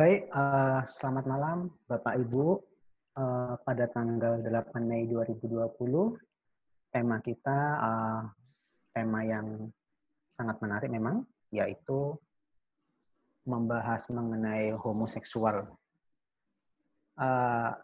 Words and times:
Baik, 0.00 0.32
uh, 0.32 0.80
selamat 0.88 1.28
malam 1.28 1.68
Bapak 1.84 2.16
Ibu. 2.16 2.56
Uh, 3.20 3.52
pada 3.68 3.84
tanggal 3.92 4.40
8 4.40 4.80
Mei 4.80 5.04
2020, 5.04 5.44
tema 6.88 7.20
kita 7.20 7.58
uh, 7.76 8.24
tema 8.96 9.20
yang 9.28 9.68
sangat 10.32 10.56
menarik 10.64 10.88
memang, 10.88 11.28
yaitu 11.52 12.16
membahas 13.44 14.08
mengenai 14.08 14.72
homoseksual. 14.72 15.68
Uh, 17.20 17.76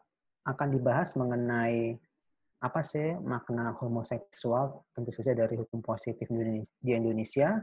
akan 0.49 0.69
dibahas 0.73 1.13
mengenai 1.21 2.01
apa 2.65 2.81
sih 2.81 3.13
makna 3.21 3.77
homoseksual, 3.77 4.89
tentu 4.97 5.13
saja 5.13 5.37
dari 5.37 5.61
hukum 5.61 5.85
positif 5.85 6.33
di 6.81 6.97
Indonesia, 6.97 7.61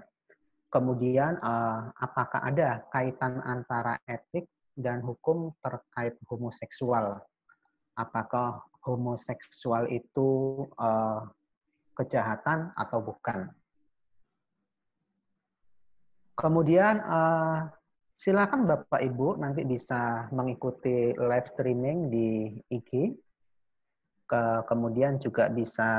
Kemudian, 0.73 1.37
uh, 1.37 1.93
apakah 2.01 2.49
ada 2.49 2.81
kaitan 2.89 3.37
antara 3.45 3.93
etik 4.09 4.49
dan 4.73 5.05
hukum 5.05 5.53
terkait 5.61 6.17
homoseksual? 6.25 7.21
Apakah 7.93 8.65
homoseksual 8.81 9.85
itu 9.93 10.65
uh, 10.81 11.29
kejahatan 11.93 12.73
atau 12.73 13.05
bukan? 13.05 13.53
Kemudian, 16.33 17.05
uh, 17.05 17.69
silakan 18.17 18.65
Bapak 18.65 18.97
Ibu 18.97 19.37
nanti 19.37 19.69
bisa 19.69 20.25
mengikuti 20.33 21.13
live 21.13 21.53
streaming 21.53 22.09
di 22.09 22.49
IG 22.73 23.13
ke, 24.33 24.65
kemudian 24.65 25.21
juga 25.21 25.45
bisa 25.53 25.89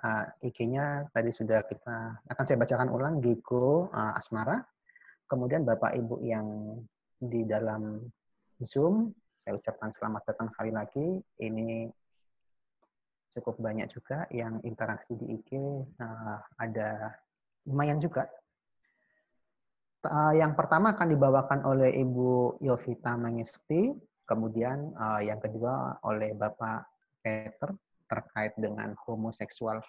uh, 0.00 0.24
IG-nya 0.40 1.12
tadi 1.12 1.28
sudah 1.28 1.60
kita 1.68 2.24
akan 2.24 2.44
saya 2.48 2.56
bacakan 2.56 2.88
ulang 2.88 3.20
Gigo 3.20 3.92
uh, 3.92 4.16
Asmara. 4.16 4.64
Kemudian 5.28 5.68
Bapak 5.68 5.92
Ibu 5.92 6.24
yang 6.24 6.80
di 7.20 7.44
dalam 7.44 8.00
Zoom, 8.64 9.12
saya 9.44 9.60
ucapkan 9.60 9.92
selamat 9.92 10.24
datang 10.24 10.48
sekali 10.48 10.72
lagi. 10.72 11.20
Ini 11.36 11.92
cukup 13.36 13.60
banyak 13.60 13.92
juga 13.92 14.24
yang 14.32 14.64
interaksi 14.64 15.12
di 15.12 15.36
IG, 15.36 15.52
uh, 16.00 16.40
ada 16.56 17.12
lumayan 17.68 18.00
juga. 18.00 18.24
Uh, 20.00 20.32
yang 20.32 20.56
pertama 20.56 20.96
akan 20.96 21.12
dibawakan 21.12 21.60
oleh 21.68 21.92
Ibu 22.00 22.56
Yovita 22.64 23.20
Mangesti, 23.20 23.92
kemudian 24.24 24.96
uh, 24.96 25.20
yang 25.20 25.44
kedua 25.44 26.00
oleh 26.08 26.32
Bapak 26.32 26.91
Peter 27.22 27.70
terkait 28.10 28.52
dengan 28.60 28.92
homoseksual. 29.06 29.80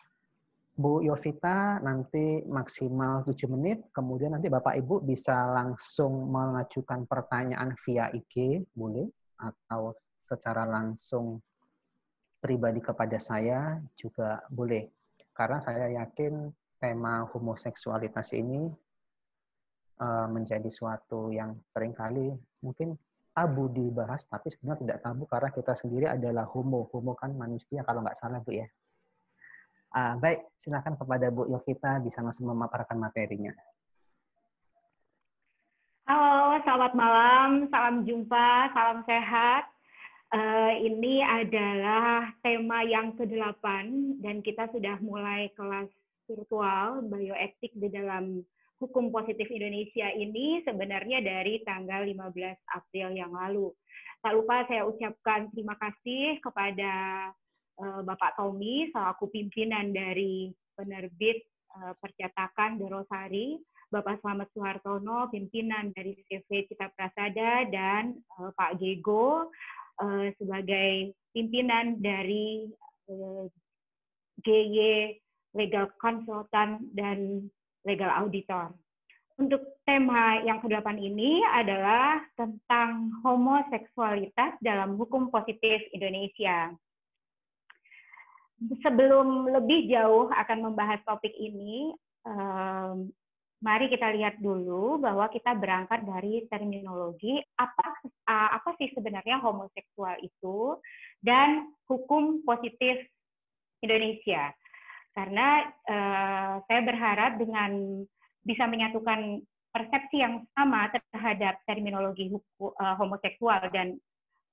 Bu 0.73 1.05
Yovita 1.05 1.77
nanti 1.85 2.41
maksimal 2.49 3.21
7 3.27 3.45
menit, 3.53 3.85
kemudian 3.93 4.33
nanti 4.33 4.49
Bapak 4.49 4.73
Ibu 4.73 5.05
bisa 5.05 5.45
langsung 5.53 6.33
mengajukan 6.33 7.05
pertanyaan 7.05 7.77
via 7.85 8.09
IG, 8.09 8.65
boleh, 8.73 9.05
atau 9.37 9.93
secara 10.25 10.65
langsung 10.65 11.37
pribadi 12.41 12.81
kepada 12.81 13.21
saya 13.21 13.77
juga 13.93 14.41
boleh. 14.49 14.89
Karena 15.29 15.61
saya 15.61 15.93
yakin 15.93 16.49
tema 16.81 17.23
homoseksualitas 17.29 18.33
ini 18.33 18.67
uh, 20.01 20.27
menjadi 20.27 20.67
suatu 20.67 21.29
yang 21.29 21.53
sering 21.71 21.93
kali 21.93 22.33
mungkin 22.59 22.97
tabu 23.33 23.65
dibahas, 23.73 24.21
tapi 24.29 24.53
sebenarnya 24.53 24.81
tidak 24.85 24.97
tabu 25.01 25.25
karena 25.25 25.49
kita 25.49 25.73
sendiri 25.73 26.05
adalah 26.05 26.45
homo. 26.45 26.85
Homo 26.93 27.17
kan 27.17 27.33
manusia 27.33 27.81
kalau 27.81 28.05
nggak 28.05 28.17
salah, 28.17 28.39
Bu 28.45 28.53
ya. 28.53 28.69
Uh, 29.93 30.17
baik, 30.21 30.45
silakan 30.61 30.97
kepada 30.97 31.33
Bu 31.33 31.49
Yovita 31.49 31.97
bisa 32.01 32.21
langsung 32.21 32.49
memaparkan 32.49 32.97
materinya. 32.97 33.53
Halo, 36.05 36.61
selamat 36.61 36.93
malam, 36.93 37.49
salam 37.73 38.05
jumpa, 38.05 38.73
salam 38.73 39.01
sehat. 39.09 39.69
Uh, 40.33 40.73
ini 40.81 41.22
adalah 41.22 42.33
tema 42.41 42.81
yang 42.81 43.13
ke-8 43.13 43.66
dan 44.25 44.41
kita 44.41 44.66
sudah 44.73 44.97
mulai 44.97 45.53
kelas 45.53 45.89
virtual 46.25 47.05
bioetik 47.05 47.69
di 47.77 47.85
dalam 47.93 48.41
hukum 48.83 49.07
positif 49.16 49.47
Indonesia 49.47 50.11
ini 50.11 50.59
sebenarnya 50.67 51.23
dari 51.23 51.63
tanggal 51.63 52.03
15 52.03 52.35
April 52.75 53.07
yang 53.16 53.31
lalu. 53.31 53.71
Tak 54.19 54.35
lupa 54.35 54.67
saya 54.67 54.83
ucapkan 54.83 55.47
terima 55.55 55.79
kasih 55.79 56.44
kepada 56.44 56.91
uh, 57.79 58.01
Bapak 58.03 58.35
Tommy 58.35 58.91
selaku 58.91 59.31
pimpinan 59.31 59.95
dari 59.95 60.51
penerbit 60.75 61.47
uh, 61.79 61.95
percetakan 62.03 62.75
The 62.75 62.88
Bapak 63.93 64.25
Slamet 64.25 64.49
Suhartono, 64.57 65.29
pimpinan 65.29 65.93
dari 65.93 66.17
CV 66.25 66.66
Cita 66.66 66.89
Prasada, 66.91 67.63
dan 67.69 68.17
uh, 68.41 68.49
Pak 68.57 68.81
Gego 68.81 69.53
sebagai 70.41 71.13
pimpinan 71.29 72.01
dari 72.01 72.66
uh, 73.13 73.45
GY 74.41 75.13
Legal 75.53 75.93
Consultant 76.01 76.81
dan 76.97 77.45
legal 77.83 78.11
auditor. 78.23 78.71
Untuk 79.33 79.81
tema 79.83 80.39
yang 80.45 80.61
ke-8 80.61 80.94
ini 81.01 81.41
adalah 81.41 82.21
tentang 82.38 83.09
homoseksualitas 83.25 84.61
dalam 84.61 84.94
hukum 84.94 85.33
positif 85.33 85.81
Indonesia. 85.89 86.69
Sebelum 88.63 89.49
lebih 89.49 89.89
jauh 89.89 90.29
akan 90.31 90.72
membahas 90.72 91.01
topik 91.03 91.33
ini, 91.33 91.91
mari 93.63 93.88
kita 93.88 94.11
lihat 94.16 94.38
dulu 94.43 94.99
bahwa 94.99 95.27
kita 95.31 95.55
berangkat 95.55 96.03
dari 96.03 96.43
terminologi 96.51 97.39
apa 97.55 97.95
apa 98.27 98.69
sih 98.75 98.91
sebenarnya 98.91 99.39
homoseksual 99.39 100.19
itu 100.19 100.77
dan 101.23 101.72
hukum 101.88 102.43
positif 102.43 102.99
Indonesia 103.79 104.51
karena 105.13 105.69
uh, 105.85 106.53
saya 106.66 106.81
berharap 106.81 107.38
dengan 107.38 108.01
bisa 108.44 108.66
menyatukan 108.66 109.46
persepsi 109.74 110.22
yang 110.22 110.46
sama 110.53 110.90
terhadap 110.94 111.57
terminologi 111.66 112.29
hukum, 112.29 112.74
uh, 112.78 112.96
homoseksual 112.97 113.73
dan 113.73 113.97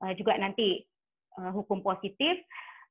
uh, 0.01 0.13
juga 0.17 0.37
nanti 0.41 0.85
uh, 1.37 1.53
hukum 1.53 1.85
positif, 1.85 2.41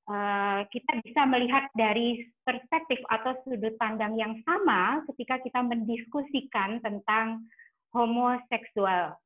uh, 0.09 0.61
kita 0.69 1.01
bisa 1.01 1.25
melihat 1.25 1.69
dari 1.73 2.29
perspektif 2.45 3.01
atau 3.09 3.33
sudut 3.45 3.73
pandang 3.81 4.13
yang 4.17 4.37
sama 4.45 5.01
ketika 5.13 5.41
kita 5.41 5.61
mendiskusikan 5.65 6.81
tentang 6.85 7.45
homoseksual. 7.93 9.17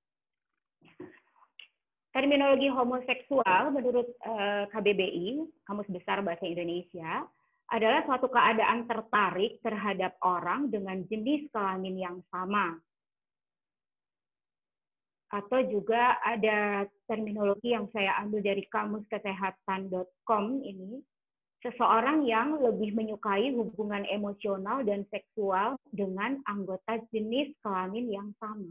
Terminologi 2.13 2.69
homoseksual 2.69 3.73
menurut 3.73 4.05
KBBI, 4.69 5.49
Kamus 5.65 5.89
Besar 5.89 6.21
Bahasa 6.21 6.45
Indonesia, 6.45 7.25
adalah 7.73 8.05
suatu 8.05 8.29
keadaan 8.29 8.85
tertarik 8.85 9.57
terhadap 9.65 10.13
orang 10.21 10.69
dengan 10.69 11.01
jenis 11.09 11.49
kelamin 11.49 11.97
yang 11.97 12.17
sama. 12.29 12.77
Atau 15.33 15.65
juga 15.65 16.21
ada 16.21 16.85
terminologi 17.09 17.73
yang 17.73 17.89
saya 17.89 18.21
ambil 18.21 18.45
dari 18.45 18.69
kamuskesehatan.com 18.69 20.45
ini, 20.61 21.01
seseorang 21.65 22.21
yang 22.29 22.61
lebih 22.61 22.93
menyukai 22.93 23.49
hubungan 23.57 24.05
emosional 24.05 24.85
dan 24.85 25.01
seksual 25.09 25.73
dengan 25.89 26.45
anggota 26.45 27.01
jenis 27.09 27.57
kelamin 27.65 28.13
yang 28.13 28.29
sama. 28.37 28.69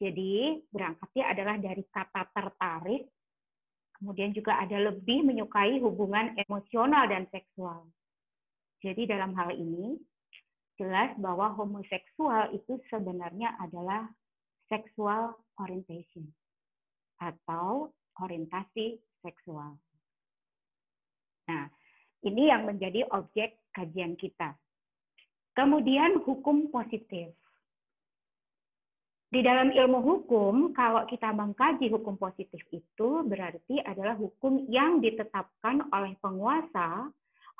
Jadi 0.00 0.64
berangkatnya 0.72 1.24
adalah 1.28 1.60
dari 1.60 1.84
kata 1.92 2.24
tertarik 2.32 3.04
Kemudian 4.00 4.32
juga 4.32 4.56
ada 4.56 4.80
lebih 4.80 5.28
menyukai 5.28 5.76
hubungan 5.84 6.32
emosional 6.40 7.04
dan 7.04 7.28
seksual. 7.28 7.84
Jadi 8.80 9.04
dalam 9.04 9.36
hal 9.36 9.52
ini 9.52 10.00
jelas 10.80 11.12
bahwa 11.20 11.52
homoseksual 11.52 12.56
itu 12.56 12.80
sebenarnya 12.88 13.52
adalah 13.60 14.08
sexual 14.72 15.36
orientation 15.60 16.24
atau 17.20 17.92
orientasi 18.16 18.96
seksual. 19.20 19.76
Nah, 21.52 21.68
ini 22.24 22.48
yang 22.48 22.64
menjadi 22.64 23.04
objek 23.12 23.60
kajian 23.76 24.16
kita. 24.16 24.56
Kemudian 25.52 26.24
hukum 26.24 26.72
positif. 26.72 27.36
Di 29.30 29.46
dalam 29.46 29.70
ilmu 29.70 30.02
hukum, 30.02 30.74
kalau 30.74 31.06
kita 31.06 31.30
mengkaji 31.30 31.86
hukum 31.86 32.18
positif 32.18 32.66
itu 32.74 33.22
berarti 33.22 33.78
adalah 33.78 34.18
hukum 34.18 34.66
yang 34.66 34.98
ditetapkan 34.98 35.86
oleh 35.94 36.18
penguasa 36.18 37.06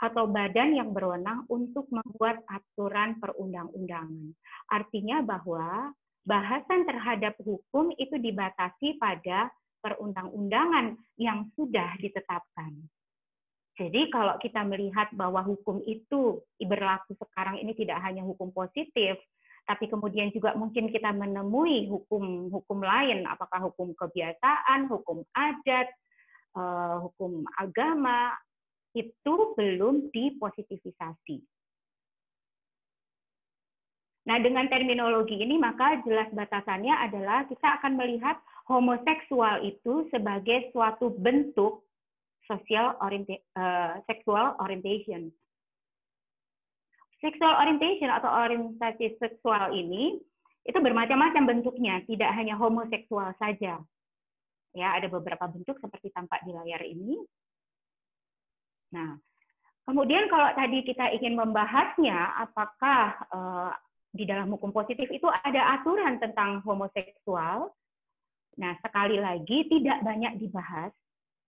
atau 0.03 0.27
badan 0.27 0.75
yang 0.75 0.91
berwenang 0.91 1.47
untuk 1.47 1.87
membuat 1.95 2.43
aturan 2.51 3.23
perundang-undangan. 3.23 4.35
Artinya 4.67 5.23
bahwa 5.23 5.95
bahasan 6.27 6.91
terhadap 6.91 7.39
hukum 7.39 7.95
itu 7.95 8.19
dibatasi 8.19 8.99
pada 8.99 9.55
perundang-undangan 9.79 10.99
yang 11.23 11.55
sudah 11.55 11.95
ditetapkan. 12.03 12.83
Jadi 13.79 14.11
kalau 14.11 14.37
kita 14.43 14.67
melihat 14.67 15.09
bahwa 15.15 15.41
hukum 15.47 15.81
itu 15.87 16.43
berlaku 16.59 17.15
sekarang 17.15 17.63
ini 17.63 17.73
tidak 17.79 18.03
hanya 18.03 18.27
hukum 18.27 18.51
positif, 18.51 19.17
tapi 19.71 19.87
kemudian 19.87 20.35
juga 20.35 20.51
mungkin 20.59 20.91
kita 20.91 21.15
menemui 21.15 21.87
hukum-hukum 21.87 22.83
lain, 22.83 23.23
apakah 23.23 23.71
hukum 23.71 23.95
kebiasaan, 23.95 24.91
hukum 24.91 25.23
adat, 25.31 25.87
uh, 26.59 27.07
hukum 27.07 27.47
agama, 27.55 28.35
itu 28.99 29.55
belum 29.55 30.11
dipositivisasi. 30.11 31.39
Nah, 34.27 34.43
dengan 34.43 34.67
terminologi 34.67 35.39
ini 35.39 35.55
maka 35.55 36.03
jelas 36.03 36.27
batasannya 36.35 37.07
adalah 37.07 37.47
kita 37.47 37.79
akan 37.79 37.95
melihat 37.95 38.43
homoseksual 38.67 39.63
itu 39.63 40.11
sebagai 40.11 40.75
suatu 40.75 41.15
bentuk 41.15 41.87
sosial 42.51 42.99
orienta 42.99 43.39
uh, 43.55 44.03
sexual 44.11 44.59
orientation 44.59 45.31
Sexual 47.21 47.53
orientation 47.61 48.09
atau 48.09 48.33
orientasi 48.33 49.21
seksual 49.21 49.77
ini 49.77 50.17
itu 50.65 50.79
bermacam-macam 50.81 51.45
bentuknya, 51.57 52.01
tidak 52.05 52.33
hanya 52.37 52.57
homoseksual 52.57 53.33
saja. 53.37 53.81
Ya, 54.71 54.89
ada 54.97 55.09
beberapa 55.11 55.51
bentuk 55.51 55.77
seperti 55.83 56.13
tampak 56.15 56.41
di 56.47 56.53
layar 56.57 56.81
ini. 56.85 57.21
Nah, 58.95 59.19
kemudian 59.85 60.31
kalau 60.31 60.49
tadi 60.55 60.81
kita 60.87 61.11
ingin 61.17 61.35
membahasnya, 61.37 62.39
apakah 62.41 63.03
uh, 63.35 63.73
di 64.11 64.25
dalam 64.27 64.51
hukum 64.51 64.71
positif 64.71 65.11
itu 65.11 65.27
ada 65.27 65.81
aturan 65.81 66.23
tentang 66.23 66.63
homoseksual? 66.63 67.69
Nah, 68.59 68.73
sekali 68.85 69.19
lagi 69.19 69.67
tidak 69.71 70.03
banyak 70.07 70.39
dibahas, 70.39 70.93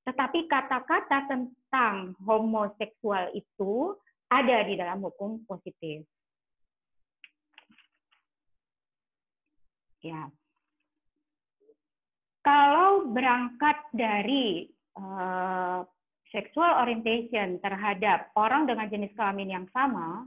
tetapi 0.08 0.50
kata-kata 0.50 1.30
tentang 1.30 2.16
homoseksual 2.26 3.30
itu 3.36 3.94
ada 4.32 4.64
di 4.64 4.74
dalam 4.80 5.04
hukum 5.04 5.44
positif. 5.44 6.08
Ya. 10.00 10.32
Kalau 12.42 13.06
berangkat 13.12 13.78
dari 13.94 14.66
uh, 14.98 15.86
sexual 16.32 16.82
orientation 16.82 17.62
terhadap 17.62 18.34
orang 18.34 18.66
dengan 18.66 18.90
jenis 18.90 19.14
kelamin 19.14 19.62
yang 19.62 19.66
sama, 19.70 20.26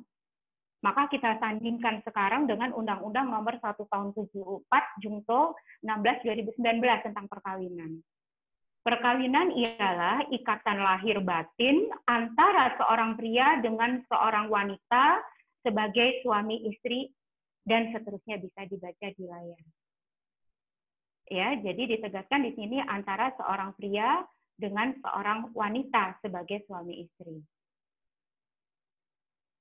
maka 0.80 1.10
kita 1.12 1.36
sandingkan 1.42 2.00
sekarang 2.06 2.46
dengan 2.46 2.72
Undang-Undang 2.72 3.28
Nomor 3.28 3.58
1 3.58 3.74
Tahun 3.74 4.10
74 4.14 5.02
Jungto 5.02 5.58
16 5.82 6.56
2019 6.56 6.62
tentang 7.10 7.26
perkawinan. 7.26 8.00
Perkawinan 8.86 9.50
ialah 9.58 10.30
ikatan 10.30 10.78
lahir 10.78 11.18
batin 11.26 11.90
antara 12.06 12.78
seorang 12.78 13.18
pria 13.18 13.58
dengan 13.58 13.98
seorang 14.06 14.46
wanita 14.46 15.26
sebagai 15.66 16.22
suami 16.22 16.70
istri 16.70 17.10
dan 17.66 17.90
seterusnya 17.90 18.38
bisa 18.38 18.62
dibaca 18.70 19.08
di 19.10 19.24
layar. 19.26 19.64
Ya, 21.34 21.58
jadi 21.58 21.98
ditegaskan 21.98 22.46
di 22.46 22.54
sini 22.54 22.78
antara 22.86 23.34
seorang 23.42 23.74
pria 23.74 24.22
dengan 24.54 24.94
seorang 25.02 25.50
wanita 25.58 26.22
sebagai 26.22 26.62
suami 26.70 27.10
istri. 27.10 27.42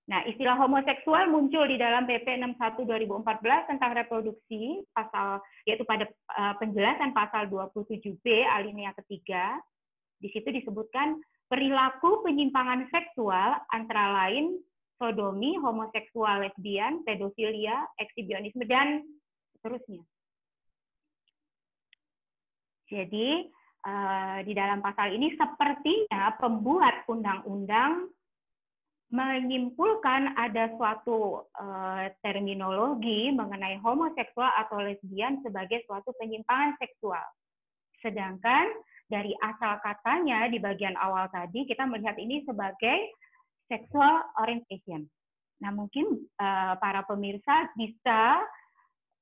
Nah, 0.05 0.21
istilah 0.29 0.61
homoseksual 0.61 1.33
muncul 1.33 1.65
di 1.65 1.81
dalam 1.81 2.05
PP 2.05 2.37
61 2.37 2.85
2014 2.85 3.73
tentang 3.73 3.97
reproduksi 3.97 4.85
pasal 4.93 5.41
yaitu 5.65 5.81
pada 5.89 6.05
uh, 6.37 6.55
penjelasan 6.61 7.17
pasal 7.17 7.49
27B 7.49 8.45
alinea 8.45 8.93
ketiga. 9.01 9.57
Di 10.21 10.29
situ 10.29 10.53
disebutkan 10.53 11.17
perilaku 11.49 12.21
penyimpangan 12.21 12.85
seksual 12.93 13.57
antara 13.73 14.13
lain 14.25 14.61
sodomi, 15.01 15.57
homoseksual, 15.57 16.45
lesbian, 16.45 17.01
pedofilia, 17.09 17.89
ekshibionisme 17.97 18.65
dan 18.69 19.09
seterusnya. 19.57 20.05
Jadi 22.93 23.49
uh, 23.89 24.39
di 24.45 24.53
dalam 24.53 24.85
pasal 24.85 25.17
ini 25.17 25.33
sepertinya 25.33 26.37
pembuat 26.37 27.09
undang-undang 27.09 28.13
menyimpulkan 29.13 30.33
ada 30.35 30.73
suatu 30.75 31.45
uh, 31.45 32.05
terminologi 32.25 33.31
mengenai 33.31 33.77
homoseksual 33.85 34.49
atau 34.65 34.81
lesbian 34.81 35.45
sebagai 35.45 35.85
suatu 35.85 36.11
penyimpangan 36.17 36.75
seksual. 36.81 37.25
Sedangkan 38.01 38.73
dari 39.07 39.37
asal 39.45 39.79
katanya 39.85 40.49
di 40.49 40.57
bagian 40.57 40.97
awal 40.97 41.29
tadi 41.29 41.69
kita 41.69 41.85
melihat 41.85 42.17
ini 42.17 42.43
sebagai 42.49 43.13
sexual 43.69 44.25
orientation. 44.41 45.05
Nah, 45.61 45.71
mungkin 45.71 46.25
uh, 46.41 46.75
para 46.81 47.05
pemirsa 47.05 47.71
bisa 47.77 48.43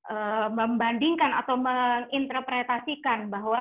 uh, 0.09 0.49
membandingkan 0.51 1.37
atau 1.43 1.59
menginterpretasikan 1.59 3.29
bahwa 3.29 3.61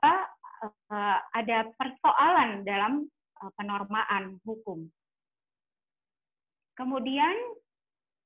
uh, 0.89 1.17
ada 1.35 1.67
persoalan 1.75 2.63
dalam 2.63 3.05
uh, 3.41 3.51
penormaan 3.57 4.39
hukum 4.45 4.87
Kemudian 6.75 7.35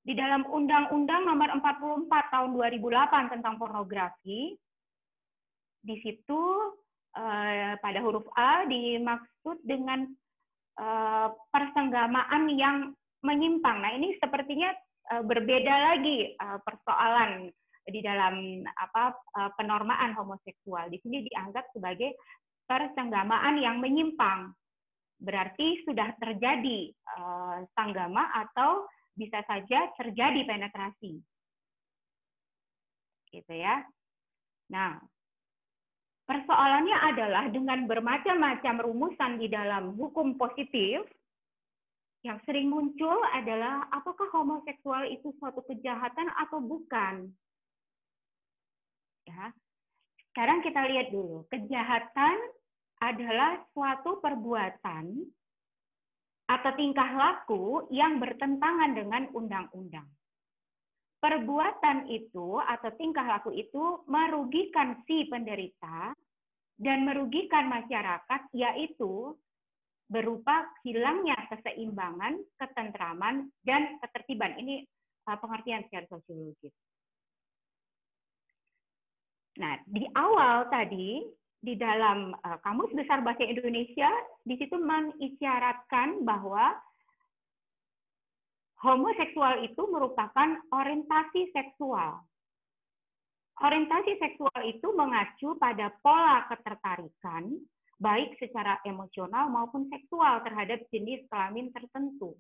di 0.06 0.14
dalam 0.14 0.46
Undang-Undang 0.46 1.22
Nomor 1.26 1.50
44 1.66 2.34
Tahun 2.34 2.50
2008 2.54 3.34
tentang 3.34 3.58
pornografi, 3.58 4.54
di 5.86 5.96
situ 6.02 6.42
eh, 7.18 7.78
pada 7.78 8.00
huruf 8.02 8.26
A 8.38 8.66
dimaksud 8.66 9.62
dengan 9.66 10.06
eh, 10.78 11.28
persenggamaan 11.54 12.50
yang 12.54 12.94
menyimpang. 13.26 13.82
Nah 13.82 13.92
ini 13.98 14.18
sepertinya 14.18 14.74
eh, 15.14 15.24
berbeda 15.26 15.94
lagi 15.94 16.34
persoalan 16.38 17.50
di 17.86 18.02
dalam 18.02 18.66
apa 18.66 19.14
penormaan 19.62 20.18
homoseksual. 20.18 20.90
Di 20.90 20.98
sini 21.06 21.22
dianggap 21.30 21.70
sebagai 21.70 22.18
persenggamaan 22.66 23.62
yang 23.62 23.78
menyimpang 23.78 24.50
berarti 25.20 25.82
sudah 25.88 26.12
terjadi 26.20 26.92
uh, 27.18 27.64
sanggama 27.74 28.28
atau 28.46 28.86
bisa 29.16 29.40
saja 29.48 29.90
terjadi 29.96 30.44
penetrasi. 30.44 31.24
Gitu 33.32 33.54
ya. 33.56 33.84
Nah, 34.72 35.00
persoalannya 36.28 36.98
adalah 37.16 37.44
dengan 37.48 37.88
bermacam-macam 37.88 38.76
rumusan 38.84 39.40
di 39.40 39.48
dalam 39.48 39.96
hukum 39.96 40.36
positif 40.36 41.04
yang 42.26 42.42
sering 42.50 42.74
muncul 42.74 43.22
adalah 43.38 43.86
apakah 43.94 44.26
homoseksual 44.34 45.06
itu 45.13 45.30
suatu 45.38 45.62
kejahatan 45.70 46.25
atau 46.42 46.58
bukan? 46.58 47.30
Ya. 49.30 49.54
Sekarang 50.34 50.66
kita 50.66 50.89
lihat 50.89 51.13
dulu, 51.13 51.46
kejahatan 51.54 52.38
adalah 53.02 53.60
suatu 53.75 54.24
perbuatan 54.24 55.06
atau 56.46 56.72
tingkah 56.78 57.10
laku 57.18 57.90
yang 57.90 58.22
bertentangan 58.22 58.94
dengan 58.94 59.24
undang-undang. 59.34 60.06
Perbuatan 61.18 62.06
itu 62.14 62.62
atau 62.62 62.94
tingkah 63.02 63.25
laku 63.25 63.50
itu 63.50 64.06
merugikan 64.06 65.02
si 65.10 65.25
penderita 65.25 66.14
dan 66.78 67.02
merugikan 67.02 67.66
masyarakat, 67.66 68.42
yaitu 68.54 69.34
berupa 70.06 70.70
hilangnya 70.86 71.34
keseimbangan, 71.50 72.38
ketentraman, 72.62 73.50
dan 73.66 73.98
ketertiban. 74.06 74.54
Ini 74.62 74.86
uh, 75.25 75.38
pengertian 75.42 75.82
secara 75.90 76.06
sosiologis. 76.14 76.75
Nah, 79.56 79.82
di 79.88 80.04
awal 80.14 80.68
tadi 80.70 81.25
di 81.62 81.74
dalam 81.80 82.34
uh, 82.34 82.58
Kamus 82.62 82.92
Besar 82.94 83.24
Bahasa 83.26 83.44
Indonesia 83.46 84.10
di 84.46 84.56
situ 84.60 84.76
mengisyaratkan 84.78 86.22
bahwa 86.26 86.76
homoseksual 88.86 89.66
itu 89.66 89.82
merupakan 89.90 90.62
orientasi 90.70 91.50
seksual. 91.56 92.22
Orientasi 93.56 94.20
seksual 94.20 94.62
itu 94.68 94.88
mengacu 94.94 95.56
pada 95.56 95.88
pola 96.04 96.44
ketertarikan 96.52 97.56
baik 97.96 98.36
secara 98.36 98.84
emosional 98.84 99.48
maupun 99.48 99.88
seksual 99.88 100.44
terhadap 100.44 100.84
jenis 100.92 101.24
kelamin 101.32 101.72
tertentu. 101.72 102.36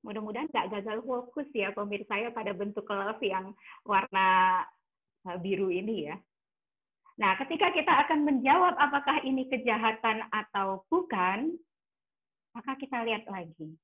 Mudah-mudahan 0.00 0.48
nggak 0.48 0.70
gagal 0.80 1.02
fokus 1.02 1.50
ya 1.50 1.74
pemirsa 1.74 2.14
ya 2.16 2.30
pada 2.30 2.54
bentuk 2.54 2.86
love 2.86 3.20
yang 3.20 3.52
warna 3.82 4.62
biru 5.34 5.74
ini 5.74 6.06
ya. 6.06 6.16
Nah, 7.16 7.34
ketika 7.42 7.72
kita 7.74 7.90
akan 8.06 8.22
menjawab 8.28 8.76
apakah 8.78 9.24
ini 9.26 9.48
kejahatan 9.50 10.22
atau 10.30 10.86
bukan, 10.92 11.58
maka 12.54 12.76
kita 12.78 13.02
lihat 13.02 13.26
lagi. 13.26 13.74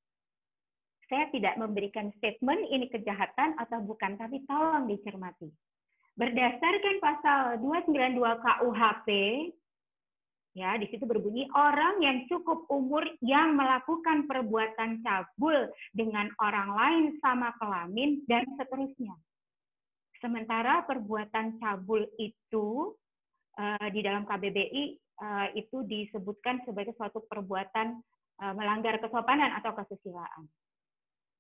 Saya 1.11 1.29
tidak 1.33 1.59
memberikan 1.59 2.13
statement 2.21 2.69
ini 2.71 2.89
kejahatan 2.89 3.59
atau 3.59 3.83
bukan, 3.85 4.17
tapi 4.17 4.45
tolong 4.47 4.89
dicermati. 4.89 5.49
Berdasarkan 6.17 6.97
pasal 7.01 7.41
292 7.61 8.21
KUHP, 8.21 9.09
Ya, 10.53 10.77
di 10.77 10.85
situ 10.93 11.09
berbunyi 11.09 11.49
orang 11.57 12.05
yang 12.05 12.29
cukup 12.29 12.69
umur 12.69 13.09
yang 13.25 13.57
melakukan 13.57 14.29
perbuatan 14.29 15.01
cabul 15.01 15.73
dengan 15.97 16.29
orang 16.45 16.77
lain 16.77 17.05
sama 17.25 17.57
kelamin 17.57 18.21
dan 18.29 18.45
seterusnya. 18.61 19.17
Sementara 20.23 20.87
perbuatan 20.87 21.59
cabul 21.59 22.07
itu 22.15 22.95
uh, 23.59 23.89
di 23.91 24.01
dalam 24.07 24.23
KBBI 24.23 24.85
eh, 25.23 25.49
itu 25.59 25.83
disebutkan 25.83 26.63
sebagai 26.63 26.95
suatu 26.95 27.27
perbuatan 27.27 27.99
uh, 28.39 28.55
melanggar 28.55 29.03
kesopanan 29.03 29.51
atau 29.59 29.75
kesusilaan. 29.75 30.47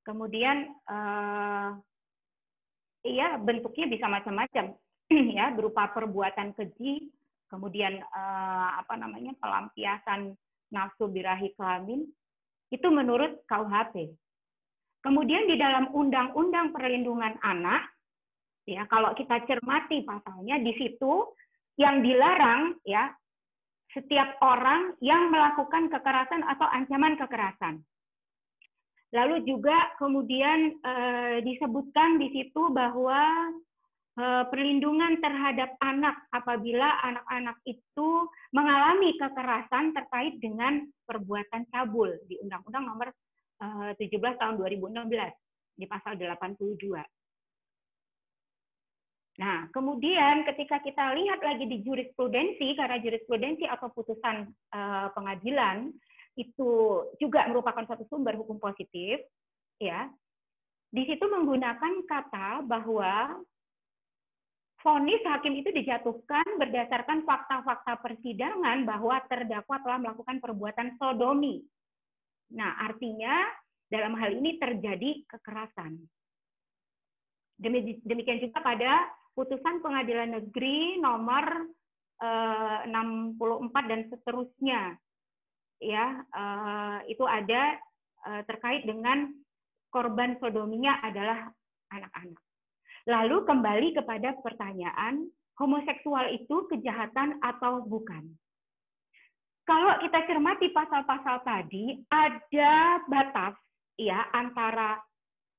Kemudian 0.02 0.74
uh, 0.90 1.78
iya 3.06 3.38
bentuknya 3.38 3.86
bisa 3.86 4.10
macam-macam 4.10 4.74
ya 5.38 5.54
berupa 5.54 5.86
perbuatan 5.94 6.50
keji 6.58 7.06
kemudian 7.52 8.00
apa 8.80 8.96
namanya 8.96 9.36
pelampiasan 9.36 10.32
nafsu 10.72 11.04
birahi 11.12 11.52
kelamin 11.52 12.08
itu 12.72 12.88
menurut 12.88 13.44
KUHP. 13.44 14.08
Kemudian 15.04 15.44
di 15.44 15.60
dalam 15.60 15.92
Undang-Undang 15.92 16.72
Perlindungan 16.72 17.36
Anak, 17.44 17.92
ya 18.68 18.86
kalau 18.86 19.12
kita 19.18 19.42
cermati 19.48 20.06
pasalnya 20.06 20.58
di 20.62 20.72
situ 20.78 21.34
yang 21.80 22.00
dilarang 22.04 22.78
ya 22.86 23.10
setiap 23.92 24.40
orang 24.40 24.96
yang 25.04 25.28
melakukan 25.28 25.92
kekerasan 25.92 26.42
atau 26.48 26.64
ancaman 26.68 27.16
kekerasan. 27.20 27.84
Lalu 29.12 29.44
juga 29.44 29.92
kemudian 30.00 30.80
eh, 30.80 31.36
disebutkan 31.44 32.16
di 32.16 32.32
situ 32.32 32.72
bahwa 32.72 33.52
Eh, 34.12 34.44
perlindungan 34.52 35.24
terhadap 35.24 35.72
anak 35.80 36.28
apabila 36.36 37.00
anak-anak 37.00 37.56
itu 37.64 38.28
mengalami 38.52 39.16
kekerasan 39.16 39.96
terkait 39.96 40.36
dengan 40.36 40.84
perbuatan 41.08 41.64
cabul 41.72 42.12
di 42.28 42.36
Undang-Undang 42.44 42.92
Nomor 42.92 43.08
17 43.96 43.96
eh, 43.96 44.36
tahun 44.36 44.60
2016 44.60 45.80
di 45.80 45.88
pasal 45.88 46.20
82. 46.20 46.92
Nah, 49.40 49.64
kemudian 49.72 50.44
ketika 50.44 50.84
kita 50.84 51.16
lihat 51.16 51.40
lagi 51.40 51.64
di 51.64 51.80
jurisprudensi, 51.80 52.76
karena 52.76 53.00
jurisprudensi 53.00 53.64
atau 53.64 53.88
putusan 53.88 54.52
uh, 54.76 55.08
pengadilan 55.16 55.88
itu 56.36 57.00
juga 57.16 57.48
merupakan 57.48 57.84
satu 57.88 58.04
sumber 58.12 58.36
hukum 58.36 58.60
positif, 58.60 59.24
ya. 59.80 60.12
Di 60.92 61.08
situ 61.08 61.24
menggunakan 61.24 62.04
kata 62.04 62.68
bahwa 62.68 63.40
Fonis 64.82 65.22
hakim 65.22 65.54
itu 65.62 65.70
dijatuhkan 65.70 66.58
berdasarkan 66.58 67.22
fakta-fakta 67.22 68.02
persidangan 68.02 68.82
bahwa 68.82 69.14
terdakwa 69.30 69.78
telah 69.78 69.98
melakukan 70.02 70.42
perbuatan 70.42 70.98
sodomi. 70.98 71.62
Nah, 72.50 72.82
artinya 72.82 73.46
dalam 73.86 74.18
hal 74.18 74.34
ini 74.34 74.58
terjadi 74.58 75.22
kekerasan. 75.30 76.02
Demikian 78.02 78.42
juga 78.42 78.58
pada 78.58 79.06
putusan 79.32 79.80
pengadilan 79.80 80.36
negeri 80.36 81.00
nomor 81.00 81.72
64 82.22 82.86
eh, 82.92 83.84
dan 83.90 84.00
seterusnya. 84.08 84.82
Ya, 85.82 86.06
eh, 86.22 86.98
itu 87.10 87.26
ada 87.26 87.76
eh, 88.30 88.42
terkait 88.46 88.86
dengan 88.86 89.34
korban 89.90 90.38
sodominya 90.38 91.02
adalah 91.02 91.50
anak-anak. 91.90 92.40
Lalu 93.10 93.36
kembali 93.42 93.88
kepada 93.98 94.38
pertanyaan, 94.40 95.26
homoseksual 95.58 96.30
itu 96.38 96.70
kejahatan 96.70 97.42
atau 97.42 97.82
bukan? 97.82 98.30
Kalau 99.66 99.94
kita 100.02 100.26
cermati 100.26 100.70
pasal-pasal 100.70 101.42
tadi, 101.42 101.98
ada 102.10 103.02
batas 103.06 103.54
ya 103.98 104.26
antara 104.34 104.98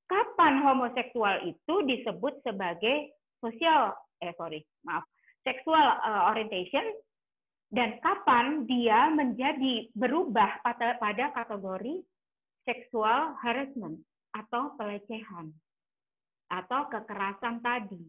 kapan 0.07 0.59
homoseksual 0.63 1.47
itu 1.47 1.75
disebut 1.87 2.43
sebagai 2.43 3.11
sosial 3.43 3.91
eh 4.23 4.31
sorry 4.39 4.63
maaf 4.87 5.03
sexual 5.43 5.83
uh, 5.83 6.31
orientation 6.31 6.87
dan 7.73 7.97
kapan 7.99 8.69
dia 8.69 9.09
menjadi 9.11 9.89
berubah 9.97 10.61
pada, 10.61 10.95
pada 11.01 11.33
kategori 11.33 12.05
sexual 12.63 13.35
harassment 13.41 13.99
atau 14.31 14.77
pelecehan 14.79 15.51
atau 16.53 16.85
kekerasan 16.87 17.65
tadi 17.65 18.01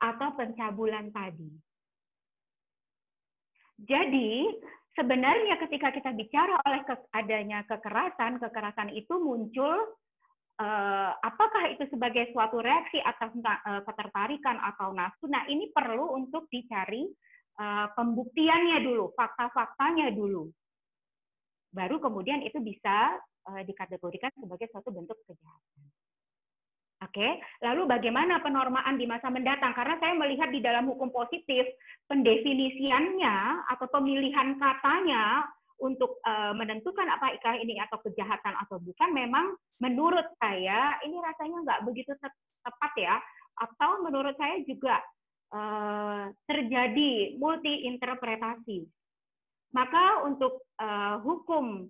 atau 0.00 0.32
pencabulan 0.32 1.12
tadi. 1.12 1.52
Jadi, 3.80 4.48
sebenarnya 4.96 5.56
ketika 5.68 5.92
kita 5.92 6.10
bicara 6.16 6.56
oleh 6.64 6.80
adanya 7.12 7.60
kekerasan, 7.68 8.40
kekerasan 8.40 8.92
itu 8.96 9.20
muncul 9.20 9.99
eh, 10.60 11.10
apakah 11.24 11.72
itu 11.72 11.88
sebagai 11.88 12.28
suatu 12.36 12.60
reaksi 12.60 13.00
atas 13.00 13.32
eh, 13.32 13.82
ketertarikan 13.88 14.60
atau 14.60 14.92
nafsu. 14.92 15.26
Nah, 15.26 15.48
ini 15.48 15.72
perlu 15.72 16.14
untuk 16.20 16.46
dicari 16.52 17.08
eh, 17.56 17.86
pembuktiannya 17.96 18.84
dulu, 18.84 19.16
fakta-faktanya 19.16 20.12
dulu. 20.12 20.52
Baru 21.72 21.96
kemudian 22.02 22.44
itu 22.44 22.60
bisa 22.60 23.16
eh, 23.50 23.62
dikategorikan 23.64 24.30
sebagai 24.36 24.68
suatu 24.68 24.92
bentuk 24.92 25.16
kejahatan. 25.24 25.90
Oke, 27.00 27.40
lalu 27.64 27.88
bagaimana 27.88 28.44
penormaan 28.44 29.00
di 29.00 29.08
masa 29.08 29.32
mendatang? 29.32 29.72
Karena 29.72 29.96
saya 29.96 30.12
melihat 30.20 30.52
di 30.52 30.60
dalam 30.60 30.84
hukum 30.84 31.08
positif 31.08 31.64
pendefinisiannya 32.12 33.64
atau 33.72 33.88
pemilihan 33.88 34.60
katanya 34.60 35.48
untuk 35.80 36.20
uh, 36.28 36.52
menentukan 36.52 37.08
apa 37.08 37.34
ikhlas 37.36 37.60
ini 37.64 37.80
atau 37.80 37.98
kejahatan 38.04 38.54
atau 38.64 38.76
bukan 38.80 39.10
memang 39.16 39.56
menurut 39.80 40.28
saya 40.36 41.00
ini 41.02 41.16
rasanya 41.18 41.58
nggak 41.64 41.82
begitu 41.88 42.12
tepat 42.60 42.92
ya 43.00 43.16
atau 43.60 44.04
menurut 44.04 44.36
saya 44.36 44.60
juga 44.64 45.00
uh, 45.52 46.32
terjadi 46.48 47.36
multi 47.36 47.88
interpretasi. 47.88 48.86
Maka 49.70 50.26
untuk 50.26 50.66
uh, 50.82 51.22
hukum 51.22 51.86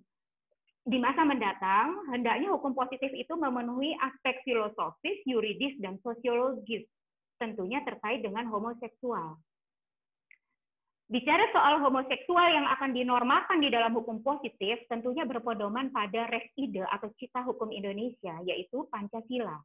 di 0.81 0.97
masa 0.97 1.21
mendatang, 1.21 2.09
hendaknya 2.09 2.49
hukum 2.53 2.73
positif 2.73 3.09
itu 3.13 3.33
memenuhi 3.37 3.93
aspek 4.01 4.41
filosofis, 4.41 5.21
yuridis, 5.29 5.77
dan 5.77 5.97
sosiologis, 6.01 6.85
tentunya 7.37 7.81
terkait 7.85 8.25
dengan 8.25 8.49
homoseksual. 8.49 9.37
Bicara 11.11 11.43
soal 11.51 11.83
homoseksual 11.83 12.55
yang 12.55 12.63
akan 12.71 12.95
dinormalkan 12.95 13.59
di 13.59 13.67
dalam 13.67 13.91
hukum 13.91 14.23
positif, 14.23 14.79
tentunya 14.87 15.27
berpedoman 15.27 15.91
pada 15.91 16.31
res 16.31 16.47
ide 16.55 16.87
atau 16.87 17.11
cita 17.19 17.43
hukum 17.43 17.67
Indonesia, 17.67 18.39
yaitu 18.47 18.87
Pancasila. 18.87 19.59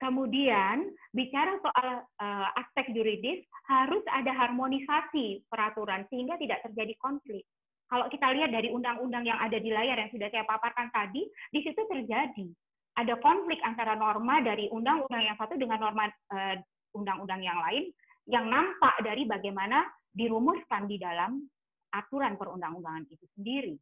Kemudian, 0.00 0.96
bicara 1.12 1.60
soal 1.60 2.08
uh, 2.24 2.48
aspek 2.56 2.88
yuridis, 2.96 3.44
harus 3.68 4.00
ada 4.08 4.32
harmonisasi 4.32 5.44
peraturan 5.52 6.08
sehingga 6.08 6.40
tidak 6.40 6.64
terjadi 6.64 6.96
konflik 6.96 7.44
kalau 7.90 8.06
kita 8.06 8.30
lihat 8.30 8.54
dari 8.54 8.70
undang-undang 8.70 9.26
yang 9.26 9.36
ada 9.42 9.58
di 9.58 9.74
layar 9.74 9.98
yang 9.98 10.14
sudah 10.14 10.30
saya 10.30 10.46
paparkan 10.46 10.94
tadi, 10.94 11.26
di 11.50 11.58
situ 11.58 11.82
terjadi 11.90 12.46
ada 12.94 13.18
konflik 13.18 13.58
antara 13.66 13.98
norma 13.98 14.38
dari 14.38 14.70
undang-undang 14.70 15.26
yang 15.26 15.34
satu 15.34 15.58
dengan 15.58 15.82
norma 15.82 16.06
eh, 16.06 16.62
undang-undang 16.94 17.42
yang 17.42 17.58
lain 17.58 17.90
yang 18.30 18.46
nampak 18.46 18.94
dari 19.02 19.26
bagaimana 19.26 19.82
dirumuskan 20.14 20.90
di 20.90 20.96
dalam 20.98 21.42
aturan 21.90 22.38
perundang-undangan 22.38 23.06
itu 23.10 23.26
sendiri. 23.38 23.74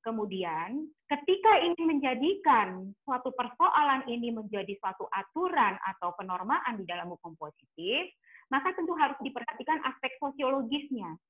Kemudian, 0.00 0.88
ketika 1.12 1.60
ini 1.60 1.76
menjadikan 1.84 2.88
suatu 3.04 3.36
persoalan 3.36 4.08
ini 4.08 4.32
menjadi 4.32 4.72
suatu 4.80 5.04
aturan 5.12 5.76
atau 5.84 6.16
penormaan 6.16 6.80
di 6.80 6.88
dalam 6.88 7.12
hukum 7.12 7.36
positif, 7.36 8.08
maka 8.48 8.72
tentu 8.72 8.96
harus 8.96 9.20
diperhatikan 9.20 9.76
aspek 9.84 10.16
sosiologisnya 10.16 11.20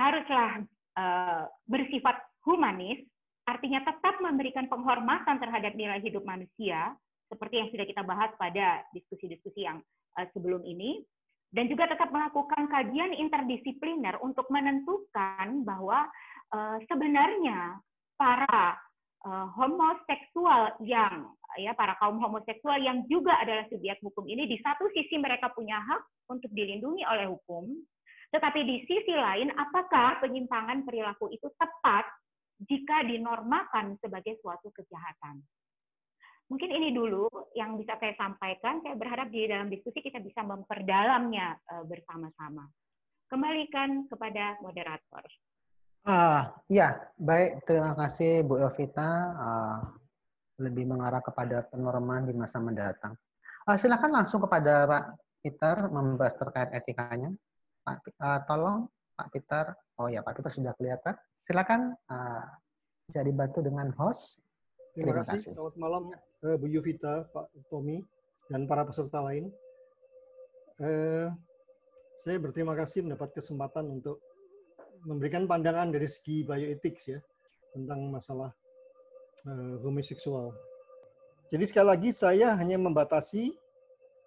haruslah 0.00 0.64
uh, 0.96 1.44
bersifat 1.66 2.16
humanis, 2.46 3.04
artinya 3.44 3.84
tetap 3.84 4.16
memberikan 4.22 4.70
penghormatan 4.70 5.36
terhadap 5.36 5.76
nilai 5.76 6.00
hidup 6.00 6.22
manusia, 6.24 6.94
seperti 7.28 7.60
yang 7.60 7.68
sudah 7.68 7.86
kita 7.86 8.02
bahas 8.06 8.30
pada 8.40 8.80
diskusi-diskusi 8.96 9.66
yang 9.66 9.84
uh, 10.16 10.26
sebelum 10.32 10.64
ini, 10.64 11.04
dan 11.50 11.66
juga 11.66 11.90
tetap 11.90 12.14
melakukan 12.14 12.70
kajian 12.70 13.14
interdisipliner 13.14 14.18
untuk 14.22 14.46
menentukan 14.50 15.66
bahwa 15.66 16.06
uh, 16.54 16.78
sebenarnya 16.86 17.78
para 18.14 18.78
uh, 19.26 19.46
homoseksual 19.58 20.78
yang 20.86 21.30
ya 21.58 21.74
para 21.74 21.98
kaum 21.98 22.22
homoseksual 22.22 22.78
yang 22.78 23.02
juga 23.10 23.34
adalah 23.42 23.66
subjek 23.66 23.98
hukum 24.06 24.22
ini 24.30 24.46
di 24.46 24.62
satu 24.62 24.86
sisi 24.94 25.18
mereka 25.18 25.50
punya 25.50 25.82
hak 25.82 26.30
untuk 26.30 26.50
dilindungi 26.54 27.02
oleh 27.02 27.26
hukum 27.26 27.74
tetapi 28.30 28.62
di 28.62 28.76
sisi 28.86 29.10
lain, 29.10 29.50
apakah 29.58 30.22
penyimpangan 30.22 30.86
perilaku 30.86 31.34
itu 31.34 31.50
tepat 31.58 32.06
jika 32.62 33.02
dinormakan 33.02 33.98
sebagai 33.98 34.38
suatu 34.38 34.70
kejahatan? 34.70 35.42
Mungkin 36.50 36.70
ini 36.74 36.90
dulu 36.90 37.30
yang 37.54 37.78
bisa 37.78 37.94
saya 38.02 38.12
sampaikan. 38.18 38.82
Saya 38.82 38.98
berharap 38.98 39.30
di 39.30 39.46
dalam 39.46 39.70
diskusi 39.70 40.02
kita 40.02 40.18
bisa 40.18 40.42
memperdalamnya 40.42 41.56
eh, 41.56 41.84
bersama-sama. 41.86 42.66
kembalikan 43.30 44.10
kepada 44.10 44.58
moderator. 44.58 45.22
Ah, 46.02 46.50
ya, 46.66 46.98
baik. 47.14 47.62
Terima 47.62 47.94
kasih 47.94 48.42
Bu 48.42 48.58
Yovita. 48.58 49.10
Uh, 49.38 49.78
lebih 50.60 50.84
mengarah 50.90 51.22
kepada 51.22 51.62
penorman 51.70 52.26
di 52.26 52.34
masa 52.34 52.58
mendatang. 52.58 53.14
Uh, 53.64 53.78
silakan 53.78 54.18
langsung 54.18 54.42
kepada 54.42 54.84
Pak 54.90 55.04
Peter 55.46 55.88
membahas 55.88 56.34
terkait 56.36 56.74
etikanya. 56.74 57.30
Pak, 57.86 58.02
uh, 58.18 58.40
tolong 58.50 58.90
Pak 59.14 59.28
Peter. 59.30 59.78
Oh 59.96 60.10
ya, 60.10 60.26
Pak 60.26 60.40
Peter 60.40 60.52
sudah 60.52 60.72
kelihatan. 60.74 61.14
Silakan 61.46 61.94
uh, 62.10 62.44
bisa 63.08 63.20
dibantu 63.22 63.62
dengan 63.62 63.94
host. 63.94 64.42
Terima, 65.00 65.16
Terima 65.16 65.24
kasih. 65.24 65.38
kasih. 65.40 65.50
Selamat 65.56 65.76
malam 65.80 66.02
uh, 66.44 66.56
Bu 66.60 66.68
Yovita, 66.68 67.24
Pak 67.32 67.48
Tommy, 67.72 68.04
dan 68.52 68.68
para 68.68 68.84
peserta 68.84 69.24
lain. 69.24 69.48
Uh, 70.76 71.32
saya 72.20 72.36
berterima 72.36 72.76
kasih 72.76 73.08
mendapat 73.08 73.32
kesempatan 73.32 73.88
untuk 73.96 74.20
memberikan 75.08 75.48
pandangan 75.48 75.88
dari 75.88 76.04
segi 76.04 76.44
bioethics 76.44 77.16
ya 77.16 77.20
tentang 77.72 78.12
masalah 78.12 78.52
uh, 79.48 79.80
homoseksual. 79.80 80.52
Jadi 81.48 81.64
sekali 81.64 81.88
lagi 81.96 82.10
saya 82.12 82.52
hanya 82.60 82.76
membatasi 82.76 83.56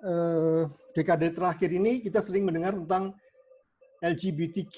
eh, 0.00 0.64
dekade 0.96 1.36
terakhir 1.36 1.68
ini 1.68 2.00
kita 2.00 2.24
sering 2.24 2.48
mendengar 2.48 2.72
tentang 2.72 3.12
LGBTQ, 4.00 4.76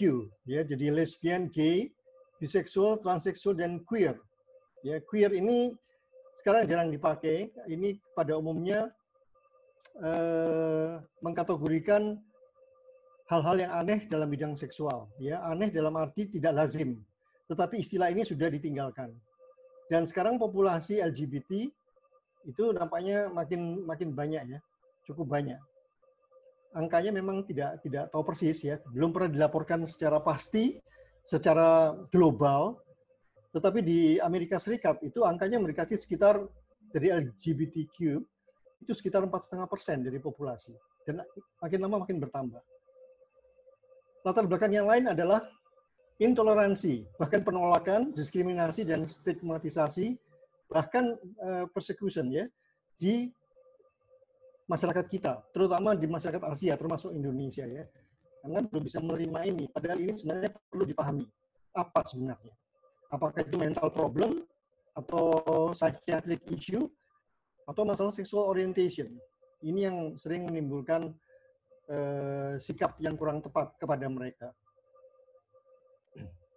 ya, 0.50 0.66
jadi 0.66 0.90
lesbian, 0.90 1.46
gay, 1.46 1.94
biseksual, 2.42 2.98
transseksual, 2.98 3.54
dan 3.54 3.78
queer. 3.86 4.18
Ya, 4.82 4.98
queer 4.98 5.30
ini 5.30 5.70
sekarang 6.42 6.66
jarang 6.66 6.90
dipakai. 6.90 7.54
Ini 7.70 8.02
pada 8.18 8.34
umumnya 8.34 8.90
eh, 10.02 10.98
mengkategorikan 11.22 12.18
hal-hal 13.30 13.56
yang 13.62 13.72
aneh 13.78 14.10
dalam 14.10 14.26
bidang 14.26 14.58
seksual. 14.58 15.06
Ya, 15.22 15.38
aneh 15.46 15.70
dalam 15.70 15.94
arti 15.94 16.26
tidak 16.26 16.58
lazim, 16.58 16.98
tetapi 17.46 17.78
istilah 17.78 18.10
ini 18.10 18.26
sudah 18.26 18.50
ditinggalkan. 18.50 19.14
Dan 19.86 20.02
sekarang 20.10 20.34
populasi 20.34 20.98
LGBT 20.98 21.70
itu 22.42 22.64
nampaknya 22.74 23.30
makin 23.30 23.86
makin 23.86 24.10
banyak 24.10 24.58
ya, 24.58 24.58
cukup 25.06 25.30
banyak. 25.30 25.62
Angkanya 26.72 27.12
memang 27.12 27.44
tidak 27.44 27.84
tidak 27.84 28.08
tahu 28.08 28.22
persis 28.24 28.64
ya, 28.64 28.80
belum 28.88 29.12
pernah 29.12 29.30
dilaporkan 29.30 29.84
secara 29.84 30.20
pasti, 30.24 30.80
secara 31.24 31.92
global. 32.08 32.80
Tetapi 33.52 33.84
di 33.84 34.16
Amerika 34.16 34.56
Serikat 34.56 35.04
itu 35.04 35.28
angkanya 35.28 35.60
mendekati 35.60 36.00
sekitar 36.00 36.40
dari 36.88 37.12
LGBTQ 37.12 37.96
itu 38.82 38.92
sekitar 38.96 39.22
empat 39.22 39.46
setengah 39.46 39.68
persen 39.68 40.02
dari 40.02 40.18
populasi 40.18 40.74
dan 41.06 41.22
makin 41.62 41.78
lama 41.84 41.96
makin 42.02 42.18
bertambah. 42.18 42.62
Latar 44.22 44.44
belakang 44.46 44.72
yang 44.74 44.86
lain 44.86 45.10
adalah 45.10 45.42
intoleransi, 46.18 47.18
bahkan 47.18 47.42
penolakan, 47.42 48.14
diskriminasi 48.14 48.86
dan 48.86 49.06
stigmatisasi, 49.10 50.14
bahkan 50.70 51.18
uh, 51.42 51.66
persecution 51.74 52.30
ya 52.30 52.46
di 52.94 53.30
masyarakat 54.66 55.06
kita, 55.10 55.32
terutama 55.50 55.94
di 55.98 56.06
masyarakat 56.06 56.42
Asia, 56.46 56.74
termasuk 56.78 57.12
Indonesia 57.12 57.66
ya, 57.66 57.84
karena 58.42 58.60
belum 58.66 58.82
bisa 58.82 58.98
menerima 59.02 59.40
ini. 59.46 59.64
Padahal 59.70 59.98
ini 60.02 60.12
sebenarnya 60.18 60.50
perlu 60.70 60.84
dipahami 60.86 61.24
apa 61.72 62.00
sebenarnya. 62.06 62.54
Apakah 63.12 63.40
itu 63.44 63.56
mental 63.60 63.88
problem 63.92 64.42
atau 64.92 65.24
psychiatric 65.72 66.44
issue 66.52 66.84
atau 67.64 67.82
masalah 67.86 68.12
sexual 68.12 68.48
orientation. 68.48 69.08
Ini 69.62 69.80
yang 69.88 69.96
sering 70.18 70.50
menimbulkan 70.50 71.14
uh, 71.88 72.58
sikap 72.58 72.98
yang 72.98 73.14
kurang 73.14 73.38
tepat 73.40 73.78
kepada 73.78 74.10
mereka. 74.10 74.50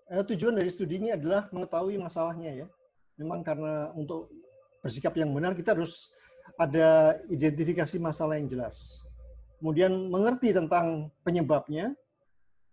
Uh, 0.10 0.24
tujuan 0.26 0.58
dari 0.58 0.70
studi 0.70 0.98
ini 0.98 1.14
adalah 1.14 1.48
mengetahui 1.54 2.02
masalahnya 2.02 2.66
ya. 2.66 2.68
Memang 3.16 3.46
karena 3.46 3.94
untuk 3.96 4.34
bersikap 4.82 5.16
yang 5.18 5.32
benar 5.32 5.56
kita 5.56 5.74
harus 5.78 6.12
ada 6.56 7.20
identifikasi 7.28 7.98
masalah 7.98 8.38
yang 8.38 8.48
jelas. 8.48 9.04
Kemudian 9.60 9.92
mengerti 10.12 10.54
tentang 10.54 11.10
penyebabnya, 11.26 11.98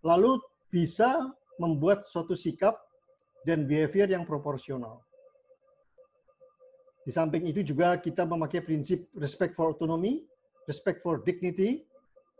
lalu 0.05 0.37
bisa 0.69 1.33
membuat 1.57 2.05
suatu 2.05 2.37
sikap 2.37 2.77
dan 3.43 3.65
behavior 3.65 4.07
yang 4.07 4.23
proporsional. 4.23 5.01
Di 7.03 7.11
samping 7.11 7.43
itu 7.51 7.59
juga 7.67 7.99
kita 7.99 8.23
memakai 8.23 8.63
prinsip 8.63 9.11
respect 9.19 9.59
for 9.59 9.75
autonomy, 9.75 10.23
respect 10.63 11.03
for 11.03 11.19
dignity, 11.19 11.83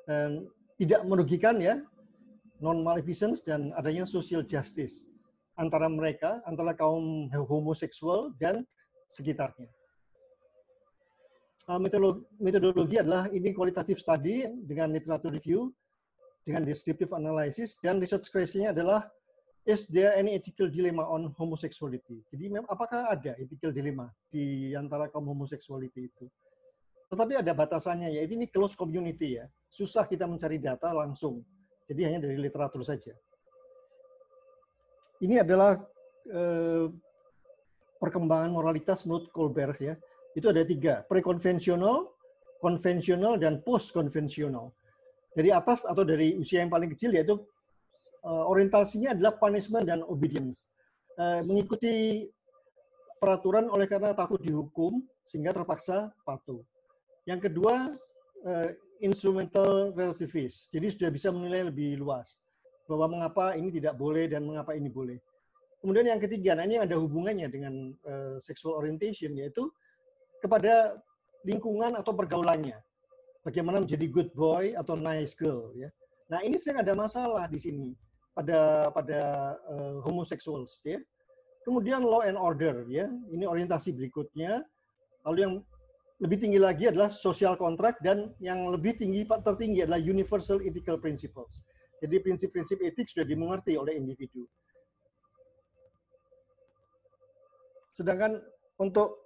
dan 0.08 0.48
tidak 0.80 1.04
merugikan 1.04 1.60
ya, 1.60 1.84
non-maleficence 2.64 3.44
dan 3.44 3.76
adanya 3.76 4.08
social 4.08 4.44
justice 4.48 5.04
antara 5.60 5.92
mereka, 5.92 6.40
antara 6.48 6.72
kaum 6.72 7.28
homoseksual 7.30 8.32
dan 8.40 8.64
sekitarnya. 9.12 9.68
Uh, 11.64 11.80
metodologi, 11.80 12.28
metodologi 12.44 12.96
adalah 13.00 13.32
ini 13.32 13.56
kualitatif 13.56 14.04
study 14.04 14.44
dengan 14.68 14.92
literature 14.92 15.32
review, 15.32 15.72
dengan 16.44 16.68
descriptive 16.68 17.16
analysis, 17.16 17.80
dan 17.80 18.04
research 18.04 18.28
question-nya 18.28 18.76
adalah 18.76 19.08
is 19.64 19.88
there 19.88 20.12
any 20.20 20.36
ethical 20.36 20.68
dilemma 20.68 21.08
on 21.08 21.32
homosexuality? 21.40 22.20
Jadi 22.28 22.52
apakah 22.68 23.16
ada 23.16 23.32
ethical 23.40 23.72
dilemma 23.72 24.12
di 24.28 24.76
antara 24.76 25.08
kaum 25.08 25.24
homoseksuality 25.32 26.12
itu? 26.12 26.28
Tetapi 27.08 27.40
ada 27.40 27.56
batasannya, 27.56 28.12
yaitu 28.12 28.36
ini 28.36 28.52
close 28.52 28.76
community 28.76 29.40
ya. 29.40 29.48
Susah 29.72 30.04
kita 30.04 30.28
mencari 30.28 30.60
data 30.60 30.92
langsung. 30.92 31.46
Jadi 31.88 32.02
hanya 32.04 32.20
dari 32.28 32.36
literatur 32.42 32.84
saja. 32.84 33.16
Ini 35.24 35.48
adalah 35.48 35.80
eh, 36.28 36.92
perkembangan 38.04 38.52
moralitas 38.52 39.08
menurut 39.08 39.32
Colbert 39.32 39.80
ya. 39.80 39.96
Itu 40.34 40.50
ada 40.50 40.66
tiga, 40.66 41.06
prekonvensional, 41.06 42.10
konvensional, 42.58 43.38
dan 43.38 43.62
post-konvensional. 43.62 44.74
Dari 45.34 45.50
atas 45.50 45.86
atau 45.86 46.06
dari 46.06 46.38
usia 46.38 46.62
yang 46.62 46.70
paling 46.70 46.94
kecil 46.94 47.14
yaitu 47.14 47.42
uh, 48.26 48.46
orientasinya 48.50 49.14
adalah 49.14 49.38
punishment 49.38 49.86
dan 49.86 50.06
obedience. 50.06 50.70
Uh, 51.14 51.46
mengikuti 51.46 52.26
peraturan 53.22 53.70
oleh 53.70 53.86
karena 53.86 54.14
takut 54.18 54.42
dihukum 54.42 55.06
sehingga 55.26 55.54
terpaksa 55.54 56.10
patuh. 56.26 56.62
Yang 57.24 57.50
kedua, 57.50 57.94
uh, 58.46 58.70
instrumental 59.04 59.92
relativist. 59.94 60.72
Jadi 60.72 60.88
sudah 60.92 61.10
bisa 61.12 61.30
menilai 61.30 61.68
lebih 61.68 62.00
luas 62.00 62.44
bahwa 62.88 63.20
mengapa 63.20 63.56
ini 63.56 63.72
tidak 63.72 63.96
boleh 63.96 64.28
dan 64.28 64.44
mengapa 64.44 64.76
ini 64.76 64.92
boleh. 64.92 65.20
Kemudian 65.84 66.08
yang 66.16 66.22
ketiga, 66.24 66.56
nah 66.56 66.64
ini 66.64 66.80
ada 66.80 66.96
hubungannya 66.96 67.48
dengan 67.52 67.92
uh, 68.08 68.40
sexual 68.40 68.80
orientation 68.80 69.36
yaitu 69.36 69.68
kepada 70.44 71.00
lingkungan 71.48 71.96
atau 71.96 72.12
pergaulannya. 72.12 72.76
Bagaimana 73.44 73.80
menjadi 73.80 74.08
good 74.12 74.32
boy 74.36 74.76
atau 74.76 75.00
nice 75.00 75.36
girl 75.36 75.72
ya. 75.76 75.88
Nah, 76.28 76.44
ini 76.44 76.60
sering 76.60 76.84
ada 76.84 76.92
masalah 76.96 77.48
di 77.48 77.60
sini 77.60 77.96
pada 78.36 78.92
pada 78.92 79.20
uh, 79.68 80.04
homoseksuals 80.04 80.84
ya. 80.84 81.00
Kemudian 81.64 82.04
law 82.04 82.24
and 82.28 82.36
order 82.36 82.84
ya. 82.92 83.08
Ini 83.08 83.48
orientasi 83.48 83.96
berikutnya. 83.96 84.64
Lalu 85.24 85.40
yang 85.40 85.54
lebih 86.20 86.38
tinggi 86.40 86.60
lagi 86.60 86.92
adalah 86.92 87.12
social 87.12 87.56
contract 87.56 88.04
dan 88.04 88.32
yang 88.44 88.68
lebih 88.72 88.96
tinggi 89.00 89.24
tertinggi 89.28 89.88
adalah 89.88 90.00
universal 90.00 90.60
ethical 90.64 91.00
principles. 91.00 91.64
Jadi 92.04 92.20
prinsip-prinsip 92.20 92.84
etik 92.84 93.08
sudah 93.08 93.24
dimengerti 93.24 93.80
oleh 93.80 93.96
individu. 93.96 94.44
Sedangkan 97.96 98.44
untuk 98.76 99.23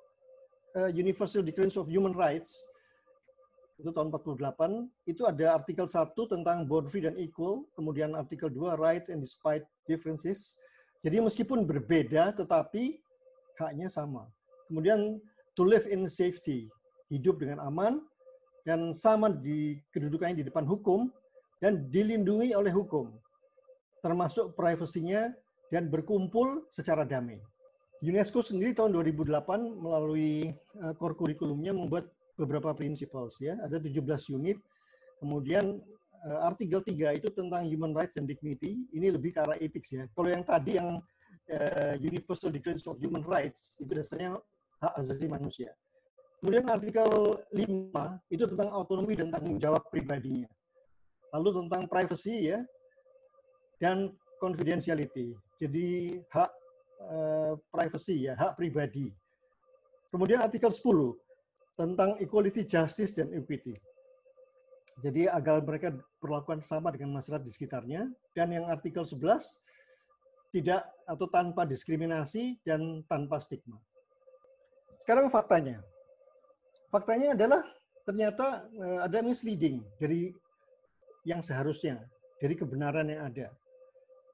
uh, 0.76 0.92
Universal 0.92 1.46
Declaration 1.46 1.86
of 1.86 1.88
Human 1.88 2.12
Rights 2.18 2.66
itu 3.78 3.94
tahun 3.94 4.10
48 4.10 4.90
itu 5.06 5.22
ada 5.22 5.54
artikel 5.54 5.86
1 5.86 6.18
tentang 6.18 6.66
born 6.66 6.90
free 6.90 7.06
dan 7.06 7.14
equal, 7.14 7.62
kemudian 7.78 8.18
artikel 8.18 8.50
2 8.50 8.74
rights 8.74 9.14
and 9.14 9.22
despite 9.22 9.62
differences. 9.86 10.58
Jadi 11.06 11.22
meskipun 11.22 11.62
berbeda 11.62 12.34
tetapi 12.34 12.98
haknya 13.62 13.86
sama. 13.86 14.26
Kemudian 14.66 15.22
to 15.54 15.62
live 15.62 15.86
in 15.86 16.10
safety, 16.10 16.74
hidup 17.14 17.38
dengan 17.38 17.62
aman 17.70 18.02
dan 18.66 18.98
sama 18.98 19.30
di 19.30 19.78
kedudukannya 19.94 20.42
di 20.42 20.46
depan 20.50 20.66
hukum 20.66 21.14
dan 21.62 21.86
dilindungi 21.94 22.58
oleh 22.58 22.74
hukum. 22.74 23.14
Termasuk 24.02 24.58
privasinya 24.58 25.30
dan 25.70 25.86
berkumpul 25.86 26.66
secara 26.74 27.06
damai. 27.06 27.38
UNESCO 27.98 28.46
sendiri 28.46 28.78
tahun 28.78 28.94
2008 28.94 29.26
melalui 29.82 30.54
uh, 30.82 30.94
core 30.98 31.18
kurikulumnya 31.18 31.74
membuat 31.74 32.06
beberapa 32.38 32.70
principles 32.78 33.42
ya. 33.42 33.58
Ada 33.66 33.82
17 33.82 34.38
unit. 34.38 34.62
Kemudian 35.18 35.82
uh, 36.30 36.40
artikel 36.46 36.78
3 36.86 37.18
itu 37.18 37.34
tentang 37.34 37.66
human 37.66 37.98
rights 37.98 38.22
and 38.22 38.30
dignity. 38.30 38.78
Ini 38.94 39.18
lebih 39.18 39.34
ke 39.34 39.42
arah 39.42 39.58
ethics 39.58 39.90
ya. 39.90 40.06
Kalau 40.14 40.30
yang 40.30 40.46
tadi 40.46 40.78
yang 40.78 41.02
uh, 41.50 41.94
Universal 41.98 42.54
Declaration 42.54 42.94
of 42.94 43.02
Human 43.02 43.26
Rights 43.26 43.82
itu 43.82 43.90
dasarnya 43.90 44.38
hak 44.78 44.94
asasi 45.02 45.26
manusia. 45.26 45.74
Kemudian 46.38 46.70
artikel 46.70 47.10
5 47.50 48.30
itu 48.30 48.44
tentang 48.46 48.70
otonomi 48.78 49.18
dan 49.18 49.34
tanggung 49.34 49.58
jawab 49.58 49.82
pribadinya. 49.90 50.46
Lalu 51.34 51.66
tentang 51.66 51.90
privacy 51.90 52.54
ya 52.54 52.62
dan 53.82 54.14
confidentiality. 54.38 55.34
Jadi 55.58 56.22
hak 56.30 56.50
uh, 57.02 57.54
privacy 57.70 58.30
ya, 58.30 58.34
hak 58.38 58.58
pribadi. 58.58 59.12
Kemudian 60.10 60.42
artikel 60.42 60.72
10 60.72 60.82
tentang 61.78 62.18
equality, 62.18 62.66
justice, 62.66 63.14
dan 63.14 63.30
equity. 63.36 63.76
Jadi 64.98 65.30
agar 65.30 65.62
mereka 65.62 65.94
perlakuan 66.18 66.66
sama 66.66 66.90
dengan 66.90 67.22
masyarakat 67.22 67.46
di 67.46 67.54
sekitarnya. 67.54 68.10
Dan 68.34 68.50
yang 68.50 68.66
artikel 68.66 69.06
11, 69.06 69.62
tidak 70.50 70.90
atau 71.06 71.28
tanpa 71.30 71.70
diskriminasi 71.70 72.58
dan 72.66 73.06
tanpa 73.06 73.38
stigma. 73.38 73.78
Sekarang 74.98 75.30
faktanya. 75.30 75.86
Faktanya 76.90 77.38
adalah 77.38 77.62
ternyata 78.08 78.66
eh, 78.74 79.00
ada 79.06 79.20
misleading 79.22 79.84
dari 80.02 80.34
yang 81.28 81.44
seharusnya, 81.44 82.02
dari 82.42 82.56
kebenaran 82.58 83.12
yang 83.12 83.28
ada. 83.28 83.48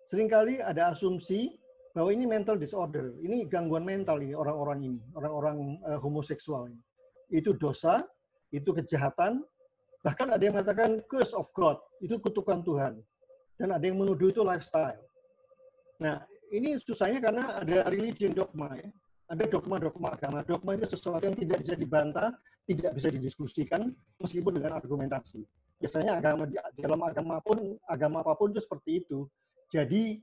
Seringkali 0.08 0.62
ada 0.64 0.94
asumsi 0.94 1.58
bahwa 1.94 2.10
ini 2.10 2.26
mental 2.26 2.58
disorder, 2.58 3.14
ini 3.22 3.46
gangguan 3.46 3.86
mental 3.86 4.18
ini 4.20 4.34
orang-orang 4.34 4.80
ini, 4.82 5.02
orang-orang 5.14 5.78
uh, 5.86 6.00
homoseksual 6.02 6.68
ini 6.68 6.82
itu 7.34 7.52
dosa, 7.58 8.06
itu 8.54 8.70
kejahatan, 8.70 9.42
bahkan 10.06 10.30
ada 10.30 10.42
yang 10.46 10.54
mengatakan 10.54 11.02
curse 11.10 11.34
of 11.34 11.50
God, 11.58 11.82
itu 11.98 12.22
kutukan 12.22 12.62
Tuhan. 12.62 12.94
Dan 13.58 13.74
ada 13.74 13.82
yang 13.82 13.98
menuduh 13.98 14.30
itu 14.30 14.46
lifestyle. 14.46 15.02
Nah, 15.98 16.22
ini 16.54 16.78
susahnya 16.78 17.22
karena 17.22 17.62
ada 17.62 17.90
religion 17.90 18.34
dogma 18.34 18.78
ya. 18.78 18.90
Ada 19.30 19.50
dogma-dogma 19.50 20.14
agama. 20.14 20.46
Dogma 20.46 20.78
itu 20.78 20.86
sesuatu 20.90 21.26
yang 21.26 21.38
tidak 21.38 21.66
bisa 21.66 21.74
dibantah, 21.74 22.30
tidak 22.70 22.92
bisa 22.98 23.10
didiskusikan 23.10 23.94
meskipun 24.22 24.62
dengan 24.62 24.78
argumentasi. 24.78 25.42
Biasanya 25.82 26.22
agama 26.22 26.46
dalam 26.78 27.02
agama 27.02 27.36
pun 27.42 27.58
agama 27.90 28.22
apa 28.22 28.34
pun 28.38 28.54
itu 28.54 28.62
seperti 28.62 29.06
itu. 29.06 29.26
Jadi 29.70 30.22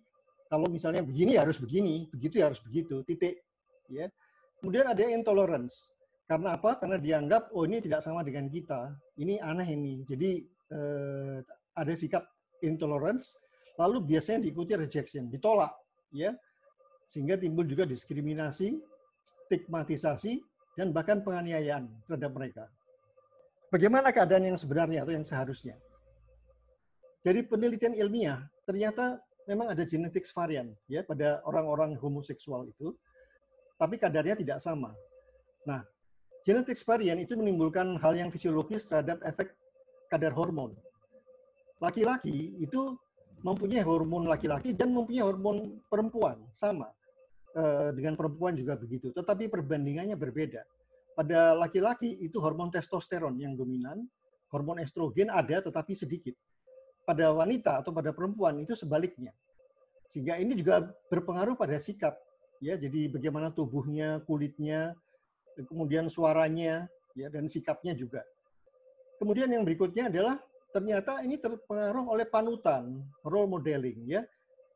kalau 0.50 0.66
misalnya 0.66 1.06
begini 1.06 1.38
ya 1.38 1.46
harus 1.46 1.62
begini, 1.62 2.10
begitu 2.10 2.42
ya 2.42 2.50
harus 2.50 2.58
begitu, 2.58 3.06
titik. 3.06 3.38
Ya. 3.86 4.10
Kemudian 4.58 4.90
ada 4.90 4.98
intolerance. 5.06 5.94
Karena 6.26 6.58
apa? 6.58 6.74
Karena 6.74 6.98
dianggap 6.98 7.54
oh 7.54 7.62
ini 7.62 7.78
tidak 7.78 8.02
sama 8.02 8.26
dengan 8.26 8.50
kita. 8.50 8.90
Ini 9.14 9.38
aneh 9.38 9.78
ini. 9.78 10.02
Jadi 10.02 10.42
eh, 10.74 11.38
ada 11.78 11.92
sikap 11.94 12.26
intolerance, 12.66 13.38
lalu 13.78 14.02
biasanya 14.10 14.42
diikuti 14.42 14.74
rejection, 14.74 15.30
ditolak, 15.30 15.70
ya. 16.10 16.34
Sehingga 17.06 17.38
timbul 17.38 17.70
juga 17.70 17.86
diskriminasi, 17.86 18.74
stigmatisasi, 19.22 20.42
dan 20.74 20.90
bahkan 20.90 21.22
penganiayaan 21.22 21.86
terhadap 22.10 22.30
mereka. 22.34 22.64
Bagaimana 23.70 24.10
keadaan 24.10 24.50
yang 24.50 24.58
sebenarnya 24.58 25.06
atau 25.06 25.14
yang 25.14 25.22
seharusnya? 25.22 25.78
Dari 27.22 27.46
penelitian 27.46 27.94
ilmiah, 27.94 28.50
ternyata 28.66 29.22
memang 29.48 29.72
ada 29.72 29.82
genetik 29.86 30.26
varian 30.32 30.72
ya 30.90 31.04
pada 31.04 31.40
orang-orang 31.46 31.96
homoseksual 31.96 32.68
itu, 32.68 32.96
tapi 33.80 33.96
kadarnya 33.96 34.36
tidak 34.36 34.58
sama. 34.60 34.92
Nah, 35.64 35.84
Genetic 36.40 36.80
variant 36.88 37.20
itu 37.20 37.36
menimbulkan 37.36 38.00
hal 38.00 38.16
yang 38.16 38.32
fisiologis 38.32 38.88
terhadap 38.88 39.20
efek 39.28 39.52
kadar 40.08 40.32
hormon. 40.32 40.72
Laki-laki 41.76 42.56
itu 42.60 42.96
mempunyai 43.44 43.84
hormon 43.84 44.24
laki-laki 44.28 44.72
dan 44.72 44.92
mempunyai 44.92 45.24
hormon 45.24 45.80
perempuan 45.88 46.40
sama 46.56 46.88
eh, 47.52 47.92
dengan 47.92 48.16
perempuan 48.16 48.56
juga 48.56 48.76
begitu. 48.80 49.12
Tetapi 49.12 49.52
perbandingannya 49.52 50.16
berbeda. 50.16 50.64
Pada 51.12 51.52
laki-laki 51.52 52.16
itu 52.24 52.40
hormon 52.40 52.72
testosteron 52.72 53.36
yang 53.36 53.52
dominan, 53.52 54.08
hormon 54.48 54.80
estrogen 54.80 55.28
ada 55.28 55.60
tetapi 55.60 55.92
sedikit. 55.92 56.32
Pada 57.10 57.34
wanita 57.34 57.82
atau 57.82 57.90
pada 57.90 58.14
perempuan 58.14 58.62
itu 58.62 58.78
sebaliknya. 58.78 59.34
Sehingga 60.06 60.38
ini 60.38 60.54
juga 60.54 60.86
berpengaruh 61.10 61.58
pada 61.58 61.74
sikap 61.82 62.14
ya. 62.62 62.78
Jadi 62.78 63.10
bagaimana 63.10 63.50
tubuhnya, 63.50 64.22
kulitnya, 64.22 64.94
kemudian 65.66 66.06
suaranya, 66.06 66.86
ya 67.18 67.26
dan 67.26 67.50
sikapnya 67.50 67.98
juga. 67.98 68.22
Kemudian 69.18 69.50
yang 69.50 69.66
berikutnya 69.66 70.06
adalah 70.06 70.38
ternyata 70.70 71.18
ini 71.26 71.34
terpengaruh 71.34 72.06
oleh 72.14 72.26
panutan, 72.30 73.02
role 73.26 73.50
modeling 73.50 74.06
ya. 74.06 74.22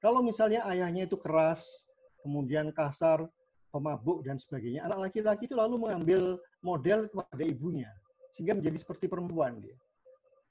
Kalau 0.02 0.20
misalnya 0.20 0.66
ayahnya 0.66 1.06
itu 1.06 1.16
keras, 1.16 1.88
kemudian 2.20 2.74
kasar, 2.74 3.24
pemabuk 3.72 4.26
dan 4.26 4.36
sebagainya, 4.36 4.84
anak 4.84 5.08
laki-laki 5.08 5.46
itu 5.46 5.56
lalu 5.56 5.80
mengambil 5.80 6.36
model 6.60 7.06
kepada 7.08 7.44
ibunya 7.46 7.90
sehingga 8.34 8.58
menjadi 8.58 8.78
seperti 8.82 9.06
perempuan 9.06 9.62
dia. 9.62 9.78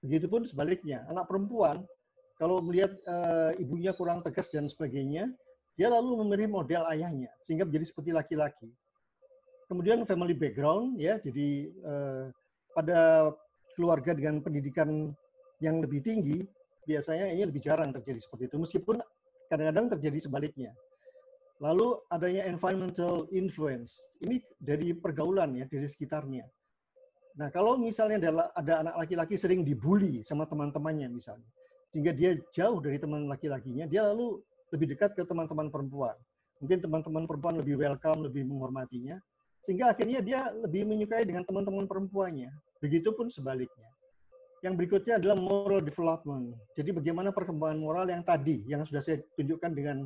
Begitupun 0.03 0.43
sebaliknya, 0.43 1.07
anak 1.07 1.31
perempuan 1.31 1.81
kalau 2.35 2.59
melihat 2.59 2.91
e, 3.07 3.15
ibunya 3.63 3.95
kurang 3.95 4.19
tegas 4.19 4.51
dan 4.51 4.67
sebagainya, 4.67 5.31
dia 5.73 5.87
lalu 5.89 6.21
memberi 6.21 6.45
model 6.45 6.85
ayahnya 6.93 7.33
sehingga 7.41 7.65
menjadi 7.65 7.85
seperti 7.89 8.11
laki-laki. 8.13 8.69
Kemudian 9.65 10.05
family 10.05 10.37
background 10.37 11.01
ya, 11.01 11.17
jadi 11.17 11.65
eh, 11.65 12.23
pada 12.77 13.31
keluarga 13.73 14.13
dengan 14.13 14.37
pendidikan 14.43 15.09
yang 15.57 15.81
lebih 15.81 16.03
tinggi 16.05 16.45
biasanya 16.85 17.31
ini 17.33 17.47
lebih 17.47 17.63
jarang 17.63 17.89
terjadi 17.89 18.19
seperti 18.21 18.51
itu 18.51 18.57
meskipun 18.59 19.01
kadang-kadang 19.49 19.97
terjadi 19.97 20.19
sebaliknya. 20.29 20.71
Lalu 21.57 21.95
adanya 22.11 22.43
environmental 22.45 23.25
influence. 23.31 24.11
Ini 24.19 24.43
dari 24.59 24.91
pergaulan 24.93 25.55
ya, 25.57 25.65
dari 25.65 25.87
sekitarnya. 25.87 26.43
Nah, 27.34 27.50
kalau 27.50 27.82
misalnya 27.82 28.30
ada, 28.54 28.74
anak 28.86 28.96
laki-laki 29.06 29.36
sering 29.41 29.65
dibully 29.65 30.22
sama 30.22 30.46
teman-temannya 30.46 31.10
misalnya, 31.10 31.50
sehingga 31.89 32.13
dia 32.13 32.38
jauh 32.54 32.78
dari 32.78 33.02
teman 33.02 33.26
laki-lakinya, 33.26 33.89
dia 33.89 34.06
lalu 34.06 34.38
lebih 34.69 34.93
dekat 34.93 35.17
ke 35.17 35.26
teman-teman 35.26 35.69
perempuan. 35.74 36.13
Mungkin 36.62 36.80
teman-teman 36.80 37.24
perempuan 37.26 37.56
lebih 37.58 37.82
welcome, 37.82 38.30
lebih 38.30 38.46
menghormatinya. 38.46 39.17
Sehingga 39.63 39.96
akhirnya 39.96 40.19
dia 40.19 40.52
lebih 40.52 40.84
menyukai 40.84 41.24
dengan 41.24 41.48
teman-teman 41.48 41.88
perempuannya. 41.88 42.52
Begitupun 42.84 43.32
sebaliknya. 43.32 43.89
Yang 44.63 44.74
berikutnya 44.80 45.19
adalah 45.19 45.36
moral 45.39 45.84
development. 45.84 46.56
Jadi 46.76 46.89
bagaimana 46.96 47.36
perkembangan 47.36 47.80
moral 47.80 48.06
yang 48.08 48.24
tadi, 48.24 48.63
yang 48.63 48.88
sudah 48.88 49.04
saya 49.04 49.19
tunjukkan 49.36 49.72
dengan 49.76 49.98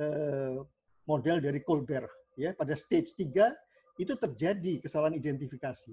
uh, 0.00 0.60
model 1.08 1.40
dari 1.40 1.60
Colbert. 1.64 2.08
ya 2.36 2.52
Pada 2.52 2.76
stage 2.76 3.16
3 3.16 4.00
itu 4.00 4.12
terjadi 4.12 4.82
kesalahan 4.84 5.16
identifikasi. 5.16 5.92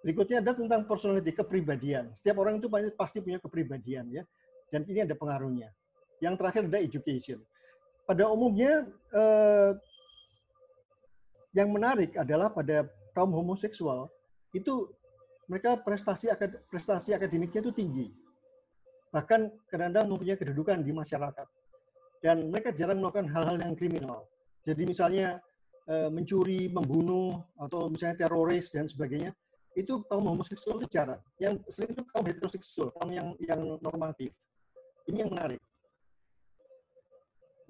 Berikutnya 0.00 0.40
ada 0.40 0.56
tentang 0.56 0.88
personality, 0.88 1.36
kepribadian. 1.36 2.08
Setiap 2.16 2.40
orang 2.40 2.56
itu 2.56 2.72
pasti 2.96 3.20
punya 3.20 3.36
kepribadian 3.36 4.08
ya. 4.08 4.24
Dan 4.72 4.88
ini 4.88 5.04
ada 5.04 5.12
pengaruhnya. 5.12 5.68
Yang 6.24 6.34
terakhir 6.40 6.62
ada 6.72 6.78
education. 6.80 7.38
Pada 8.08 8.24
umumnya 8.32 8.88
eh, 9.12 9.72
yang 11.52 11.68
menarik 11.68 12.16
adalah 12.16 12.48
pada 12.48 12.88
kaum 13.12 13.34
homoseksual 13.34 14.08
itu 14.56 14.88
mereka 15.50 15.76
prestasi 15.76 16.30
prestasi 16.70 17.12
akademiknya 17.12 17.60
itu 17.60 17.72
tinggi. 17.74 18.08
Bahkan 19.12 19.68
kadang-kadang 19.68 20.06
mempunyai 20.08 20.38
kedudukan 20.40 20.80
di 20.80 20.96
masyarakat. 20.96 21.48
Dan 22.24 22.48
mereka 22.48 22.72
jarang 22.72 23.04
melakukan 23.04 23.28
hal-hal 23.32 23.56
yang 23.60 23.74
kriminal. 23.76 24.24
Jadi 24.64 24.82
misalnya 24.88 25.44
eh, 25.84 26.08
mencuri, 26.08 26.72
membunuh, 26.72 27.36
atau 27.60 27.92
misalnya 27.92 28.24
teroris 28.24 28.72
dan 28.72 28.88
sebagainya 28.88 29.36
itu 29.78 30.02
kaum 30.10 30.26
homoseksual 30.26 30.82
itu 30.82 30.88
jarang. 30.90 31.22
Yang 31.38 31.62
sering 31.70 31.94
itu 31.94 32.02
kaum 32.10 32.26
heteroseksual, 32.26 32.88
kaum 32.96 33.10
yang 33.14 33.28
yang 33.38 33.60
normatif. 33.78 34.34
Ini 35.06 35.26
yang 35.26 35.30
menarik. 35.30 35.60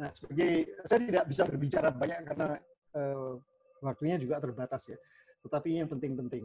Nah, 0.01 0.09
sebagai 0.17 0.81
saya 0.89 1.01
tidak 1.05 1.25
bisa 1.29 1.43
berbicara 1.45 1.93
banyak 1.93 2.21
karena 2.25 2.49
uh, 2.97 3.37
waktunya 3.85 4.17
juga 4.17 4.41
terbatas 4.41 4.89
ya. 4.89 4.99
Tetapi 5.45 5.67
ini 5.73 5.79
yang 5.85 5.93
penting-penting. 5.93 6.45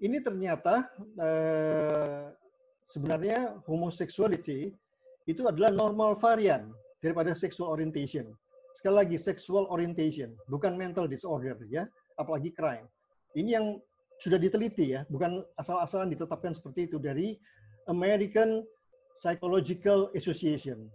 Ini 0.00 0.16
ternyata 0.24 0.88
uh, 1.20 2.32
sebenarnya 2.88 3.60
homosexuality 3.68 4.72
itu 5.24 5.42
adalah 5.48 5.72
normal 5.72 6.16
varian 6.16 6.72
daripada 7.00 7.32
sexual 7.36 7.72
orientation. 7.72 8.32
Sekali 8.74 8.94
lagi, 9.04 9.16
sexual 9.20 9.70
orientation, 9.70 10.34
bukan 10.50 10.74
mental 10.74 11.06
disorder 11.06 11.56
ya, 11.70 11.86
apalagi 12.18 12.50
crime. 12.50 12.88
Ini 13.36 13.60
yang 13.60 13.66
sudah 14.18 14.38
diteliti 14.38 14.94
ya, 14.94 15.04
bukan 15.10 15.42
asal-asalan 15.58 16.12
ditetapkan 16.12 16.54
seperti 16.54 16.88
itu 16.88 16.96
dari 17.02 17.36
American 17.90 18.64
Psychological 19.14 20.10
Association. 20.14 20.88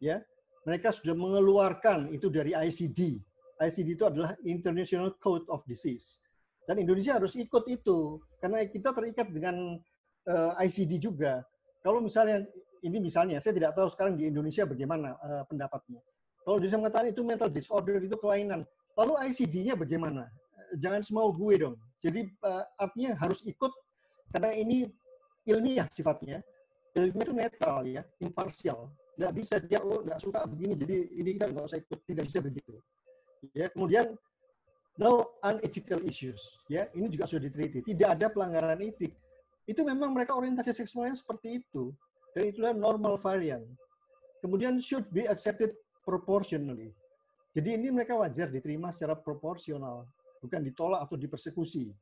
Ya, 0.00 0.20
mereka 0.66 0.92
sudah 0.92 1.16
mengeluarkan 1.16 2.12
itu 2.12 2.28
dari 2.28 2.52
ICD. 2.52 3.22
ICD 3.56 3.88
itu 3.96 4.04
adalah 4.04 4.36
International 4.44 5.14
Code 5.16 5.48
of 5.48 5.64
Disease. 5.64 6.20
Dan 6.66 6.82
Indonesia 6.82 7.16
harus 7.16 7.38
ikut 7.38 7.64
itu 7.70 8.18
karena 8.42 8.66
kita 8.66 8.90
terikat 8.90 9.30
dengan 9.30 9.78
uh, 10.26 10.52
eh, 10.58 10.66
ICD 10.66 10.98
juga. 10.98 11.46
Kalau 11.80 12.02
misalnya 12.02 12.42
ini 12.82 12.98
misalnya 12.98 13.38
saya 13.38 13.54
tidak 13.54 13.78
tahu 13.78 13.86
sekarang 13.94 14.18
di 14.18 14.26
Indonesia 14.26 14.66
bagaimana 14.66 15.14
uh, 15.22 15.44
pendapatnya. 15.46 16.02
Kalau 16.42 16.58
Indonesia 16.58 16.78
mengatakan 16.82 17.08
itu 17.10 17.22
mental 17.22 17.50
disorder 17.50 17.98
itu 18.02 18.18
kelainan, 18.18 18.66
lalu 18.98 19.14
ICD-nya 19.30 19.74
bagaimana? 19.78 20.26
Jangan 20.78 21.02
semau 21.06 21.30
gue 21.30 21.54
dong. 21.58 21.78
Jadi 22.06 22.20
uh, 22.46 22.64
artinya 22.78 23.18
harus 23.18 23.42
ikut 23.42 23.74
karena 24.30 24.54
ini 24.54 24.86
ilmiah 25.42 25.90
sifatnya. 25.90 26.38
Ilmiah 26.94 27.26
itu 27.26 27.34
netral 27.34 27.82
ya, 27.82 28.02
imparsial. 28.22 28.94
Nggak 29.18 29.32
bisa 29.34 29.54
dia 29.58 29.82
oh 29.82 30.06
nggak 30.06 30.22
suka 30.22 30.46
begini, 30.46 30.78
jadi 30.78 30.96
ini 31.18 31.30
kita 31.34 31.46
nggak 31.50 31.66
usah 31.66 31.78
ikut, 31.82 31.98
tidak 32.06 32.24
bisa 32.30 32.38
begitu. 32.38 32.74
Ya, 33.50 33.66
kemudian 33.74 34.14
no 35.02 35.34
unethical 35.42 36.00
issues. 36.06 36.62
Ya, 36.70 36.86
ini 36.94 37.10
juga 37.10 37.26
sudah 37.26 37.42
diteliti. 37.50 37.82
Tidak 37.82 38.08
ada 38.16 38.30
pelanggaran 38.30 38.78
etik. 38.86 39.12
Itu 39.66 39.82
memang 39.82 40.14
mereka 40.14 40.38
orientasi 40.38 40.70
seksualnya 40.70 41.18
seperti 41.18 41.58
itu. 41.58 41.90
Dan 42.32 42.54
itulah 42.54 42.70
normal 42.70 43.18
variant. 43.18 43.66
Kemudian 44.38 44.78
should 44.78 45.08
be 45.10 45.26
accepted 45.26 45.74
proportionally. 46.06 46.94
Jadi 47.56 47.80
ini 47.80 47.88
mereka 47.88 48.14
wajar 48.14 48.52
diterima 48.52 48.92
secara 48.92 49.16
proporsional 49.16 50.04
bukan 50.40 50.60
ditolak 50.62 51.04
atau 51.04 51.16
dipersekusi. 51.18 51.92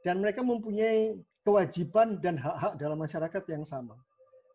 Dan 0.00 0.24
mereka 0.24 0.40
mempunyai 0.40 1.16
kewajiban 1.44 2.20
dan 2.20 2.36
hak-hak 2.40 2.76
dalam 2.76 2.98
masyarakat 3.00 3.42
yang 3.52 3.64
sama. 3.64 3.96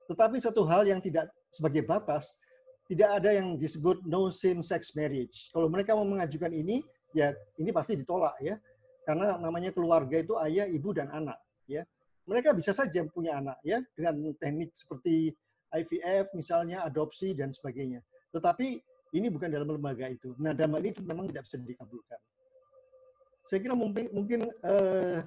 Tetapi 0.06 0.38
satu 0.38 0.66
hal 0.70 0.86
yang 0.86 1.02
tidak 1.02 1.30
sebagai 1.50 1.82
batas, 1.86 2.38
tidak 2.86 3.10
ada 3.22 3.34
yang 3.34 3.58
disebut 3.58 4.06
no 4.06 4.30
same 4.30 4.62
sex 4.62 4.94
marriage. 4.94 5.50
Kalau 5.50 5.66
mereka 5.70 5.98
mau 5.98 6.06
mengajukan 6.06 6.54
ini, 6.54 6.86
ya 7.14 7.34
ini 7.58 7.74
pasti 7.74 7.98
ditolak 7.98 8.38
ya. 8.42 8.58
Karena 9.06 9.38
namanya 9.38 9.70
keluarga 9.74 10.18
itu 10.18 10.38
ayah, 10.42 10.66
ibu 10.70 10.94
dan 10.94 11.10
anak 11.10 11.38
ya. 11.70 11.86
Mereka 12.26 12.58
bisa 12.58 12.74
saja 12.74 13.06
punya 13.06 13.38
anak 13.38 13.62
ya 13.62 13.82
dengan 13.94 14.34
teknik 14.38 14.74
seperti 14.74 15.30
IVF 15.74 16.34
misalnya, 16.34 16.86
adopsi 16.86 17.38
dan 17.38 17.54
sebagainya. 17.54 18.02
Tetapi 18.34 18.82
ini 19.14 19.30
bukan 19.30 19.50
dalam 19.50 19.70
lembaga 19.70 20.10
itu. 20.10 20.34
Nah, 20.42 20.58
dalam 20.58 20.74
ini 20.82 20.90
itu 20.90 21.06
memang 21.06 21.30
tidak 21.30 21.46
bisa 21.46 21.58
dikabulkan 21.62 22.18
saya 23.46 23.60
kira 23.62 23.78
mungkin, 23.78 24.10
mungkin 24.10 24.40
eh, 24.50 25.22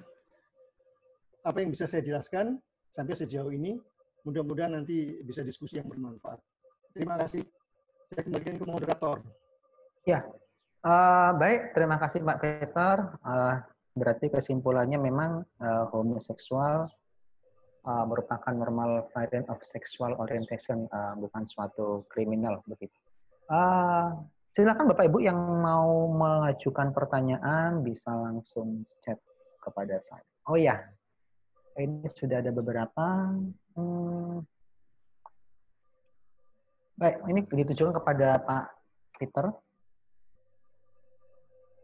apa 1.43 1.57
yang 1.63 1.71
bisa 1.71 1.87
saya 1.87 2.03
jelaskan 2.03 2.59
sampai 2.91 3.15
sejauh 3.15 3.49
ini. 3.49 3.79
Mudah-mudahan 4.27 4.75
nanti 4.75 5.23
bisa 5.23 5.41
diskusi 5.41 5.79
yang 5.79 5.87
bermanfaat. 5.87 6.43
Terima 6.91 7.15
kasih. 7.15 7.47
Saya 8.11 8.21
kembalikan 8.27 8.59
ke 8.59 8.65
moderator. 8.67 9.17
Ya, 10.03 10.27
uh, 10.83 11.31
baik. 11.39 11.71
Terima 11.71 11.95
kasih 11.95 12.19
Pak 12.27 12.39
Peter. 12.43 12.95
Uh, 13.23 13.63
berarti 13.95 14.27
kesimpulannya 14.27 14.99
memang 14.99 15.47
uh, 15.63 15.85
homoseksual 15.95 16.91
uh, 17.87 18.05
merupakan 18.05 18.51
normal 18.51 19.07
variant 19.15 19.47
of 19.47 19.63
sexual 19.63 20.19
orientation, 20.19 20.89
uh, 20.91 21.15
bukan 21.15 21.47
suatu 21.47 22.03
kriminal 22.11 22.59
begitu. 22.67 22.95
Uh, 23.47 24.19
Silakan 24.57 24.89
Bapak 24.89 25.05
Ibu 25.05 25.21
yang 25.21 25.37
mau 25.37 26.09
mengajukan 26.09 26.89
pertanyaan 26.89 27.85
bisa 27.85 28.09
langsung 28.09 28.81
chat 29.05 29.21
kepada 29.61 30.01
saya. 30.01 30.25
Oh 30.49 30.57
ya, 30.57 30.81
ini 31.77 32.09
sudah 32.09 32.41
ada 32.41 32.49
beberapa. 32.49 33.29
Hmm. 33.77 34.41
Baik, 36.97 37.15
ini 37.29 37.39
ditujukan 37.45 37.93
kepada 38.01 38.41
Pak 38.43 38.65
Peter. 39.21 39.45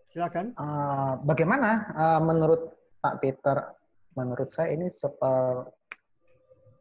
Silakan. 0.09 0.51
Uh, 0.57 1.21
bagaimana 1.23 1.91
uh, 1.93 2.19
menurut 2.19 2.73
Pak 2.99 3.21
Peter? 3.21 3.77
Menurut 4.15 4.49
saya 4.49 4.73
ini 4.73 4.87
seperti 4.89 5.94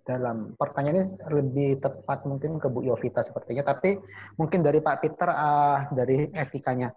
dalam 0.05 0.53
pertanyaan 0.61 1.01
ini 1.01 1.07
lebih 1.33 1.71
tepat 1.81 2.29
mungkin 2.29 2.61
ke 2.61 2.69
Bu 2.69 2.85
Yovita 2.85 3.25
sepertinya, 3.25 3.65
tapi 3.65 3.97
mungkin 4.37 4.61
dari 4.61 4.85
Pak 4.85 4.97
Peter 5.01 5.29
uh, 5.33 5.89
dari 5.97 6.29
etikanya. 6.31 6.93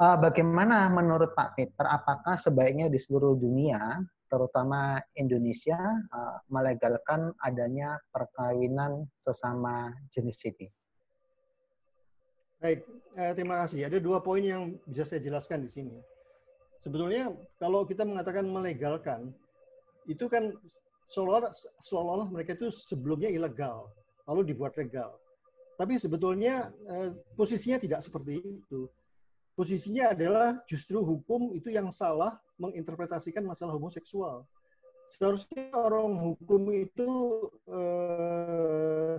Uh, 0.00 0.16
bagaimana 0.16 0.88
menurut 0.88 1.32
Pak 1.36 1.56
Peter, 1.56 1.84
apakah 1.84 2.36
sebaiknya 2.36 2.88
di 2.92 2.96
seluruh 2.96 3.36
dunia, 3.36 4.00
terutama 4.28 5.00
Indonesia, 5.16 5.76
uh, 6.12 6.40
melegalkan 6.52 7.32
adanya 7.40 8.00
perkawinan 8.12 9.08
sesama 9.16 9.92
jenis 10.12 10.40
ini? 10.48 10.68
Baik, 12.60 12.84
eh, 13.16 13.32
terima 13.32 13.64
kasih. 13.64 13.88
Ada 13.88 13.96
dua 14.04 14.20
poin 14.20 14.44
yang 14.44 14.76
bisa 14.84 15.08
saya 15.08 15.24
jelaskan 15.24 15.64
di 15.64 15.72
sini. 15.72 15.96
Sebetulnya 16.84 17.32
kalau 17.56 17.88
kita 17.88 18.04
mengatakan 18.04 18.44
melegalkan, 18.44 19.32
itu 20.04 20.28
kan 20.28 20.52
seolah-olah, 21.10 21.52
seolah 21.82 22.26
mereka 22.30 22.54
itu 22.54 22.70
sebelumnya 22.70 23.28
ilegal, 23.28 23.90
lalu 24.30 24.54
dibuat 24.54 24.78
legal. 24.78 25.18
Tapi 25.74 25.98
sebetulnya 25.98 26.70
eh, 26.86 27.10
posisinya 27.34 27.82
tidak 27.82 28.00
seperti 28.04 28.38
itu. 28.38 28.86
Posisinya 29.56 30.14
adalah 30.14 30.62
justru 30.64 31.02
hukum 31.02 31.52
itu 31.52 31.68
yang 31.68 31.90
salah 31.90 32.38
menginterpretasikan 32.56 33.44
masalah 33.44 33.74
homoseksual. 33.76 34.46
Seharusnya 35.10 35.74
orang 35.74 36.14
hukum 36.14 36.70
itu 36.70 37.10
eh, 37.66 39.14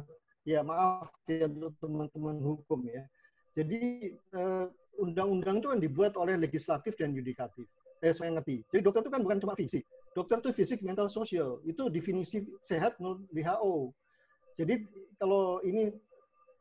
ya 0.47 0.63
maaf 0.63 1.12
ya 1.27 1.51
teman-teman 1.82 2.39
hukum 2.39 2.80
ya. 2.88 3.04
Jadi 3.51 4.15
eh, 4.15 4.65
undang-undang 5.01 5.60
itu 5.60 5.67
kan 5.67 5.80
dibuat 5.82 6.13
oleh 6.15 6.39
legislatif 6.39 6.95
dan 6.95 7.12
yudikatif. 7.12 7.67
Eh, 7.99 8.15
saya 8.15 8.32
ngerti. 8.32 8.63
Jadi 8.71 8.82
dokter 8.82 9.01
itu 9.04 9.12
kan 9.12 9.21
bukan 9.21 9.38
cuma 9.43 9.54
fisik 9.60 9.84
Dokter 10.12 10.43
itu 10.43 10.52
fisik, 10.52 10.80
mental, 10.84 11.08
sosial. 11.08 11.63
Itu 11.63 11.88
definisi 11.88 12.43
sehat 12.60 13.00
menurut 13.00 13.24
WHO. 13.32 13.95
Jadi 14.60 14.84
kalau 15.15 15.63
ini 15.63 15.88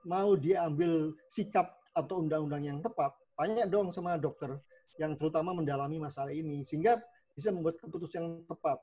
mau 0.06 0.38
diambil 0.38 1.12
sikap 1.26 1.74
atau 1.90 2.22
undang-undang 2.22 2.62
yang 2.62 2.78
tepat, 2.78 3.10
tanya 3.34 3.66
dong 3.66 3.90
sama 3.90 4.14
dokter 4.14 4.54
yang 4.96 5.18
terutama 5.18 5.50
mendalami 5.50 5.98
masalah 5.98 6.30
ini 6.30 6.62
sehingga 6.62 7.02
bisa 7.34 7.50
membuat 7.50 7.82
keputusan 7.82 8.22
yang 8.22 8.34
tepat. 8.46 8.78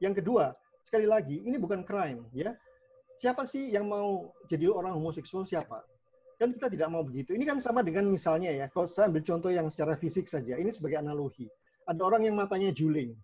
Yang 0.00 0.14
kedua, 0.24 0.54
sekali 0.80 1.04
lagi 1.04 1.42
ini 1.44 1.60
bukan 1.60 1.84
crime 1.84 2.24
ya. 2.32 2.56
Siapa 3.16 3.48
sih 3.48 3.72
yang 3.72 3.88
mau 3.88 4.32
jadi 4.48 4.68
orang 4.68 4.96
homoseksual 4.96 5.44
siapa? 5.44 5.80
Kan 6.36 6.52
kita 6.52 6.68
tidak 6.68 6.88
mau 6.92 7.00
begitu. 7.00 7.32
Ini 7.32 7.48
kan 7.48 7.56
sama 7.56 7.80
dengan 7.80 8.04
misalnya 8.12 8.52
ya, 8.52 8.68
kalau 8.68 8.84
saya 8.84 9.08
ambil 9.08 9.24
contoh 9.24 9.48
yang 9.48 9.72
secara 9.72 9.96
fisik 9.96 10.28
saja, 10.28 10.60
ini 10.60 10.68
sebagai 10.68 11.00
analogi. 11.00 11.48
Ada 11.88 12.00
orang 12.04 12.28
yang 12.28 12.36
matanya 12.36 12.68
juling, 12.76 13.16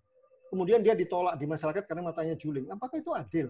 kemudian 0.53 0.85
dia 0.85 0.93
ditolak 0.93 1.33
di 1.41 1.49
masyarakat 1.49 1.89
karena 1.89 2.05
matanya 2.05 2.37
juling. 2.37 2.69
Apakah 2.69 3.01
itu 3.01 3.09
adil? 3.17 3.49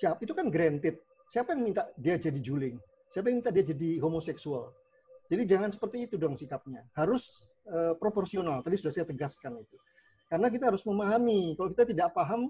Siapa 0.00 0.16
itu 0.24 0.32
kan 0.32 0.48
granted. 0.48 0.96
Siapa 1.28 1.52
yang 1.52 1.68
minta 1.68 1.84
dia 2.00 2.16
jadi 2.16 2.40
juling? 2.40 2.80
Siapa 3.12 3.28
yang 3.28 3.44
minta 3.44 3.52
dia 3.52 3.60
jadi 3.68 4.00
homoseksual? 4.00 4.72
Jadi 5.28 5.42
jangan 5.44 5.68
seperti 5.68 6.08
itu 6.08 6.16
dong 6.16 6.40
sikapnya. 6.40 6.80
Harus 6.96 7.44
uh, 7.68 7.92
proporsional. 8.00 8.64
Tadi 8.64 8.80
sudah 8.80 8.92
saya 8.96 9.04
tegaskan 9.04 9.60
itu. 9.60 9.76
Karena 10.32 10.48
kita 10.48 10.72
harus 10.72 10.80
memahami. 10.88 11.52
Kalau 11.60 11.68
kita 11.76 11.84
tidak 11.84 12.16
paham, 12.16 12.48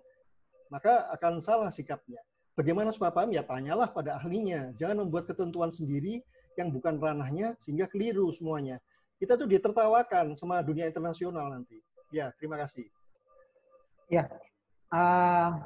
maka 0.70 1.10
akan 1.18 1.42
salah 1.42 1.74
sikapnya. 1.74 2.22
Bagaimana 2.54 2.94
supaya 2.94 3.10
paham? 3.10 3.34
Ya 3.34 3.42
tanyalah 3.42 3.90
pada 3.90 4.16
ahlinya. 4.16 4.70
Jangan 4.78 5.02
membuat 5.02 5.26
ketentuan 5.26 5.74
sendiri 5.74 6.22
yang 6.54 6.70
bukan 6.72 7.02
ranahnya 7.02 7.58
sehingga 7.58 7.90
keliru 7.90 8.30
semuanya. 8.30 8.78
Kita 9.16 9.34
tuh 9.34 9.48
ditertawakan 9.48 10.36
sama 10.36 10.60
dunia 10.60 10.86
internasional 10.88 11.48
nanti. 11.48 11.80
Ya, 12.12 12.32
terima 12.36 12.60
kasih. 12.60 12.88
Ya, 14.06 14.30
uh, 14.94 15.58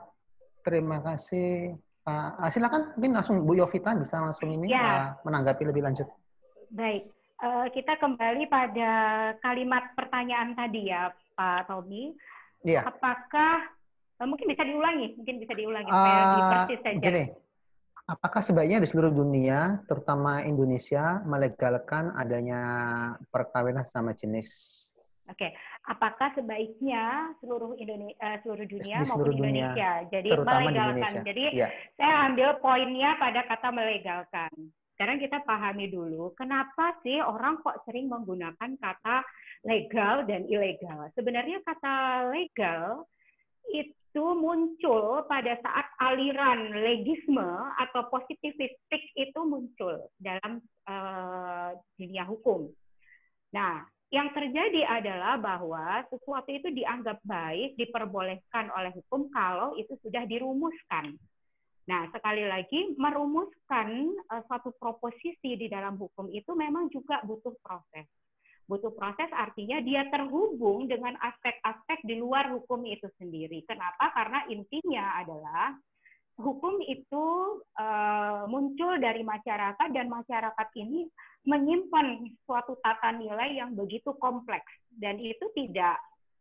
terima 0.65 1.05
kasih. 1.05 1.77
Uh, 2.09 2.49
silakan 2.49 2.97
mungkin 2.97 3.13
langsung 3.13 3.45
Bu 3.45 3.53
Yovita 3.61 3.93
bisa 3.93 4.17
langsung 4.17 4.49
ini 4.49 4.73
ya. 4.73 4.81
uh, 4.81 5.05
menanggapi 5.29 5.69
lebih 5.69 5.85
lanjut. 5.85 6.09
Baik, 6.73 7.13
uh, 7.45 7.69
kita 7.69 8.01
kembali 8.01 8.49
pada 8.49 8.91
kalimat 9.45 9.93
pertanyaan 9.93 10.57
tadi 10.57 10.89
ya, 10.89 11.13
Pak 11.37 11.69
Tommy. 11.69 12.17
Iya. 12.65 12.89
Apakah 12.89 13.69
uh, 14.21 14.27
mungkin 14.27 14.49
bisa 14.49 14.65
diulangi? 14.65 15.21
Mungkin 15.21 15.37
bisa 15.37 15.53
diulangi 15.53 15.89
supaya 15.93 16.23
uh, 16.25 16.51
persis 16.57 16.81
saja. 16.81 17.05
Gini, 17.05 17.25
apakah 18.09 18.41
sebaiknya 18.41 18.81
di 18.81 18.89
seluruh 18.89 19.13
dunia, 19.13 19.85
terutama 19.85 20.41
Indonesia, 20.41 21.21
melegalkan 21.29 22.17
adanya 22.17 22.61
perkawinan 23.29 23.85
sama 23.85 24.17
jenis? 24.17 24.49
Oke, 25.31 25.47
okay. 25.47 25.51
apakah 25.87 26.35
sebaiknya 26.35 27.31
seluruh 27.39 27.79
Indonesia, 27.79 28.19
uh, 28.19 28.37
seluruh 28.43 28.67
dunia 28.67 28.97
di 28.99 29.07
seluruh 29.07 29.31
maupun 29.31 29.35
dunia, 29.39 29.47
Indonesia, 29.47 29.91
jadi 30.11 30.29
melegalkan? 30.35 31.13
Di 31.15 31.27
jadi 31.31 31.45
ya. 31.55 31.69
saya 31.95 32.15
ambil 32.27 32.49
poinnya 32.59 33.11
pada 33.23 33.41
kata 33.47 33.69
melegalkan. 33.71 34.53
Sekarang 34.99 35.17
kita 35.23 35.39
pahami 35.47 35.87
dulu, 35.89 36.35
kenapa 36.35 36.99
sih 37.07 37.23
orang 37.23 37.63
kok 37.63 37.79
sering 37.87 38.11
menggunakan 38.11 38.75
kata 38.77 39.17
legal 39.65 40.27
dan 40.27 40.45
ilegal? 40.51 41.09
Sebenarnya 41.15 41.63
kata 41.63 42.27
legal 42.35 43.07
itu 43.71 43.95
itu 44.11 44.27
muncul 44.35 45.23
pada 45.31 45.55
saat 45.63 45.87
aliran 46.03 46.75
legisme 46.83 47.47
atau 47.79 48.11
positivistik 48.11 49.03
itu 49.15 49.41
muncul 49.47 50.03
dalam 50.19 50.59
uh, 50.91 51.79
dunia 51.95 52.27
hukum. 52.27 52.75
Nah, 53.55 53.87
yang 54.11 54.35
terjadi 54.35 54.83
adalah 54.87 55.39
bahwa 55.39 56.03
sesuatu 56.11 56.51
itu 56.51 56.71
dianggap 56.75 57.23
baik, 57.23 57.79
diperbolehkan 57.79 58.71
oleh 58.75 58.91
hukum 58.91 59.31
kalau 59.31 59.79
itu 59.79 59.95
sudah 60.03 60.27
dirumuskan. 60.27 61.15
Nah, 61.87 62.07
sekali 62.11 62.47
lagi, 62.47 62.95
merumuskan 62.99 64.15
uh, 64.31 64.43
suatu 64.51 64.75
proposisi 64.79 65.59
di 65.59 65.67
dalam 65.71 65.95
hukum 65.99 66.31
itu 66.31 66.55
memang 66.55 66.91
juga 66.91 67.23
butuh 67.23 67.55
proses 67.63 68.07
butuh 68.71 68.95
proses 68.95 69.27
artinya 69.35 69.83
dia 69.83 70.07
terhubung 70.15 70.87
dengan 70.87 71.19
aspek-aspek 71.19 72.07
di 72.07 72.23
luar 72.23 72.55
hukum 72.55 72.87
itu 72.87 73.11
sendiri. 73.19 73.67
Kenapa? 73.67 74.15
Karena 74.15 74.47
intinya 74.47 75.19
adalah 75.19 75.75
hukum 76.41 76.81
itu 76.89 77.25
uh, 77.77 78.49
muncul 78.49 78.97
dari 78.99 79.21
masyarakat 79.21 79.89
dan 79.93 80.09
masyarakat 80.09 80.69
ini 80.81 81.07
menyimpan 81.47 82.29
suatu 82.45 82.77
tata 82.81 83.13
nilai 83.17 83.57
yang 83.57 83.73
begitu 83.77 84.13
kompleks 84.21 84.69
dan 84.93 85.17
itu 85.21 85.49
tidak 85.57 85.97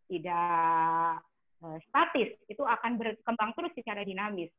tidak 0.09 1.21
uh, 1.61 1.77
statis, 1.91 2.33
itu 2.49 2.63
akan 2.65 2.97
berkembang 2.97 3.51
terus 3.53 3.73
secara 3.77 4.01
dinamis. 4.01 4.49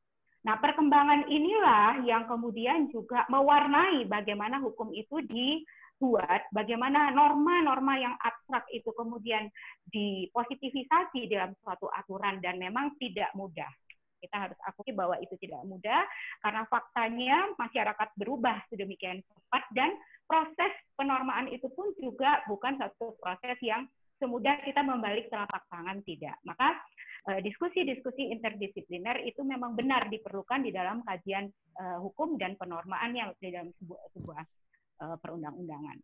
Nah, 0.41 0.57
perkembangan 0.57 1.29
inilah 1.29 2.01
yang 2.09 2.25
kemudian 2.25 2.89
juga 2.89 3.29
mewarnai 3.29 4.09
bagaimana 4.09 4.57
hukum 4.65 4.89
itu 4.97 5.21
di 5.29 5.61
buat 6.01 6.49
bagaimana 6.57 7.13
norma-norma 7.13 8.01
yang 8.01 8.17
abstrak 8.25 8.65
itu 8.73 8.89
kemudian 8.97 9.53
dipositivisasi 9.93 11.29
dalam 11.29 11.53
suatu 11.61 11.93
aturan 11.93 12.41
dan 12.41 12.57
memang 12.57 12.97
tidak 12.97 13.29
mudah. 13.37 13.69
Kita 14.21 14.37
harus 14.49 14.59
akui 14.69 14.93
bahwa 14.93 15.17
itu 15.19 15.35
tidak 15.41 15.65
mudah 15.65 16.05
karena 16.45 16.63
faktanya 16.69 17.51
masyarakat 17.57 18.09
berubah 18.21 18.61
sedemikian 18.69 19.25
cepat 19.25 19.65
dan 19.73 19.91
proses 20.29 20.73
penormaan 20.95 21.51
itu 21.51 21.67
pun 21.73 21.91
juga 21.99 22.45
bukan 22.47 22.79
satu 22.79 23.19
proses 23.19 23.59
yang 23.65 23.89
semudah 24.21 24.61
kita 24.63 24.85
membalik 24.85 25.33
telapak 25.33 25.65
tangan 25.73 26.05
tidak. 26.05 26.37
Maka 26.45 26.77
eh, 27.33 27.41
diskusi-diskusi 27.41 28.29
interdisipliner 28.31 29.25
itu 29.25 29.41
memang 29.41 29.73
benar 29.75 30.07
diperlukan 30.13 30.61
di 30.61 30.71
dalam 30.71 31.01
kajian 31.03 31.49
uh, 31.81 31.99
hukum 32.05 32.37
dan 32.37 32.55
penormaan 32.61 33.17
yang 33.17 33.33
di 33.41 33.49
dalam 33.49 33.73
sebuah, 33.81 34.05
sebuah 34.13 34.43
uh, 35.03 35.17
perundang-undangan. 35.19 35.97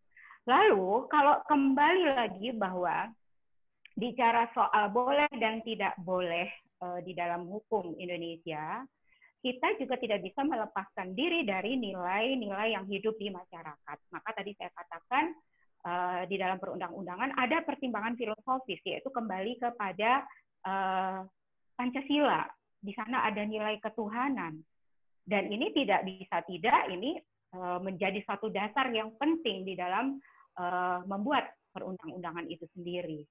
Lalu 0.49 1.11
kalau 1.13 1.43
kembali 1.45 2.05
lagi 2.17 2.49
bahwa 2.57 3.13
bicara 3.97 4.49
soal 4.53 4.93
boleh 4.93 5.29
dan 5.37 5.61
tidak 5.65 5.97
boleh 6.01 6.49
uh, 6.83 7.01
di 7.05 7.13
dalam 7.13 7.47
hukum 7.47 7.95
Indonesia, 7.97 8.85
kita 9.41 9.79
juga 9.79 9.95
tidak 10.01 10.27
bisa 10.27 10.43
melepaskan 10.43 11.15
diri 11.15 11.47
dari 11.47 11.79
nilai-nilai 11.79 12.75
yang 12.75 12.85
hidup 12.89 13.15
di 13.21 13.31
masyarakat. 13.31 13.99
Maka 14.11 14.31
tadi 14.35 14.53
saya 14.59 14.71
katakan 14.75 15.25
uh, 15.87 16.23
di 16.27 16.37
dalam 16.41 16.59
perundang-undangan 16.59 17.37
ada 17.39 17.63
pertimbangan 17.63 18.19
filosofis 18.19 18.83
yaitu 18.83 19.09
kembali 19.13 19.61
kepada 19.61 20.27
uh, 20.67 21.23
Pancasila. 21.77 22.49
Di 22.81 22.93
sana 22.97 23.29
ada 23.29 23.43
nilai 23.47 23.79
ketuhanan. 23.79 24.59
Dan 25.27 25.51
ini 25.51 25.75
tidak 25.75 26.07
bisa 26.07 26.39
tidak 26.47 26.87
ini 26.87 27.19
Eh, 27.57 27.81
menjadi 27.81 28.21
satu 28.27 28.53
dasar 28.53 28.93
yang 28.93 29.17
penting 29.17 29.65
di 29.65 29.79
dalam 29.79 30.21
uh, 30.61 31.01
membuat 31.09 31.57
perundang-undangan 31.73 32.45
itu 32.53 32.69
sendiri. 32.77 33.25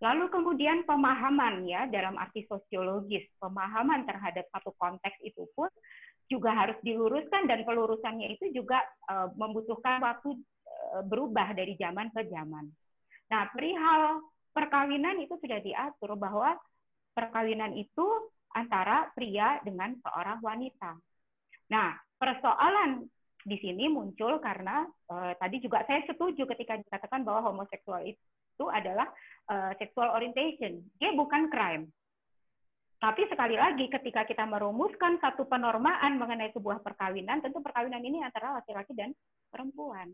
Lalu 0.00 0.32
kemudian 0.32 0.88
pemahaman 0.88 1.68
ya 1.68 1.84
dalam 1.84 2.16
arti 2.16 2.48
sosiologis, 2.48 3.28
pemahaman 3.36 4.08
terhadap 4.08 4.48
satu 4.48 4.72
konteks 4.80 5.20
itu 5.20 5.44
pun 5.52 5.68
juga 6.30 6.56
harus 6.56 6.78
diluruskan 6.80 7.44
dan 7.44 7.68
pelurusannya 7.68 8.32
itu 8.32 8.48
juga 8.54 8.80
uh, 9.12 9.28
membutuhkan 9.36 10.00
waktu 10.00 10.40
uh, 10.64 11.02
berubah 11.04 11.52
dari 11.52 11.76
zaman 11.76 12.08
ke 12.16 12.24
zaman. 12.32 12.70
Nah, 13.28 13.52
perihal 13.52 14.24
perkawinan 14.56 15.20
itu 15.20 15.36
sudah 15.36 15.60
diatur 15.60 16.16
bahwa 16.16 16.56
perkawinan 17.12 17.76
itu 17.76 18.06
antara 18.56 19.12
pria 19.12 19.60
dengan 19.62 19.94
seorang 20.00 20.40
wanita. 20.40 20.96
Nah, 21.70 21.94
persoalan 22.16 23.04
di 23.44 23.56
sini 23.60 23.88
muncul 23.92 24.40
karena 24.40 24.88
uh, 25.12 25.32
tadi 25.36 25.60
juga 25.60 25.84
saya 25.84 26.04
setuju 26.08 26.48
ketika 26.56 26.80
dikatakan 26.80 27.20
bahwa 27.20 27.52
homoseksual 27.52 28.04
itu 28.60 28.68
adalah 28.68 29.08
uh, 29.48 29.72
sexual 29.80 30.12
orientation. 30.12 30.84
Dia 31.00 31.16
bukan 31.16 31.48
crime. 31.48 31.88
Tapi 33.00 33.24
sekali 33.32 33.56
lagi 33.56 33.88
ketika 33.88 34.28
kita 34.28 34.44
merumuskan 34.44 35.16
satu 35.24 35.48
penormaan 35.48 36.20
mengenai 36.20 36.52
sebuah 36.52 36.84
perkawinan, 36.84 37.40
tentu 37.40 37.64
perkawinan 37.64 38.04
ini 38.04 38.20
antara 38.20 38.60
laki-laki 38.60 38.92
dan 38.92 39.16
perempuan. 39.48 40.12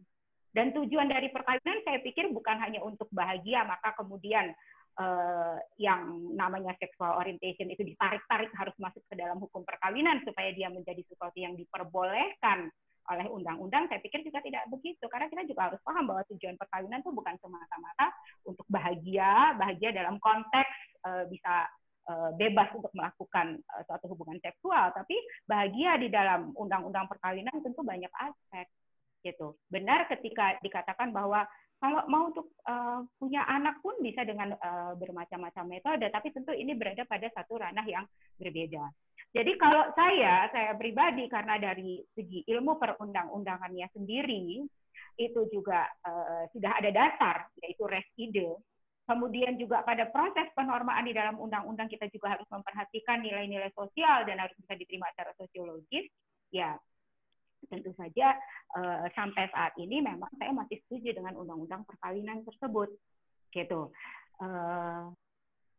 Dan 0.55 0.71
tujuan 0.71 1.11
dari 1.11 1.35
perkawinan 1.35 1.83
saya 1.83 1.99
pikir 1.99 2.31
bukan 2.31 2.63
hanya 2.63 2.87
untuk 2.87 3.11
bahagia, 3.11 3.67
maka 3.67 3.91
kemudian 3.99 4.55
uh, 5.03 5.59
yang 5.83 6.31
namanya 6.39 6.79
sexual 6.79 7.19
orientation 7.19 7.67
itu 7.67 7.83
ditarik-tarik 7.83 8.55
harus 8.55 8.79
masuk 8.79 9.03
ke 9.11 9.19
dalam 9.19 9.43
hukum 9.43 9.67
perkawinan 9.67 10.23
supaya 10.23 10.55
dia 10.55 10.71
menjadi 10.71 11.03
sesuatu 11.11 11.35
yang 11.35 11.59
diperbolehkan 11.59 12.71
oleh 13.11 13.27
undang-undang, 13.31 13.87
saya 13.87 14.03
pikir 14.03 14.23
juga 14.27 14.43
tidak 14.43 14.67
begitu. 14.71 15.05
Karena 15.07 15.31
kita 15.31 15.43
juga 15.47 15.71
harus 15.71 15.81
paham 15.83 16.05
bahwa 16.07 16.23
tujuan 16.33 16.57
perkawinan 16.59 17.01
itu 17.03 17.13
bukan 17.15 17.35
semata-mata 17.39 18.07
untuk 18.47 18.67
bahagia, 18.67 19.55
bahagia 19.59 19.91
dalam 19.95 20.19
konteks 20.19 20.75
uh, 21.07 21.25
bisa 21.31 21.71
uh, 22.11 22.31
bebas 22.35 22.71
untuk 22.75 22.91
melakukan 22.95 23.59
uh, 23.75 23.83
suatu 23.87 24.11
hubungan 24.11 24.39
seksual, 24.43 24.91
tapi 24.95 25.15
bahagia 25.47 25.99
di 25.99 26.09
dalam 26.11 26.55
undang-undang 26.55 27.07
perkawinan 27.07 27.55
tentu 27.63 27.83
banyak 27.83 28.11
aspek. 28.19 28.67
Gitu. 29.23 29.59
Benar 29.67 30.07
ketika 30.07 30.55
dikatakan 30.63 31.11
bahwa 31.11 31.43
kalau 31.77 32.01
mau 32.09 32.33
untuk 32.33 32.57
uh, 32.65 33.05
punya 33.21 33.45
anak 33.45 33.85
pun 33.85 34.01
bisa 34.01 34.25
dengan 34.25 34.57
uh, 34.57 34.97
bermacam-macam 34.97 35.65
metode, 35.69 36.09
tapi 36.09 36.33
tentu 36.33 36.57
ini 36.57 36.73
berada 36.73 37.05
pada 37.05 37.29
satu 37.37 37.61
ranah 37.61 37.85
yang 37.85 38.09
berbeda. 38.41 38.81
Jadi 39.37 39.53
kalau 39.61 39.85
saya, 39.93 40.49
saya 40.49 40.73
pribadi 40.81 41.29
karena 41.29 41.61
dari 41.61 42.01
segi 42.17 42.41
ilmu 42.49 42.81
perundang-undangannya 42.81 43.85
sendiri 43.93 44.65
itu 45.21 45.41
juga 45.53 45.85
uh, 46.09 46.49
sudah 46.57 46.73
ada 46.81 46.89
dasar 46.89 47.37
yaitu 47.61 47.85
res 47.85 48.09
ide. 48.17 48.57
Kemudian 49.05 49.61
juga 49.61 49.85
pada 49.85 50.09
proses 50.09 50.49
penormaan 50.57 51.05
di 51.05 51.13
dalam 51.13 51.37
undang-undang 51.37 51.87
kita 51.87 52.09
juga 52.09 52.33
harus 52.33 52.49
memperhatikan 52.49 53.21
nilai-nilai 53.21 53.69
sosial 53.77 54.25
dan 54.25 54.41
harus 54.41 54.57
bisa 54.57 54.73
diterima 54.73 55.05
secara 55.13 55.37
sosiologis. 55.37 56.09
Ya, 56.49 56.81
tentu 57.69 57.93
saja 57.93 58.41
uh, 58.73 59.05
sampai 59.13 59.53
saat 59.53 59.77
ini 59.77 60.01
memang 60.01 60.33
saya 60.41 60.51
masih 60.57 60.81
setuju 60.89 61.13
dengan 61.13 61.37
undang-undang 61.37 61.85
perkawinan 61.85 62.41
tersebut. 62.49 62.89
Gitu. 63.53 63.93
Uh, 64.41 65.13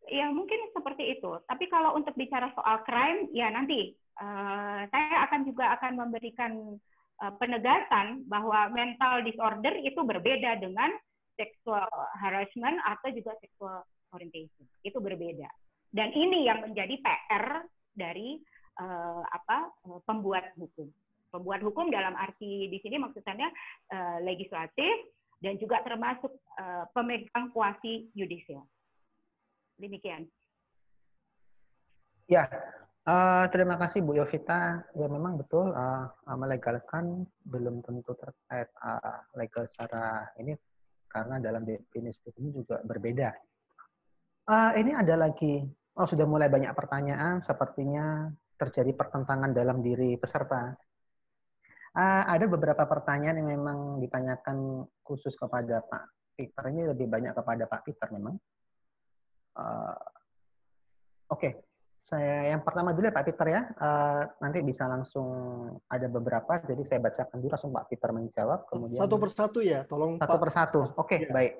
ya 0.09 0.31
mungkin 0.31 0.71
seperti 0.71 1.19
itu. 1.19 1.31
Tapi 1.45 1.65
kalau 1.71 1.95
untuk 1.95 2.15
bicara 2.15 2.51
soal 2.55 2.83
crime, 2.83 3.31
ya 3.31 3.51
nanti 3.51 3.95
uh, 4.19 4.87
saya 4.89 5.15
akan 5.29 5.45
juga 5.47 5.77
akan 5.79 5.93
memberikan 6.07 6.75
uh, 7.23 7.33
penegasan 7.37 8.25
bahwa 8.27 8.71
mental 8.71 9.21
disorder 9.23 9.75
itu 9.83 9.99
berbeda 10.01 10.59
dengan 10.59 10.91
sexual 11.37 11.85
harassment 12.17 12.81
atau 12.83 13.07
juga 13.13 13.37
sexual 13.39 13.85
orientation. 14.11 14.65
Itu 14.81 14.97
berbeda. 14.97 15.47
Dan 15.93 16.11
ini 16.11 16.49
yang 16.49 16.65
menjadi 16.65 16.99
PR 16.99 17.63
dari 17.95 18.41
uh, 18.81 19.23
apa 19.23 19.71
pembuat 20.03 20.53
hukum. 20.57 20.89
Pembuat 21.27 21.61
hukum 21.61 21.91
dalam 21.91 22.15
arti 22.15 22.71
di 22.71 22.79
sini 22.81 22.97
maksudnya 22.97 23.51
uh, 23.91 24.17
legislatif 24.23 25.11
dan 25.43 25.59
juga 25.61 25.85
termasuk 25.85 26.33
uh, 26.57 26.85
pemegang 26.97 27.53
kuasi 27.53 28.09
yudisial. 28.17 28.65
Demikian. 29.77 30.27
Ya, 32.27 32.49
Uh, 33.07 33.47
terima 33.55 33.79
kasih 33.79 34.03
Bu 34.03 34.19
Yovita. 34.19 34.83
Ya 34.91 35.07
memang 35.07 35.39
betul 35.39 35.71
uh, 35.71 36.11
melegalkan 36.35 37.23
belum 37.47 37.79
tentu 37.79 38.11
terkait 38.19 38.67
uh, 38.83 39.23
legal 39.39 39.63
secara 39.63 40.27
ini 40.43 40.51
karena 41.07 41.39
dalam 41.39 41.63
definisi 41.63 42.19
hukum 42.27 42.51
juga 42.51 42.83
berbeda. 42.83 43.31
Uh, 44.43 44.75
ini 44.75 44.91
ada 44.91 45.15
lagi, 45.15 45.63
oh 45.95 46.03
sudah 46.03 46.27
mulai 46.27 46.51
banyak 46.51 46.75
pertanyaan, 46.75 47.39
sepertinya 47.39 48.27
terjadi 48.59 48.91
pertentangan 48.91 49.55
dalam 49.55 49.79
diri 49.79 50.19
peserta. 50.19 50.75
Uh, 51.95 52.23
ada 52.27 52.43
beberapa 52.43 52.83
pertanyaan 52.83 53.39
yang 53.39 53.55
memang 53.55 54.03
ditanyakan 54.03 54.83
khusus 55.07 55.31
kepada 55.39 55.79
Pak 55.79 56.35
Peter. 56.35 56.63
Ini 56.75 56.91
lebih 56.91 57.07
banyak 57.07 57.31
kepada 57.31 57.71
Pak 57.71 57.87
Peter 57.87 58.11
memang. 58.11 58.35
Uh, 59.57 59.97
Oke, 61.27 61.51
okay 61.51 61.53
saya 62.07 62.55
yang 62.55 62.63
pertama 62.63 62.95
dulu 62.95 63.11
ya 63.11 63.13
Pak 63.13 63.25
Peter 63.27 63.47
ya. 63.51 63.61
Uh, 63.75 64.23
nanti 64.39 64.63
bisa 64.63 64.87
langsung 64.87 65.27
ada 65.91 66.07
beberapa, 66.07 66.63
jadi 66.63 66.81
saya 66.87 66.99
bacakan 67.03 67.37
dulu 67.43 67.51
langsung 67.51 67.75
Pak 67.75 67.85
Peter 67.91 68.09
menjawab. 68.15 68.59
Kemudian 68.71 68.99
satu 69.03 69.15
persatu 69.19 69.59
ya, 69.59 69.83
tolong. 69.83 70.15
Satu 70.15 70.39
Pak. 70.39 70.43
persatu. 70.47 70.79
Oke, 70.95 71.03
okay, 71.03 71.19
ya. 71.27 71.31
baik. 71.35 71.53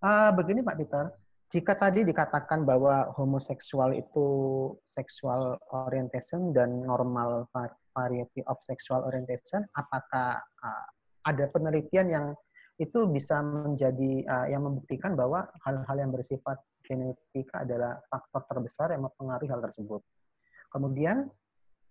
Uh, 0.00 0.32
begini 0.32 0.64
Pak 0.64 0.76
Peter, 0.80 1.04
jika 1.52 1.76
tadi 1.76 2.08
dikatakan 2.08 2.64
bahwa 2.64 3.12
homoseksual 3.12 3.92
itu 3.92 4.26
sexual 4.96 5.60
orientation 5.76 6.56
dan 6.56 6.80
normal 6.80 7.44
variety 7.52 8.40
of 8.48 8.56
sexual 8.64 9.04
orientation, 9.04 9.60
apakah 9.76 10.40
uh, 10.40 10.86
ada 11.28 11.44
penelitian 11.52 12.08
yang 12.08 12.26
itu 12.80 13.04
bisa 13.12 13.44
menjadi 13.44 14.24
uh, 14.24 14.46
yang 14.48 14.64
membuktikan 14.64 15.12
bahwa 15.12 15.44
hal-hal 15.68 16.00
yang 16.00 16.08
bersifat 16.16 16.56
genetika 16.90 17.62
adalah 17.62 18.02
faktor 18.10 18.42
terbesar 18.50 18.90
yang 18.90 19.06
mempengaruhi 19.06 19.46
hal 19.46 19.62
tersebut. 19.62 20.02
Kemudian, 20.74 21.30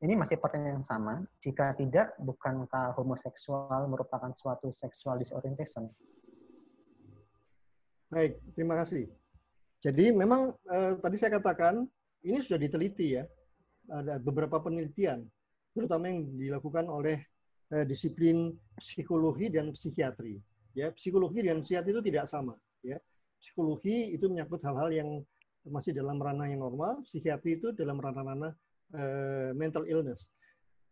ini 0.03 0.15
masih 0.15 0.39
pertanyaan 0.39 0.79
yang 0.79 0.87
sama. 0.87 1.23
Jika 1.39 1.75
tidak, 1.79 2.15
bukankah 2.19 2.95
homoseksual 2.99 3.87
merupakan 3.87 4.31
suatu 4.35 4.71
sexual 4.75 5.15
disorientation? 5.15 5.87
Baik, 8.11 8.39
terima 8.55 8.79
kasih. 8.79 9.07
Jadi 9.79 10.11
memang 10.11 10.51
eh, 10.67 10.99
tadi 10.99 11.15
saya 11.15 11.39
katakan 11.39 11.87
ini 12.27 12.39
sudah 12.43 12.59
diteliti 12.59 13.15
ya. 13.15 13.23
Ada 13.89 14.21
beberapa 14.21 14.61
penelitian, 14.61 15.25
terutama 15.73 16.13
yang 16.13 16.29
dilakukan 16.37 16.85
oleh 16.85 17.17
eh, 17.73 17.85
disiplin 17.87 18.53
psikologi 18.77 19.49
dan 19.49 19.73
psikiatri. 19.73 20.37
Ya, 20.77 20.93
psikologi 20.93 21.43
dan 21.43 21.65
psikiatri 21.65 21.91
itu 21.91 22.03
tidak 22.05 22.25
sama. 22.29 22.53
Ya, 22.85 23.01
psikologi 23.39 24.13
itu 24.13 24.27
menyangkut 24.27 24.61
hal-hal 24.61 24.91
yang 24.91 25.09
masih 25.67 25.91
dalam 25.95 26.19
ranah 26.19 26.47
yang 26.47 26.63
normal, 26.63 27.03
psikiatri 27.03 27.59
itu 27.59 27.75
dalam 27.75 27.99
ranah-ranah 27.99 28.51
uh, 28.95 29.49
mental 29.55 29.83
illness. 29.87 30.31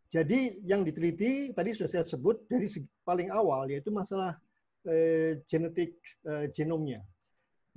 Jadi 0.07 0.63
yang 0.63 0.87
diteliti 0.87 1.51
tadi 1.51 1.75
sudah 1.75 1.91
saya 1.91 2.05
sebut 2.07 2.47
dari 2.47 2.67
paling 3.03 3.27
awal 3.27 3.67
yaitu 3.67 3.91
masalah 3.91 4.39
uh, 4.87 5.31
genetik 5.43 5.99
uh, 6.23 6.47
genomnya. 6.55 7.03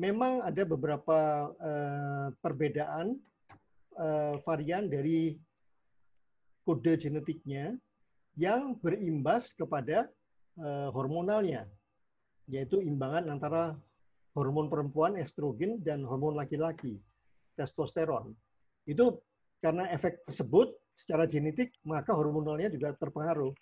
Memang 0.00 0.40
ada 0.40 0.64
beberapa 0.64 1.52
perbedaan 2.40 3.20
varian 4.48 4.88
dari 4.88 5.36
kode 6.64 6.96
genetiknya 6.96 7.76
yang 8.32 8.80
berimbas 8.80 9.52
kepada 9.52 10.08
hormonalnya, 10.96 11.68
yaitu 12.48 12.80
imbangan 12.80 13.28
antara 13.28 13.76
hormon 14.34 14.70
perempuan 14.70 15.18
estrogen 15.18 15.82
dan 15.82 16.06
hormon 16.06 16.38
laki-laki 16.38 16.98
testosteron. 17.58 18.32
Itu 18.86 19.20
karena 19.60 19.90
efek 19.92 20.24
tersebut 20.24 20.72
secara 20.96 21.28
genetik 21.28 21.74
maka 21.84 22.14
hormonalnya 22.16 22.72
juga 22.72 22.96
terpengaruh. 22.96 23.52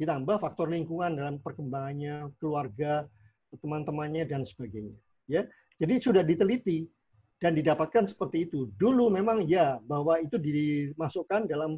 Ditambah 0.00 0.40
faktor 0.40 0.72
lingkungan 0.72 1.12
dalam 1.12 1.36
perkembangannya, 1.44 2.32
keluarga, 2.40 3.04
teman-temannya 3.52 4.24
dan 4.24 4.48
sebagainya. 4.48 4.96
Ya, 5.28 5.44
jadi 5.76 6.00
sudah 6.00 6.24
diteliti 6.24 6.88
dan 7.36 7.52
didapatkan 7.52 8.08
seperti 8.08 8.48
itu. 8.48 8.72
Dulu 8.80 9.12
memang 9.12 9.44
ya 9.44 9.76
bahwa 9.84 10.16
itu 10.20 10.40
dimasukkan 10.40 11.48
dalam 11.48 11.76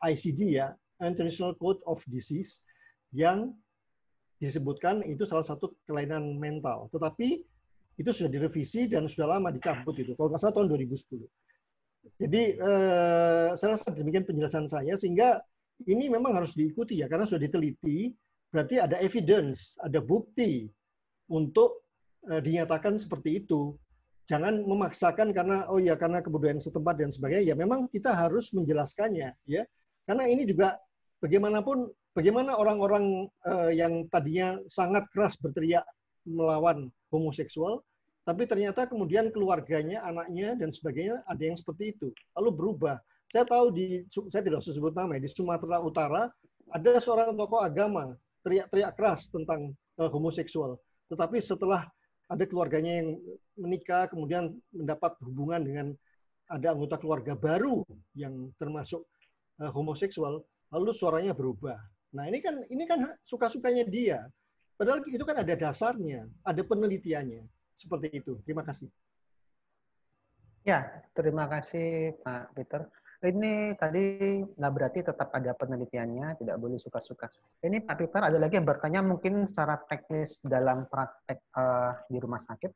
ICD 0.00 0.40
ya, 0.56 0.72
International 1.00 1.52
Code 1.56 1.84
of 1.84 2.00
Disease 2.08 2.64
yang 3.12 3.52
disebutkan 4.38 5.02
itu 5.04 5.26
salah 5.26 5.44
satu 5.44 5.74
kelainan 5.88 6.38
mental. 6.38 6.86
Tetapi 6.94 7.42
itu 7.98 8.10
sudah 8.14 8.30
direvisi 8.30 8.86
dan 8.86 9.10
sudah 9.10 9.36
lama 9.36 9.50
dicabut 9.50 9.98
itu. 9.98 10.14
Kalau 10.14 10.30
nggak 10.30 10.38
salah 10.38 10.54
tahun 10.54 10.70
2010. 10.70 11.26
Jadi 12.18 12.42
eh, 12.56 13.48
saya 13.58 13.74
rasa 13.74 13.90
demikian 13.90 14.24
penjelasan 14.24 14.70
saya 14.70 14.94
sehingga 14.94 15.42
ini 15.84 16.06
memang 16.06 16.34
harus 16.34 16.54
diikuti 16.54 16.98
ya 16.98 17.10
karena 17.10 17.26
sudah 17.26 17.42
diteliti 17.42 18.14
berarti 18.48 18.80
ada 18.80 18.96
evidence, 19.02 19.74
ada 19.82 19.98
bukti 19.98 20.70
untuk 21.28 21.82
eh, 22.30 22.38
dinyatakan 22.38 23.02
seperti 23.02 23.44
itu. 23.44 23.74
Jangan 24.28 24.60
memaksakan 24.62 25.32
karena 25.32 25.66
oh 25.66 25.80
ya 25.80 25.98
karena 25.98 26.22
kebudayaan 26.22 26.62
setempat 26.62 27.02
dan 27.02 27.10
sebagainya. 27.10 27.50
Ya 27.50 27.54
memang 27.58 27.90
kita 27.90 28.14
harus 28.14 28.54
menjelaskannya 28.54 29.34
ya. 29.50 29.62
Karena 30.06 30.24
ini 30.30 30.46
juga 30.46 30.78
bagaimanapun 31.18 31.90
bagaimana 32.14 32.54
orang-orang 32.54 33.26
eh, 33.42 33.72
yang 33.74 34.06
tadinya 34.06 34.54
sangat 34.70 35.04
keras 35.10 35.34
berteriak 35.40 35.82
melawan 36.28 36.92
homoseksual, 37.08 37.80
tapi 38.28 38.44
ternyata 38.44 38.84
kemudian 38.84 39.32
keluarganya, 39.32 40.04
anaknya 40.04 40.52
dan 40.52 40.68
sebagainya 40.68 41.24
ada 41.24 41.40
yang 41.40 41.56
seperti 41.56 41.96
itu. 41.96 42.12
Lalu 42.36 42.50
berubah. 42.52 43.00
Saya 43.32 43.48
tahu 43.48 43.72
di 43.72 44.04
saya 44.28 44.44
tidak 44.44 44.60
usah 44.60 44.76
sebut 44.76 44.92
nama 44.92 45.16
ya, 45.16 45.24
di 45.24 45.32
Sumatera 45.32 45.80
Utara 45.80 46.28
ada 46.68 46.90
seorang 47.00 47.32
tokoh 47.32 47.64
agama 47.64 48.12
teriak-teriak 48.44 48.92
keras 49.00 49.32
tentang 49.32 49.72
uh, 49.96 50.12
homoseksual. 50.12 50.76
Tetapi 51.08 51.40
setelah 51.40 51.88
ada 52.28 52.44
keluarganya 52.44 53.00
yang 53.00 53.16
menikah 53.56 54.12
kemudian 54.12 54.52
mendapat 54.76 55.16
hubungan 55.24 55.64
dengan 55.64 55.86
ada 56.52 56.76
anggota 56.76 57.00
keluarga 57.00 57.32
baru 57.32 57.80
yang 58.12 58.52
termasuk 58.60 59.08
uh, 59.64 59.72
homoseksual, 59.72 60.44
lalu 60.68 60.92
suaranya 60.92 61.32
berubah. 61.32 61.80
Nah, 62.12 62.28
ini 62.28 62.44
kan 62.44 62.60
ini 62.68 62.84
kan 62.84 63.08
suka-sukanya 63.24 63.88
dia. 63.88 64.28
Padahal 64.76 65.00
itu 65.08 65.24
kan 65.24 65.40
ada 65.40 65.56
dasarnya, 65.56 66.28
ada 66.44 66.60
penelitiannya. 66.60 67.57
Seperti 67.78 68.10
itu. 68.10 68.34
Terima 68.42 68.66
kasih. 68.66 68.90
Ya, 70.66 70.84
terima 71.14 71.46
kasih 71.46 72.18
Pak 72.20 72.58
Peter. 72.58 72.90
Ini 73.18 73.74
tadi 73.74 74.38
nggak 74.46 74.72
berarti 74.74 75.00
tetap 75.02 75.30
ada 75.34 75.50
penelitiannya, 75.54 76.38
tidak 76.38 76.56
boleh 76.58 76.78
suka-suka. 76.78 77.30
Ini 77.62 77.82
Pak 77.82 77.96
Peter 77.98 78.22
ada 78.22 78.38
lagi 78.38 78.58
yang 78.58 78.66
bertanya 78.66 79.02
mungkin 79.02 79.46
secara 79.46 79.78
teknis 79.86 80.38
dalam 80.42 80.86
praktek 80.86 81.42
uh, 81.58 81.98
di 82.06 82.18
rumah 82.18 82.38
sakit. 82.38 82.70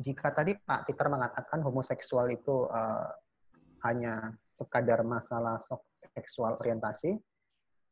Jika 0.00 0.32
tadi 0.32 0.56
Pak 0.56 0.88
Peter 0.88 1.04
mengatakan 1.12 1.60
homoseksual 1.60 2.32
itu 2.32 2.64
uh, 2.68 3.12
hanya 3.84 4.32
sekadar 4.56 5.04
masalah 5.04 5.60
seksual 6.16 6.56
orientasi, 6.64 7.20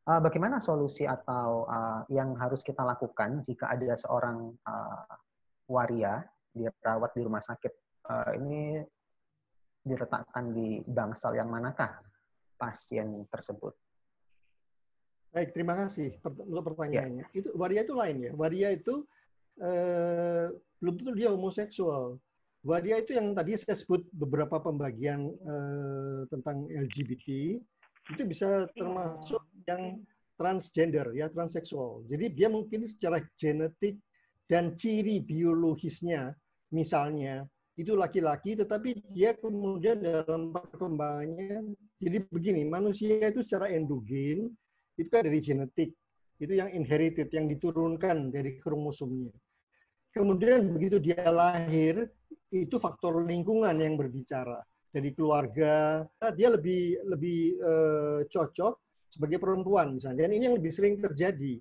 uh, 0.09 0.21
bagaimana 0.23 0.65
solusi 0.65 1.05
atau 1.05 1.69
uh, 1.69 2.01
yang 2.09 2.33
harus 2.41 2.65
kita 2.65 2.81
lakukan 2.81 3.45
jika 3.45 3.69
ada 3.69 3.93
seorang 4.01 4.49
uh, 4.65 5.13
waria 5.69 6.25
dirawat 6.53 7.11
di 7.17 7.21
rumah 7.25 7.41
sakit 7.41 7.73
uh, 8.07 8.31
ini 8.37 8.79
diletakkan 9.83 10.55
di 10.55 10.79
bangsal 10.87 11.35
yang 11.35 11.51
manakah 11.51 11.99
pasien 12.55 13.27
tersebut? 13.27 13.75
Baik, 15.33 15.49
terima 15.51 15.73
kasih 15.73 16.13
untuk 16.23 16.77
pertanyaannya. 16.77 17.25
Ya. 17.25 17.41
Itu 17.41 17.49
waria 17.57 17.81
itu 17.81 17.97
lain 17.97 18.17
ya. 18.21 18.31
Waria 18.37 18.69
itu 18.69 19.01
eh, 19.57 20.53
belum 20.77 20.93
tentu 21.01 21.11
dia 21.17 21.33
homoseksual. 21.33 22.21
Waria 22.63 23.01
itu 23.01 23.17
yang 23.17 23.33
tadi 23.33 23.57
saya 23.57 23.75
sebut 23.75 24.05
beberapa 24.13 24.61
pembagian 24.61 25.33
eh, 25.33 26.21
tentang 26.29 26.69
LGBT 26.69 27.57
itu 28.13 28.23
bisa 28.29 28.69
termasuk 28.77 29.41
yang 29.65 30.05
transgender 30.37 31.09
ya 31.17 31.33
transseksual. 31.33 32.05
Jadi 32.05 32.29
dia 32.29 32.47
mungkin 32.53 32.85
secara 32.85 33.17
genetik 33.33 33.97
dan 34.45 34.77
ciri 34.77 35.17
biologisnya 35.17 36.29
misalnya 36.73 37.45
itu 37.77 37.93
laki-laki 37.93 38.57
tetapi 38.57 39.01
dia 39.13 39.37
kemudian 39.37 40.01
dalam 40.01 40.53
perkembangannya 40.53 41.77
jadi 42.01 42.17
begini 42.29 42.65
manusia 42.65 43.29
itu 43.29 43.45
secara 43.45 43.69
endogen 43.69 44.49
itu 44.97 45.09
kan 45.09 45.25
dari 45.25 45.39
genetik 45.41 45.89
itu 46.41 46.53
yang 46.57 46.69
inherited 46.73 47.29
yang 47.33 47.45
diturunkan 47.49 48.29
dari 48.33 48.57
kromosomnya 48.57 49.33
kemudian 50.13 50.69
begitu 50.71 51.01
dia 51.01 51.25
lahir, 51.27 52.07
itu 52.53 52.77
faktor 52.77 53.25
lingkungan 53.25 53.73
yang 53.81 53.97
berbicara. 53.97 54.61
Dari 54.93 55.09
keluarga, 55.17 56.05
dia 56.37 56.53
lebih 56.53 57.01
lebih 57.09 57.39
uh, 57.65 58.19
cocok 58.29 58.73
sebagai 59.09 59.41
perempuan 59.41 59.97
misalnya. 59.97 60.29
Dan 60.29 60.37
ini 60.37 60.53
yang 60.53 60.57
lebih 60.61 60.69
sering 60.69 61.01
terjadi. 61.01 61.57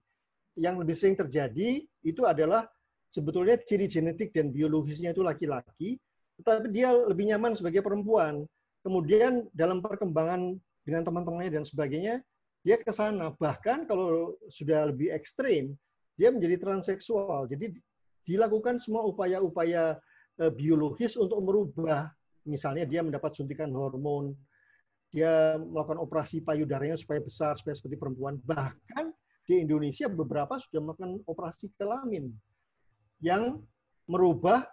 Yang 0.60 0.74
lebih 0.84 0.96
sering 1.00 1.16
terjadi 1.16 1.68
itu 2.04 2.22
adalah 2.28 2.68
sebetulnya 3.12 3.60
ciri 3.60 3.84
genetik 3.84 4.32
dan 4.32 4.48
biologisnya 4.48 5.12
itu 5.12 5.20
laki-laki, 5.20 6.00
tetapi 6.40 6.72
dia 6.72 6.96
lebih 6.96 7.28
nyaman 7.28 7.52
sebagai 7.52 7.84
perempuan. 7.84 8.48
Kemudian 8.80 9.46
dalam 9.52 9.84
perkembangan 9.84 10.56
dengan 10.82 11.02
teman-temannya 11.04 11.52
dan 11.60 11.64
sebagainya, 11.68 12.24
dia 12.64 12.80
ke 12.80 12.90
sana. 12.90 13.30
Bahkan 13.36 13.84
kalau 13.84 14.34
sudah 14.48 14.88
lebih 14.88 15.12
ekstrim, 15.12 15.76
dia 16.16 16.32
menjadi 16.32 16.58
transseksual. 16.58 17.46
Jadi 17.52 17.76
dilakukan 18.24 18.80
semua 18.80 19.04
upaya-upaya 19.04 20.00
eh, 20.40 20.52
biologis 20.52 21.14
untuk 21.20 21.38
merubah. 21.44 22.08
Misalnya 22.48 22.88
dia 22.88 23.06
mendapat 23.06 23.38
suntikan 23.38 23.70
hormon, 23.70 24.34
dia 25.12 25.60
melakukan 25.60 26.02
operasi 26.02 26.42
payudaranya 26.42 26.98
supaya 26.98 27.22
besar, 27.22 27.54
supaya 27.54 27.76
seperti 27.76 28.00
perempuan. 28.00 28.40
Bahkan 28.42 29.14
di 29.46 29.62
Indonesia 29.62 30.10
beberapa 30.10 30.58
sudah 30.58 30.80
melakukan 30.82 31.22
operasi 31.28 31.70
kelamin 31.78 32.34
yang 33.22 33.62
merubah 34.10 34.66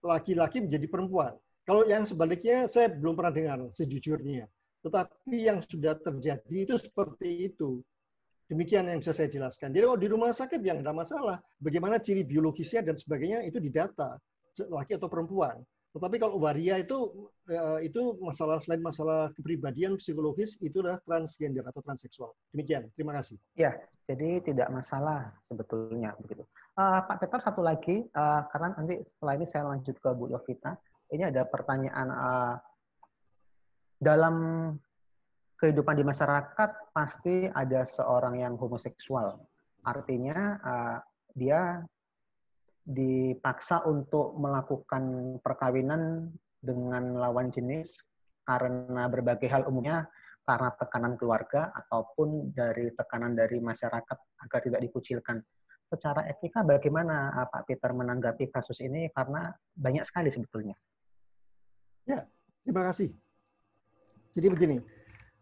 laki-laki 0.00 0.64
menjadi 0.64 0.86
perempuan. 0.88 1.36
Kalau 1.68 1.86
yang 1.86 2.08
sebaliknya 2.08 2.66
saya 2.66 2.88
belum 2.90 3.14
pernah 3.14 3.30
dengar 3.30 3.58
sejujurnya. 3.76 4.48
Tetapi 4.80 5.36
yang 5.36 5.60
sudah 5.60 5.94
terjadi 6.00 6.56
itu 6.66 6.74
seperti 6.80 7.52
itu. 7.52 7.84
Demikian 8.50 8.90
yang 8.90 8.98
bisa 8.98 9.14
saya 9.14 9.30
jelaskan. 9.30 9.70
Jadi 9.70 9.84
kalau 9.86 10.00
di 10.00 10.08
rumah 10.10 10.34
sakit 10.34 10.58
yang 10.64 10.82
ada 10.82 10.90
masalah. 10.90 11.38
Bagaimana 11.62 12.02
ciri 12.02 12.26
biologisnya 12.26 12.82
dan 12.82 12.98
sebagainya 12.98 13.46
itu 13.46 13.62
didata, 13.62 14.18
laki 14.58 14.98
atau 14.98 15.06
perempuan. 15.06 15.62
Tetapi 15.90 16.16
kalau 16.22 16.38
waria 16.38 16.78
itu 16.78 17.30
eh, 17.50 17.90
itu 17.90 18.18
masalah 18.22 18.58
selain 18.62 18.82
masalah 18.82 19.30
kepribadian 19.34 19.98
psikologis 19.98 20.58
itu 20.62 20.82
adalah 20.82 20.98
transgender 21.02 21.62
atau 21.66 21.82
transseksual. 21.82 22.30
Demikian. 22.54 22.90
Terima 22.94 23.14
kasih. 23.18 23.38
Ya, 23.54 23.74
jadi 24.06 24.42
tidak 24.42 24.70
masalah 24.70 25.34
sebetulnya 25.46 26.14
begitu. 26.18 26.42
Uh, 26.78 27.02
Pak 27.02 27.18
Peter 27.18 27.40
satu 27.42 27.60
lagi 27.66 28.06
uh, 28.14 28.46
karena 28.48 28.72
nanti 28.78 29.02
setelah 29.02 29.34
ini 29.36 29.46
saya 29.46 29.64
lanjut 29.68 29.96
ke 29.98 30.08
Bu 30.14 30.30
Yovita. 30.30 30.78
Ini 31.10 31.34
ada 31.34 31.42
pertanyaan 31.42 32.08
uh, 32.08 32.54
dalam 33.98 34.36
kehidupan 35.60 35.98
di 35.98 36.04
masyarakat 36.06 36.94
pasti 36.94 37.50
ada 37.50 37.82
seorang 37.84 38.40
yang 38.40 38.54
homoseksual. 38.56 39.42
Artinya 39.84 40.56
uh, 40.62 40.98
dia 41.34 41.82
dipaksa 42.86 43.84
untuk 43.84 44.38
melakukan 44.40 45.36
perkawinan 45.44 46.32
dengan 46.62 47.18
lawan 47.18 47.52
jenis 47.52 48.02
karena 48.46 49.06
berbagai 49.06 49.46
hal 49.52 49.68
umumnya 49.68 50.08
karena 50.48 50.72
tekanan 50.74 51.14
keluarga 51.14 51.70
ataupun 51.76 52.50
dari 52.56 52.90
tekanan 52.96 53.36
dari 53.36 53.60
masyarakat 53.60 54.18
agar 54.42 54.60
tidak 54.64 54.80
dikucilkan. 54.80 55.38
Secara 55.90 56.22
etika 56.30 56.62
bagaimana 56.62 57.34
uh, 57.34 57.46
Pak 57.50 57.66
Peter 57.66 57.90
menanggapi 57.90 58.46
kasus 58.54 58.78
ini 58.78 59.10
karena 59.10 59.50
banyak 59.74 60.06
sekali 60.06 60.30
sebetulnya. 60.30 60.78
Ya, 62.06 62.22
terima 62.62 62.86
kasih. 62.86 63.10
Jadi 64.30 64.46
begini, 64.46 64.76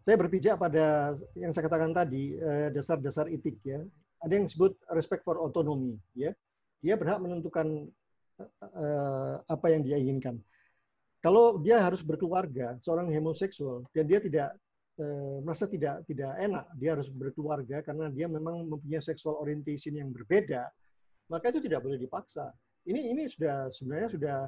saya 0.01 0.17
berpijak 0.17 0.57
pada 0.57 1.13
yang 1.37 1.53
saya 1.53 1.69
katakan 1.69 1.93
tadi 1.93 2.33
eh, 2.41 2.73
dasar-dasar 2.73 3.29
etik 3.29 3.61
ya. 3.61 3.85
Ada 4.25 4.41
yang 4.41 4.49
disebut 4.49 4.73
respect 4.97 5.23
for 5.23 5.37
autonomy 5.37 6.01
ya. 6.17 6.33
Dia 6.81 6.97
berhak 6.97 7.21
menentukan 7.23 7.91
uh, 8.41 9.35
apa 9.47 9.67
yang 9.71 9.83
dia 9.83 9.99
inginkan. 9.99 10.39
Kalau 11.19 11.59
dia 11.59 11.83
harus 11.83 12.03
berkeluarga, 12.07 12.79
seorang 12.79 13.11
homoseksual 13.11 13.87
dan 13.91 14.07
dia 14.07 14.23
tidak 14.23 14.55
uh, 14.99 15.39
merasa 15.43 15.71
tidak 15.71 16.05
tidak 16.05 16.35
enak, 16.39 16.67
dia 16.77 16.95
harus 16.99 17.09
berkeluarga 17.11 17.81
karena 17.83 18.11
dia 18.13 18.27
memang 18.27 18.69
mempunyai 18.69 19.03
sexual 19.03 19.39
orientation 19.41 19.95
yang 19.97 20.11
berbeda, 20.13 20.67
maka 21.33 21.51
itu 21.55 21.65
tidak 21.65 21.83
boleh 21.83 21.99
dipaksa. 21.99 22.51
Ini 22.85 23.15
ini 23.15 23.27
sudah 23.27 23.71
sebenarnya 23.73 24.09
sudah 24.13 24.39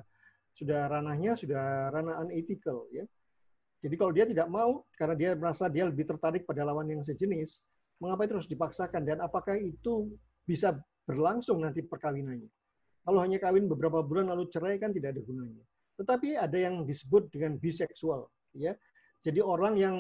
sudah 0.51 0.80
ranahnya 0.90 1.38
sudah 1.38 1.94
ranah 1.94 2.20
unethical 2.26 2.90
ya 2.90 3.07
jadi 3.80 3.94
kalau 3.96 4.12
dia 4.12 4.28
tidak 4.28 4.48
mau 4.53 4.84
karena 4.92 5.14
dia 5.16 5.30
merasa 5.32 5.72
dia 5.72 5.88
lebih 5.88 6.05
tertarik 6.05 6.44
pada 6.44 6.68
lawan 6.68 6.84
yang 6.84 7.01
sejenis, 7.01 7.64
mengapa 7.96 8.28
itu 8.28 8.32
harus 8.36 8.51
dipaksakan 8.53 9.03
dan 9.09 9.18
apakah 9.24 9.57
itu 9.57 10.12
bisa 10.44 10.76
berlangsung 11.09 11.64
nanti 11.64 11.80
perkawinannya? 11.80 12.48
Kalau 13.01 13.18
hanya 13.24 13.40
kawin 13.40 13.64
beberapa 13.64 14.05
bulan 14.05 14.28
lalu 14.28 14.53
cerai 14.53 14.76
kan 14.76 14.92
tidak 14.92 15.16
ada 15.16 15.24
gunanya. 15.24 15.64
Tetapi 15.96 16.36
ada 16.36 16.59
yang 16.61 16.84
disebut 16.84 17.32
dengan 17.32 17.57
biseksual, 17.57 18.28
ya. 18.53 18.76
Jadi 19.24 19.40
orang 19.40 19.74
yang 19.80 19.96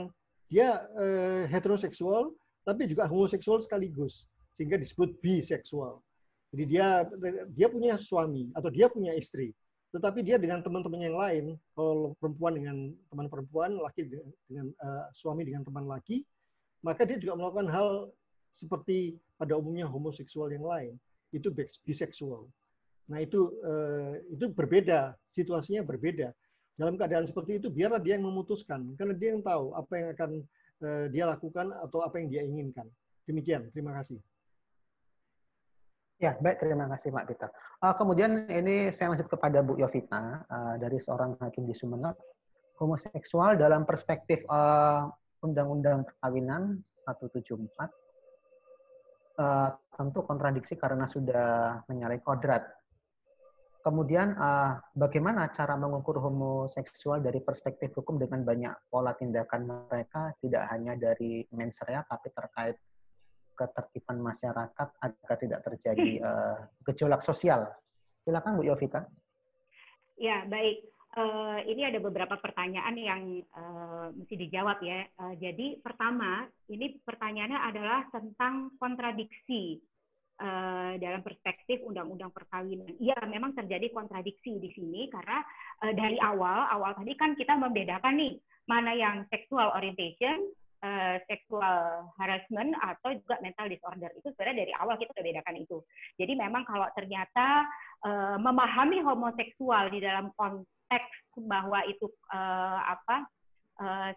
dia 0.50 0.82
eh, 0.98 1.46
heteroseksual 1.46 2.34
tapi 2.66 2.90
juga 2.90 3.06
homoseksual 3.06 3.62
sekaligus 3.62 4.26
sehingga 4.58 4.76
disebut 4.76 5.16
biseksual. 5.22 6.02
Jadi 6.50 6.64
dia 6.66 7.06
dia 7.54 7.70
punya 7.70 7.94
suami 7.94 8.50
atau 8.58 8.68
dia 8.68 8.90
punya 8.90 9.14
istri, 9.14 9.54
tetapi 9.94 10.26
dia 10.26 10.38
dengan 10.38 10.62
teman-teman 10.62 11.02
yang 11.02 11.18
lain, 11.18 11.44
kalau 11.74 12.18
perempuan 12.18 12.58
dengan 12.58 12.76
teman 13.10 13.26
perempuan, 13.30 13.78
laki 13.78 14.10
dengan, 14.50 14.66
uh, 14.82 15.06
suami 15.14 15.46
dengan 15.46 15.62
teman 15.62 15.86
laki, 15.86 16.26
maka 16.82 17.02
dia 17.06 17.18
juga 17.18 17.38
melakukan 17.38 17.70
hal 17.70 17.88
seperti 18.50 19.18
pada 19.38 19.54
umumnya 19.54 19.86
homoseksual 19.86 20.50
yang 20.50 20.66
lain, 20.66 20.92
itu 21.30 21.50
biseksual. 21.86 22.50
Nah 23.10 23.18
itu 23.22 23.50
uh, 23.66 24.14
itu 24.30 24.50
berbeda, 24.50 25.14
situasinya 25.34 25.82
berbeda. 25.82 26.30
Dalam 26.80 26.96
keadaan 26.96 27.28
seperti 27.28 27.60
itu, 27.60 27.68
biarlah 27.68 28.00
dia 28.00 28.16
yang 28.16 28.24
memutuskan, 28.24 28.96
karena 28.96 29.12
dia 29.12 29.36
yang 29.36 29.44
tahu 29.44 29.76
apa 29.76 29.92
yang 30.00 30.08
akan 30.16 30.30
uh, 30.80 31.04
dia 31.12 31.24
lakukan 31.28 31.76
atau 31.76 32.00
apa 32.00 32.16
yang 32.16 32.32
dia 32.32 32.40
inginkan. 32.40 32.88
Demikian, 33.28 33.68
terima 33.68 33.92
kasih. 34.00 34.16
Ya, 36.20 36.36
baik. 36.36 36.60
Terima 36.60 36.84
kasih, 36.96 37.12
Pak 37.12 37.24
Peter. 37.28 37.48
Uh, 37.80 37.96
kemudian 37.96 38.48
ini 38.48 38.92
saya 38.92 39.12
lanjut 39.12 39.28
kepada 39.28 39.64
Bu 39.64 39.76
Yovita 39.80 40.44
uh, 40.48 40.74
dari 40.76 41.00
seorang 41.00 41.36
hakim 41.40 41.68
di 41.68 41.76
Sumeneb. 41.76 42.16
Homoseksual 42.76 43.60
dalam 43.60 43.84
perspektif 43.84 44.40
uh, 44.48 45.04
Undang-Undang 45.40 46.08
Perkawinan 46.08 46.80
174 47.08 47.60
uh, 49.40 49.68
tentu 49.96 50.20
kontradiksi 50.24 50.76
karena 50.76 51.08
sudah 51.08 51.80
menyalahi 51.88 52.20
kodrat. 52.20 52.68
Kemudian 53.80 54.36
uh, 54.36 54.76
bagaimana 54.92 55.48
cara 55.56 55.72
mengukur 55.72 56.20
homoseksual 56.20 57.24
dari 57.24 57.40
perspektif 57.40 57.96
hukum 57.96 58.20
dengan 58.20 58.44
banyak 58.44 58.92
pola 58.92 59.16
tindakan 59.16 59.88
mereka 59.88 60.36
tidak 60.44 60.68
hanya 60.68 61.00
dari 61.00 61.48
mens 61.56 61.80
rea 61.88 62.04
tapi 62.04 62.28
terkait 62.28 62.76
ketertiban 63.56 64.20
masyarakat 64.20 64.88
agar 65.00 65.36
tidak 65.40 65.60
terjadi 65.64 66.20
uh, 66.20 66.56
gejolak 66.92 67.24
sosial. 67.24 67.72
Silakan 68.24 68.60
Bu 68.60 68.68
Yovita. 68.68 69.08
Ya, 70.20 70.44
baik. 70.44 70.84
Uh, 71.10 71.58
ini 71.66 71.82
ada 71.88 71.98
beberapa 71.98 72.38
pertanyaan 72.38 72.94
yang 72.94 73.22
uh, 73.56 74.12
mesti 74.12 74.36
dijawab 74.46 74.78
ya. 74.84 75.08
Uh, 75.16 75.34
jadi 75.40 75.80
pertama, 75.80 76.46
ini 76.68 77.00
pertanyaannya 77.02 77.60
adalah 77.66 78.06
tentang 78.12 78.76
kontradiksi 78.76 79.82
uh, 80.40 80.92
dalam 80.96 81.20
perspektif 81.20 81.84
undang-undang 81.84 82.32
perkawinan. 82.32 82.96
Iya, 82.96 83.16
memang 83.28 83.52
terjadi 83.52 83.92
kontradiksi 83.92 84.56
di 84.56 84.72
sini 84.72 85.06
karena 85.12 85.44
uh, 85.84 85.92
dari 85.92 86.16
awal, 86.18 86.66
awal 86.72 86.96
tadi 86.96 87.12
kan 87.14 87.36
kita 87.36 87.54
membedakan 87.54 88.16
nih 88.16 88.34
mana 88.64 88.96
yang 88.96 89.16
sexual 89.28 89.70
orientation, 89.76 90.50
uh, 90.80 91.20
sexual 91.28 92.08
harassment 92.16 92.72
atau 92.80 93.12
juga 93.14 93.36
mental 93.44 93.68
disorder 93.68 94.10
itu 94.16 94.32
sebenarnya 94.32 94.66
dari 94.66 94.72
awal 94.80 94.96
kita 94.96 95.12
sudah 95.12 95.26
bedakan 95.28 95.56
itu. 95.60 95.78
Jadi 96.16 96.32
memang 96.34 96.62
kalau 96.64 96.88
ternyata 96.96 97.68
uh, 98.02 98.36
memahami 98.40 99.04
homoseksual 99.04 99.92
di 99.92 100.00
dalam 100.00 100.32
konteks 100.34 101.36
bahwa 101.44 101.84
itu 101.86 102.08
uh, 102.32 102.80
apa 102.88 103.28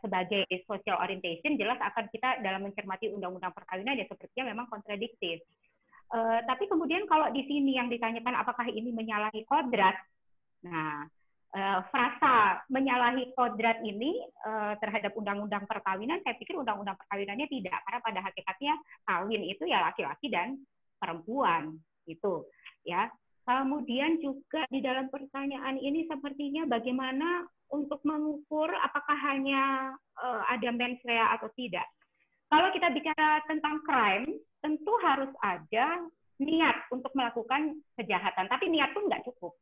sebagai 0.03 0.43
social 0.67 0.99
orientation 0.99 1.55
jelas 1.55 1.79
akan 1.79 2.11
kita 2.11 2.43
dalam 2.43 2.67
mencermati 2.67 3.07
undang-undang 3.07 3.55
perkawinan 3.55 3.95
ya 3.95 4.03
sepertinya 4.11 4.51
memang 4.51 4.67
kontradiktif. 4.67 5.39
Uh, 6.11 6.39
tapi 6.45 6.67
kemudian 6.67 7.05
kalau 7.07 7.31
di 7.31 7.45
sini 7.47 7.79
yang 7.79 7.87
ditanyakan 7.87 8.37
apakah 8.41 8.67
ini 8.69 8.91
menyalahi 8.93 9.45
kodrat, 9.49 9.97
nah 10.61 11.05
uh, 11.53 11.79
frasa 11.89 12.61
menyalahi 12.69 13.33
kodrat 13.33 13.81
ini 13.81 14.21
uh, 14.45 14.77
terhadap 14.77 15.13
undang-undang 15.17 15.65
perkawinan, 15.65 16.21
saya 16.21 16.37
pikir 16.37 16.57
undang-undang 16.59 16.97
perkawinannya 16.99 17.49
tidak, 17.49 17.77
karena 17.87 17.99
pada 18.01 18.19
hakikatnya 18.29 18.73
kawin 19.07 19.43
itu 19.45 19.63
ya 19.65 19.81
laki-laki 19.85 20.29
dan 20.29 20.59
perempuan 21.01 21.77
itu, 22.05 22.45
ya. 22.85 23.09
Kemudian 23.43 24.23
juga 24.23 24.63
di 24.71 24.79
dalam 24.79 25.11
pertanyaan 25.11 25.75
ini 25.75 26.07
sepertinya 26.07 26.63
bagaimana 26.63 27.43
untuk 27.75 27.99
mengukur 28.07 28.71
apakah 28.71 29.19
hanya 29.33 29.91
uh, 30.15 30.47
ada 30.47 30.71
mens 30.71 31.03
rea 31.03 31.35
atau 31.35 31.51
tidak. 31.57 31.83
Kalau 32.47 32.71
kita 32.71 32.93
bicara 32.93 33.43
tentang 33.49 33.83
crime, 33.83 34.39
tentu 34.63 34.93
harus 35.03 35.29
ada 35.43 36.07
niat 36.39 36.87
untuk 36.89 37.11
melakukan 37.13 37.77
kejahatan. 37.99 38.47
Tapi 38.47 38.71
niat 38.71 38.95
pun 38.95 39.11
nggak 39.11 39.27
cukup. 39.27 39.53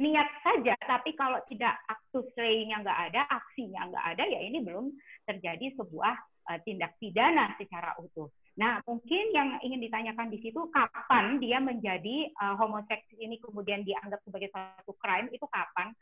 Niat 0.00 0.28
saja, 0.40 0.72
tapi 0.88 1.12
kalau 1.12 1.36
tidak 1.44 1.76
aktus 1.84 2.24
rei-nya 2.32 2.80
nggak 2.80 3.00
ada, 3.12 3.20
aksinya 3.28 3.84
nggak 3.92 4.06
ada, 4.16 4.24
ya 4.24 4.40
ini 4.48 4.64
belum 4.64 4.96
terjadi 5.28 5.76
sebuah 5.76 6.14
uh, 6.48 6.58
tindak 6.64 6.96
pidana 6.96 7.52
secara 7.60 7.92
utuh. 8.00 8.32
Nah, 8.56 8.80
mungkin 8.88 9.28
yang 9.36 9.60
ingin 9.60 9.84
ditanyakan 9.84 10.32
di 10.32 10.40
situ, 10.40 10.72
kapan 10.72 11.36
dia 11.36 11.60
menjadi 11.60 12.32
uh, 12.32 12.56
homoseks 12.56 13.12
ini 13.20 13.36
kemudian 13.44 13.84
dianggap 13.84 14.24
sebagai 14.24 14.48
satu 14.48 14.96
crime, 14.96 15.28
itu 15.36 15.44
kapan? 15.52 15.92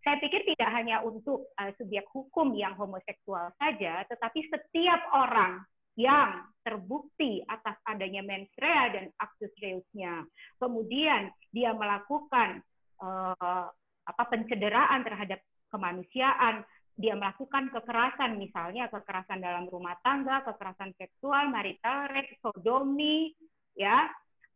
Saya 0.00 0.16
pikir 0.18 0.48
tidak 0.48 0.72
hanya 0.72 1.04
untuk 1.04 1.52
uh, 1.60 1.70
subjek 1.76 2.08
hukum 2.08 2.56
yang 2.56 2.72
homoseksual 2.74 3.52
saja, 3.60 4.02
tetapi 4.08 4.48
setiap 4.48 5.12
orang 5.12 5.60
yang 5.98 6.48
terbukti 6.62 7.42
atas 7.44 7.76
adanya 7.84 8.22
mens 8.22 8.48
rea 8.56 8.88
dan 8.94 9.10
actus 9.18 9.52
reusnya. 9.58 10.24
Kemudian 10.56 11.28
dia 11.50 11.74
melakukan 11.74 12.62
uh, 13.02 13.66
apa 14.02 14.22
pencederaan 14.30 15.02
terhadap 15.02 15.42
kemanusiaan, 15.68 16.62
dia 16.96 17.16
melakukan 17.16 17.72
kekerasan 17.72 18.38
misalnya 18.38 18.86
kekerasan 18.92 19.40
dalam 19.42 19.66
rumah 19.66 19.96
tangga, 20.04 20.44
kekerasan 20.46 20.92
seksual, 21.00 21.50
marital 21.50 22.08
rape, 22.12 22.36
sodomi, 22.44 23.32
ya 23.72 24.06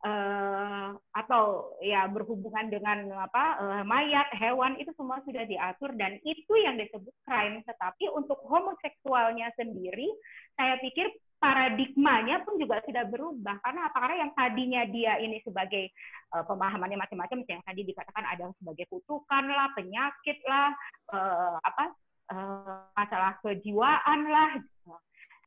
uh, 0.05 0.93
atau 1.17 1.75
ya 1.81 2.05
berhubungan 2.13 2.69
dengan 2.69 3.09
apa 3.17 3.45
uh, 3.57 3.85
mayat, 3.89 4.29
hewan 4.37 4.77
itu 4.77 4.93
semua 4.95 5.25
sudah 5.25 5.49
diatur 5.49 5.97
dan 5.97 6.21
itu 6.23 6.53
yang 6.61 6.77
disebut 6.77 7.15
crime. 7.25 7.65
Tetapi 7.65 8.13
untuk 8.13 8.39
homoseksualnya 8.45 9.51
sendiri, 9.57 10.13
saya 10.55 10.77
pikir 10.85 11.09
paradigmanya 11.37 12.43
pun 12.43 12.57
juga 12.57 12.81
sudah 12.85 13.05
berubah. 13.07 13.61
Karena 13.61 13.89
apa? 13.89 13.97
Karena 14.03 14.17
yang 14.27 14.33
tadinya 14.33 14.83
dia 14.89 15.21
ini 15.21 15.41
sebagai 15.45 15.93
uh, 16.33 16.45
pemahamannya 16.45 16.99
macam-macam 16.99 17.45
yang 17.47 17.63
tadi 17.65 17.83
dikatakan 17.85 18.25
ada 18.25 18.51
sebagai 18.61 18.87
kutukan 18.89 19.45
lah 19.47 19.71
penyakit 19.77 20.39
lah 20.49 20.73
uh, 21.13 21.57
apa 21.61 21.85
uh, 22.33 22.89
masalah 22.97 23.37
kejiwaan 23.45 24.21
lah 24.29 24.51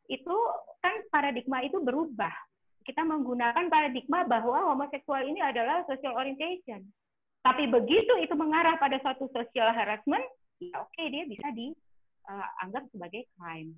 itu 0.10 0.38
kan 0.82 0.94
paradigma 1.14 1.62
itu 1.62 1.78
berubah. 1.82 2.34
Kita 2.82 3.06
menggunakan 3.06 3.70
paradigma 3.70 4.26
bahwa 4.26 4.74
homoseksual 4.74 5.22
ini 5.22 5.38
adalah 5.44 5.86
social 5.86 6.18
orientation. 6.18 6.82
Tapi 7.46 7.70
begitu 7.70 8.18
itu 8.18 8.34
mengarah 8.34 8.76
pada 8.82 8.98
suatu 9.00 9.30
social 9.30 9.70
harassment 9.72 10.26
ya 10.60 10.76
oke 10.84 10.92
okay, 10.92 11.08
dia 11.08 11.24
bisa 11.24 11.48
dianggap 11.56 12.84
sebagai 12.92 13.24
crime 13.40 13.72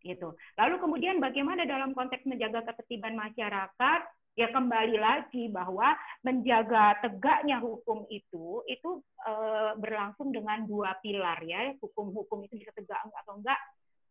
gitu. 0.00 0.36
Lalu 0.56 0.74
kemudian 0.80 1.16
bagaimana 1.20 1.68
dalam 1.68 1.92
konteks 1.92 2.24
menjaga 2.24 2.64
ketertiban 2.64 3.16
masyarakat? 3.16 4.00
Ya 4.38 4.48
kembali 4.54 4.96
lagi 4.96 5.50
bahwa 5.50 5.92
menjaga 6.24 6.96
tegaknya 7.02 7.60
hukum 7.60 8.06
itu 8.08 8.62
itu 8.70 9.02
e, 9.26 9.32
berlangsung 9.76 10.32
dengan 10.32 10.64
dua 10.64 10.96
pilar 11.04 11.42
ya. 11.44 11.74
Hukum-hukum 11.82 12.46
itu 12.46 12.62
bisa 12.62 12.72
tegak 12.72 13.04
atau 13.04 13.36
enggak. 13.36 13.58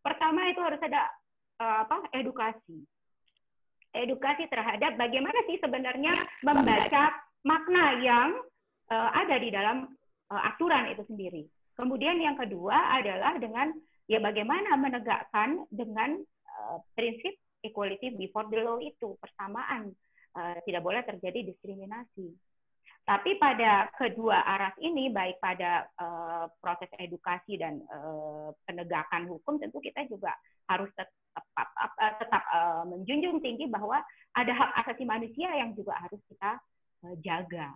Pertama 0.04 0.46
itu 0.46 0.60
harus 0.62 0.78
ada 0.84 1.08
e, 1.58 1.64
apa? 1.64 1.96
edukasi. 2.14 2.84
Edukasi 3.90 4.46
terhadap 4.46 4.94
bagaimana 4.94 5.40
sih 5.50 5.58
sebenarnya 5.58 6.14
membaca 6.46 7.10
makna 7.42 7.98
yang 7.98 8.28
e, 8.86 8.94
ada 8.94 9.36
di 9.40 9.48
dalam 9.50 9.88
e, 10.30 10.34
aturan 10.36 10.94
itu 10.94 11.02
sendiri. 11.10 11.42
Kemudian 11.74 12.20
yang 12.20 12.36
kedua 12.36 12.76
adalah 13.00 13.40
dengan 13.40 13.72
ya 14.10 14.18
bagaimana 14.18 14.74
menegakkan 14.74 15.62
dengan 15.70 16.18
uh, 16.50 16.82
prinsip 16.98 17.38
equality 17.62 18.18
before 18.18 18.50
the 18.50 18.58
law 18.58 18.82
itu 18.82 19.14
persamaan 19.22 19.94
uh, 20.34 20.58
tidak 20.66 20.82
boleh 20.82 21.06
terjadi 21.06 21.46
diskriminasi. 21.46 22.34
Tapi 23.00 23.40
pada 23.42 23.90
kedua 23.96 24.44
arah 24.44 24.70
ini, 24.78 25.10
baik 25.10 25.40
pada 25.42 25.88
uh, 25.98 26.46
proses 26.62 26.86
edukasi 27.00 27.58
dan 27.58 27.80
uh, 27.90 28.54
penegakan 28.68 29.26
hukum, 29.26 29.58
tentu 29.58 29.82
kita 29.82 30.04
juga 30.06 30.30
harus 30.68 30.86
tetap, 30.94 31.10
tetap, 31.34 31.90
tetap 32.22 32.42
uh, 32.54 32.84
menjunjung 32.86 33.40
tinggi 33.42 33.66
bahwa 33.66 33.98
ada 34.36 34.52
hak 34.52 34.70
asasi 34.84 35.02
manusia 35.08 35.48
yang 35.58 35.74
juga 35.74 35.96
harus 35.96 36.20
kita 36.28 36.60
uh, 37.08 37.14
jaga. 37.24 37.74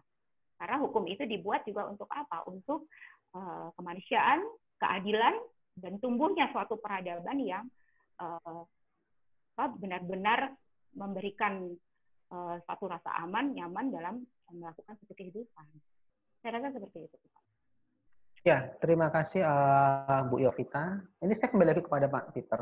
Karena 0.60 0.76
hukum 0.78 1.02
itu 1.10 1.26
dibuat 1.26 1.66
juga 1.66 1.88
untuk 1.90 2.06
apa? 2.14 2.46
Untuk 2.46 2.86
uh, 3.34 3.74
kemanusiaan, 3.74 4.44
keadilan, 4.78 5.34
dan 5.78 5.98
tumbuhnya 5.98 6.50
suatu 6.54 6.78
peradaban 6.78 7.38
yang 7.42 7.64
uh, 8.22 8.62
benar-benar 9.78 10.54
memberikan 10.94 11.74
uh, 12.30 12.56
satu 12.66 12.90
rasa 12.90 13.10
aman, 13.22 13.54
nyaman 13.54 13.90
dalam 13.90 14.14
melakukan 14.50 14.94
satu 15.02 15.14
kehidupan. 15.14 15.66
Saya 16.42 16.60
rasa 16.60 16.78
seperti 16.78 17.10
itu. 17.10 17.16
Ya, 18.44 18.76
terima 18.78 19.08
kasih 19.08 19.40
uh, 19.40 20.28
Bu 20.28 20.36
Yovita. 20.36 21.00
Ini 21.24 21.32
saya 21.32 21.48
kembali 21.48 21.68
lagi 21.74 21.82
kepada 21.82 22.06
Pak 22.12 22.36
Peter. 22.36 22.60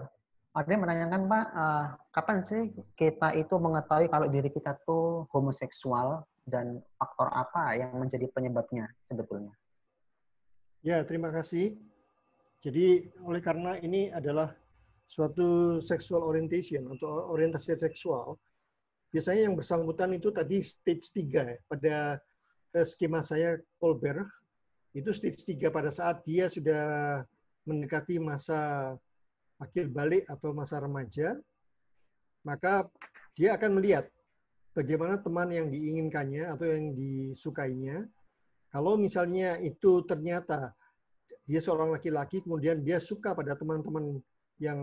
Ada 0.53 0.69
yang 0.69 0.85
menanyakan 0.85 1.23
Pak, 1.27 1.47
uh, 1.57 1.87
kapan 2.13 2.39
sih 2.45 2.63
kita 2.95 3.35
itu 3.35 3.57
mengetahui 3.57 4.07
kalau 4.13 4.29
diri 4.29 4.53
kita 4.53 4.79
tuh 4.85 5.27
homoseksual 5.33 6.23
dan 6.47 6.79
faktor 7.01 7.33
apa 7.33 7.75
yang 7.75 7.99
menjadi 7.99 8.31
penyebabnya 8.31 8.87
sebetulnya? 9.11 9.55
Ya, 10.83 11.03
terima 11.03 11.35
kasih. 11.35 11.79
Jadi 12.63 13.11
oleh 13.27 13.43
karena 13.43 13.75
ini 13.83 14.15
adalah 14.15 14.55
suatu 15.11 15.83
sexual 15.83 16.23
orientation 16.23 16.87
atau 16.95 17.35
orientasi 17.35 17.75
seksual, 17.75 18.39
biasanya 19.11 19.51
yang 19.51 19.59
bersangkutan 19.59 20.15
itu 20.15 20.31
tadi 20.31 20.63
stage 20.63 21.11
3 21.11 21.53
ya. 21.53 21.59
Pada 21.67 21.97
eh, 22.79 22.87
skema 22.87 23.19
saya 23.19 23.59
Colbert, 23.83 24.25
itu 24.95 25.11
stage 25.11 25.43
3 25.59 25.75
pada 25.75 25.91
saat 25.91 26.23
dia 26.23 26.47
sudah 26.47 27.21
mendekati 27.67 28.23
masa 28.23 28.95
akhir 29.59 29.91
balik 29.91 30.23
atau 30.31 30.55
masa 30.55 30.79
remaja, 30.79 31.35
maka 32.47 32.87
dia 33.35 33.59
akan 33.59 33.83
melihat 33.83 34.07
bagaimana 34.71 35.19
teman 35.19 35.51
yang 35.51 35.67
diinginkannya 35.67 36.47
atau 36.47 36.67
yang 36.67 36.95
disukainya. 36.95 38.07
Kalau 38.73 38.97
misalnya 38.97 39.61
itu 39.61 40.01
ternyata 40.09 40.73
dia 41.47 41.61
seorang 41.61 41.95
laki-laki 41.95 42.43
kemudian 42.43 42.81
dia 42.87 43.03
suka 43.03 43.35
pada 43.35 43.59
teman-teman 43.59 44.23
yang 44.63 44.79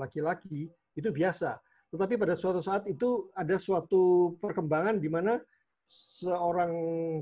laki-laki 0.00 0.72
itu 0.96 1.08
biasa. 1.12 1.60
Tetapi 1.88 2.20
pada 2.20 2.36
suatu 2.36 2.60
saat 2.60 2.84
itu 2.84 3.32
ada 3.32 3.56
suatu 3.56 4.34
perkembangan 4.40 5.00
di 5.00 5.08
mana 5.08 5.40
seorang 5.88 6.72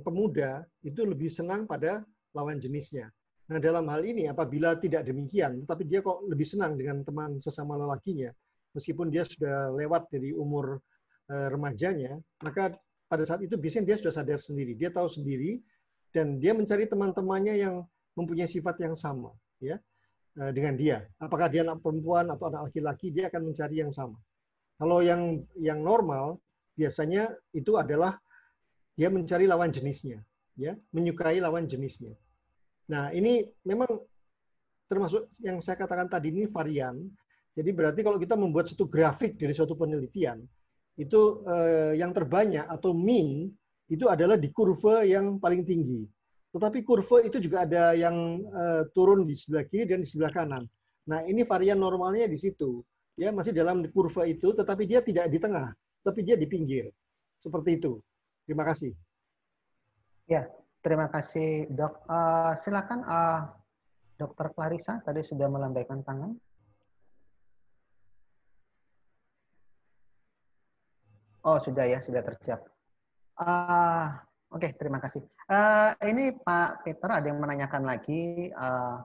pemuda 0.03 0.67
itu 0.83 1.07
lebih 1.07 1.31
senang 1.31 1.71
pada 1.71 2.03
lawan 2.35 2.59
jenisnya. 2.59 3.07
Nah, 3.47 3.63
dalam 3.63 3.87
hal 3.87 4.03
ini 4.03 4.27
apabila 4.27 4.75
tidak 4.75 5.07
demikian, 5.07 5.63
tetapi 5.63 5.87
dia 5.87 6.03
kok 6.03 6.27
lebih 6.27 6.43
senang 6.43 6.75
dengan 6.75 7.07
teman 7.07 7.39
sesama 7.39 7.79
lelakinya, 7.79 8.35
meskipun 8.75 9.07
dia 9.07 9.23
sudah 9.23 9.71
lewat 9.71 10.11
dari 10.11 10.35
umur 10.35 10.83
uh, 11.31 11.49
remajanya, 11.55 12.19
maka 12.43 12.75
pada 13.07 13.23
saat 13.23 13.47
itu 13.47 13.55
biasanya 13.55 13.95
dia 13.95 13.97
sudah 14.03 14.19
sadar 14.19 14.43
sendiri, 14.43 14.75
dia 14.75 14.91
tahu 14.91 15.07
sendiri, 15.07 15.63
dan 16.11 16.43
dia 16.43 16.59
mencari 16.59 16.91
teman-temannya 16.91 17.55
yang 17.55 17.87
mempunyai 18.17 18.49
sifat 18.49 18.81
yang 18.83 18.97
sama 18.97 19.31
ya 19.61 19.77
eh, 20.41 20.51
dengan 20.51 20.75
dia. 20.75 20.99
Apakah 21.21 21.53
dia 21.53 21.63
anak 21.63 21.85
perempuan 21.85 22.33
atau 22.33 22.49
anak 22.49 22.73
laki-laki, 22.73 23.13
dia 23.13 23.29
akan 23.29 23.53
mencari 23.53 23.85
yang 23.85 23.93
sama. 23.93 24.17
Kalau 24.77 25.01
yang 25.01 25.45
yang 25.57 25.81
normal 25.81 26.41
biasanya 26.77 27.33
itu 27.57 27.77
adalah 27.81 28.17
dia 28.97 29.13
mencari 29.13 29.45
lawan 29.45 29.69
jenisnya, 29.73 30.21
ya, 30.57 30.73
menyukai 30.93 31.41
lawan 31.41 31.69
jenisnya. 31.69 32.17
Nah, 32.89 33.13
ini 33.13 33.45
memang 33.65 33.89
termasuk 34.89 35.29
yang 35.45 35.61
saya 35.61 35.77
katakan 35.77 36.09
tadi 36.09 36.33
ini 36.33 36.49
varian. 36.49 37.05
Jadi 37.57 37.71
berarti 37.73 38.01
kalau 38.05 38.21
kita 38.21 38.37
membuat 38.37 38.69
satu 38.69 38.85
grafik 38.85 39.41
dari 39.41 39.57
suatu 39.57 39.77
penelitian, 39.77 40.45
itu 40.97 41.45
eh, 41.45 41.93
yang 42.01 42.13
terbanyak 42.13 42.65
atau 42.69 42.97
mean 42.97 43.53
itu 43.87 44.09
adalah 44.09 44.37
di 44.41 44.49
kurva 44.53 45.05
yang 45.05 45.37
paling 45.41 45.63
tinggi. 45.63 46.05
Tetapi 46.55 46.79
kurva 46.87 47.23
itu 47.27 47.39
juga 47.43 47.67
ada 47.67 47.93
yang 47.93 48.43
uh, 48.49 48.83
turun 48.95 49.27
di 49.27 49.35
sebelah 49.35 49.67
kiri 49.67 49.85
dan 49.87 50.01
di 50.03 50.09
sebelah 50.09 50.33
kanan. 50.33 50.65
Nah, 51.07 51.23
ini 51.27 51.47
varian 51.47 51.79
normalnya 51.79 52.27
di 52.27 52.39
situ. 52.39 52.83
Ya, 53.17 53.33
masih 53.33 53.57
dalam 53.57 53.87
kurva 53.93 54.29
itu, 54.29 54.53
tetapi 54.53 54.85
dia 54.85 55.01
tidak 55.01 55.33
di 55.33 55.41
tengah, 55.41 55.73
tapi 56.05 56.21
dia 56.21 56.37
di 56.37 56.45
pinggir. 56.45 56.93
Seperti 57.41 57.81
itu. 57.81 58.01
Terima 58.45 58.65
kasih. 58.67 58.93
Ya, 60.27 60.51
terima 60.83 61.07
kasih, 61.09 61.71
Dok. 61.71 62.05
Uh, 62.11 62.53
silakan 62.61 63.01
uh, 63.07 63.41
Dokter 64.19 64.51
Clarissa 64.53 64.99
tadi 65.05 65.23
sudah 65.23 65.47
melambaikan 65.47 66.03
tangan. 66.03 66.35
Oh, 71.47 71.63
sudah 71.63 71.87
ya, 71.87 72.03
sudah 72.03 72.27
terjawab. 72.27 72.67
Uh, 73.39 74.09
Oke, 74.47 74.71
terima 74.79 75.03
kasih. 75.03 75.27
Uh, 75.51 75.91
ini 76.07 76.31
Pak 76.31 76.87
Peter 76.87 77.11
ada 77.11 77.27
yang 77.27 77.43
menanyakan 77.43 77.83
lagi 77.83 78.55
uh, 78.55 79.03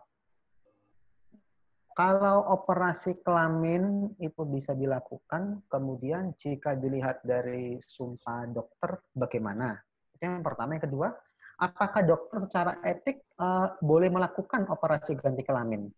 kalau 1.92 2.56
operasi 2.56 3.20
kelamin 3.20 4.16
itu 4.22 4.42
bisa 4.48 4.72
dilakukan, 4.72 5.66
kemudian 5.68 6.32
jika 6.40 6.78
dilihat 6.78 7.20
dari 7.26 7.82
sumpah 7.84 8.48
dokter, 8.48 9.02
bagaimana? 9.12 9.76
Itu 10.16 10.24
yang 10.24 10.46
pertama. 10.46 10.80
Yang 10.80 10.88
kedua, 10.88 11.12
apakah 11.60 12.02
dokter 12.06 12.38
secara 12.48 12.80
etik 12.88 13.26
uh, 13.42 13.76
boleh 13.84 14.08
melakukan 14.08 14.72
operasi 14.72 15.20
ganti 15.20 15.44
kelamin? 15.44 15.92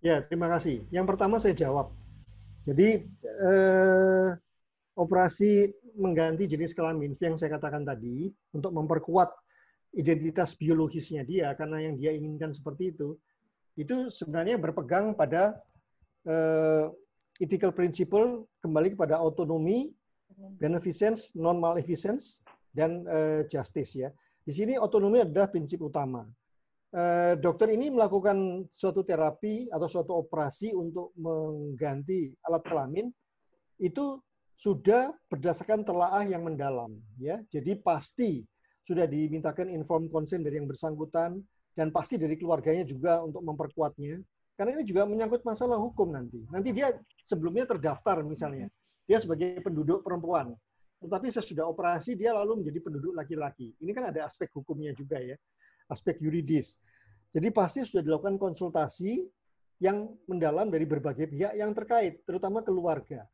Ya, 0.00 0.24
terima 0.24 0.48
kasih. 0.48 0.80
Yang 0.88 1.06
pertama 1.12 1.36
saya 1.36 1.52
jawab. 1.52 1.92
Jadi, 2.64 3.04
eh, 3.24 4.28
operasi 4.96 5.79
mengganti 5.96 6.46
jenis 6.46 6.74
kelamin 6.76 7.16
yang 7.18 7.38
saya 7.38 7.56
katakan 7.56 7.86
tadi, 7.86 8.30
untuk 8.54 8.74
memperkuat 8.74 9.30
identitas 9.94 10.54
biologisnya 10.54 11.26
dia, 11.26 11.50
karena 11.58 11.82
yang 11.90 11.94
dia 11.98 12.14
inginkan 12.14 12.54
seperti 12.54 12.94
itu, 12.94 13.18
itu 13.74 14.10
sebenarnya 14.10 14.60
berpegang 14.60 15.14
pada 15.16 15.58
uh, 16.26 16.90
ethical 17.40 17.72
principle 17.72 18.46
kembali 18.60 18.94
kepada 18.94 19.16
autonomi, 19.16 19.90
beneficence, 20.60 21.32
non 21.34 21.58
maleficence 21.58 22.44
dan 22.76 23.02
uh, 23.10 23.42
justice 23.48 23.98
ya. 23.98 24.08
Di 24.44 24.52
sini 24.52 24.76
otonomi 24.76 25.22
adalah 25.22 25.50
prinsip 25.50 25.82
utama. 25.82 26.26
Uh, 26.90 27.38
dokter 27.38 27.70
ini 27.70 27.86
melakukan 27.86 28.66
suatu 28.66 29.06
terapi 29.06 29.70
atau 29.70 29.86
suatu 29.86 30.26
operasi 30.26 30.74
untuk 30.74 31.14
mengganti 31.14 32.34
alat 32.42 32.66
kelamin 32.66 33.06
itu 33.78 34.18
sudah 34.60 35.16
berdasarkan 35.32 35.88
telaah 35.88 36.20
yang 36.28 36.44
mendalam 36.44 36.92
ya. 37.16 37.40
Jadi 37.48 37.80
pasti 37.80 38.44
sudah 38.84 39.08
dimintakan 39.08 39.72
inform 39.72 40.12
consent 40.12 40.44
dari 40.44 40.60
yang 40.60 40.68
bersangkutan, 40.68 41.40
dan 41.72 41.88
pasti 41.88 42.20
dari 42.20 42.36
keluarganya 42.36 42.84
juga 42.84 43.24
untuk 43.24 43.40
memperkuatnya. 43.40 44.20
Karena 44.52 44.76
ini 44.76 44.84
juga 44.84 45.08
menyangkut 45.08 45.40
masalah 45.40 45.80
hukum 45.80 46.12
nanti. 46.12 46.44
Nanti 46.52 46.76
dia 46.76 46.92
sebelumnya 47.24 47.64
terdaftar 47.64 48.20
misalnya, 48.20 48.68
dia 49.08 49.16
sebagai 49.16 49.56
penduduk 49.64 50.04
perempuan. 50.04 50.52
Tetapi 51.00 51.32
sesudah 51.32 51.64
operasi 51.64 52.12
dia 52.12 52.36
lalu 52.36 52.60
menjadi 52.60 52.84
penduduk 52.84 53.16
laki-laki. 53.16 53.72
Ini 53.80 53.96
kan 53.96 54.12
ada 54.12 54.28
aspek 54.28 54.52
hukumnya 54.52 54.92
juga 54.92 55.16
ya, 55.16 55.32
aspek 55.88 56.20
yuridis. 56.20 56.76
Jadi 57.32 57.48
pasti 57.48 57.80
sudah 57.88 58.04
dilakukan 58.04 58.36
konsultasi 58.36 59.24
yang 59.80 60.12
mendalam 60.28 60.68
dari 60.68 60.84
berbagai 60.84 61.32
pihak 61.32 61.56
yang 61.56 61.72
terkait, 61.72 62.20
terutama 62.28 62.60
keluarga. 62.60 63.24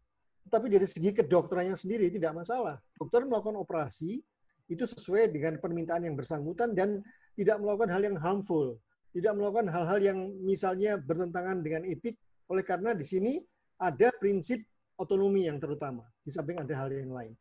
Tetapi 0.47 0.67
dari 0.71 0.87
segi 0.87 1.11
kedokterannya 1.11 1.75
sendiri 1.75 2.07
tidak 2.11 2.39
masalah. 2.39 2.79
Dokter 2.95 3.27
melakukan 3.27 3.59
operasi 3.59 4.23
itu 4.71 4.85
sesuai 4.87 5.31
dengan 5.31 5.59
permintaan 5.59 6.07
yang 6.07 6.15
bersangkutan 6.15 6.75
dan 6.75 7.03
tidak 7.39 7.59
melakukan 7.63 7.91
hal 7.91 8.03
yang 8.03 8.17
harmful, 8.19 8.79
tidak 9.15 9.33
melakukan 9.35 9.67
hal-hal 9.71 9.99
yang 10.03 10.19
misalnya 10.43 10.99
bertentangan 10.99 11.63
dengan 11.63 11.83
etik, 11.87 12.19
oleh 12.51 12.63
karena 12.63 12.95
di 12.95 13.05
sini 13.07 13.33
ada 13.79 14.11
prinsip 14.17 14.63
otonomi 14.97 15.47
yang 15.47 15.61
terutama, 15.61 16.07
di 16.25 16.31
samping 16.33 16.63
ada 16.63 16.75
hal 16.75 16.89
yang 16.91 17.13
lain. 17.13 17.33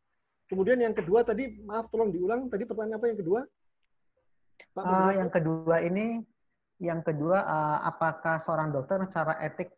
Kemudian 0.46 0.78
yang 0.78 0.94
kedua 0.94 1.26
tadi, 1.26 1.58
maaf 1.66 1.90
tolong 1.90 2.14
diulang, 2.14 2.46
tadi 2.46 2.62
pertanyaan 2.68 3.02
apa 3.02 3.06
yang 3.10 3.18
kedua? 3.18 3.40
Pak, 4.76 4.84
uh, 4.84 5.12
yang 5.16 5.30
kedua 5.32 5.76
ini, 5.82 6.22
yang 6.78 7.00
kedua, 7.02 7.42
uh, 7.42 7.78
apakah 7.82 8.38
seorang 8.44 8.70
dokter 8.70 9.02
secara 9.08 9.40
etik 9.42 9.74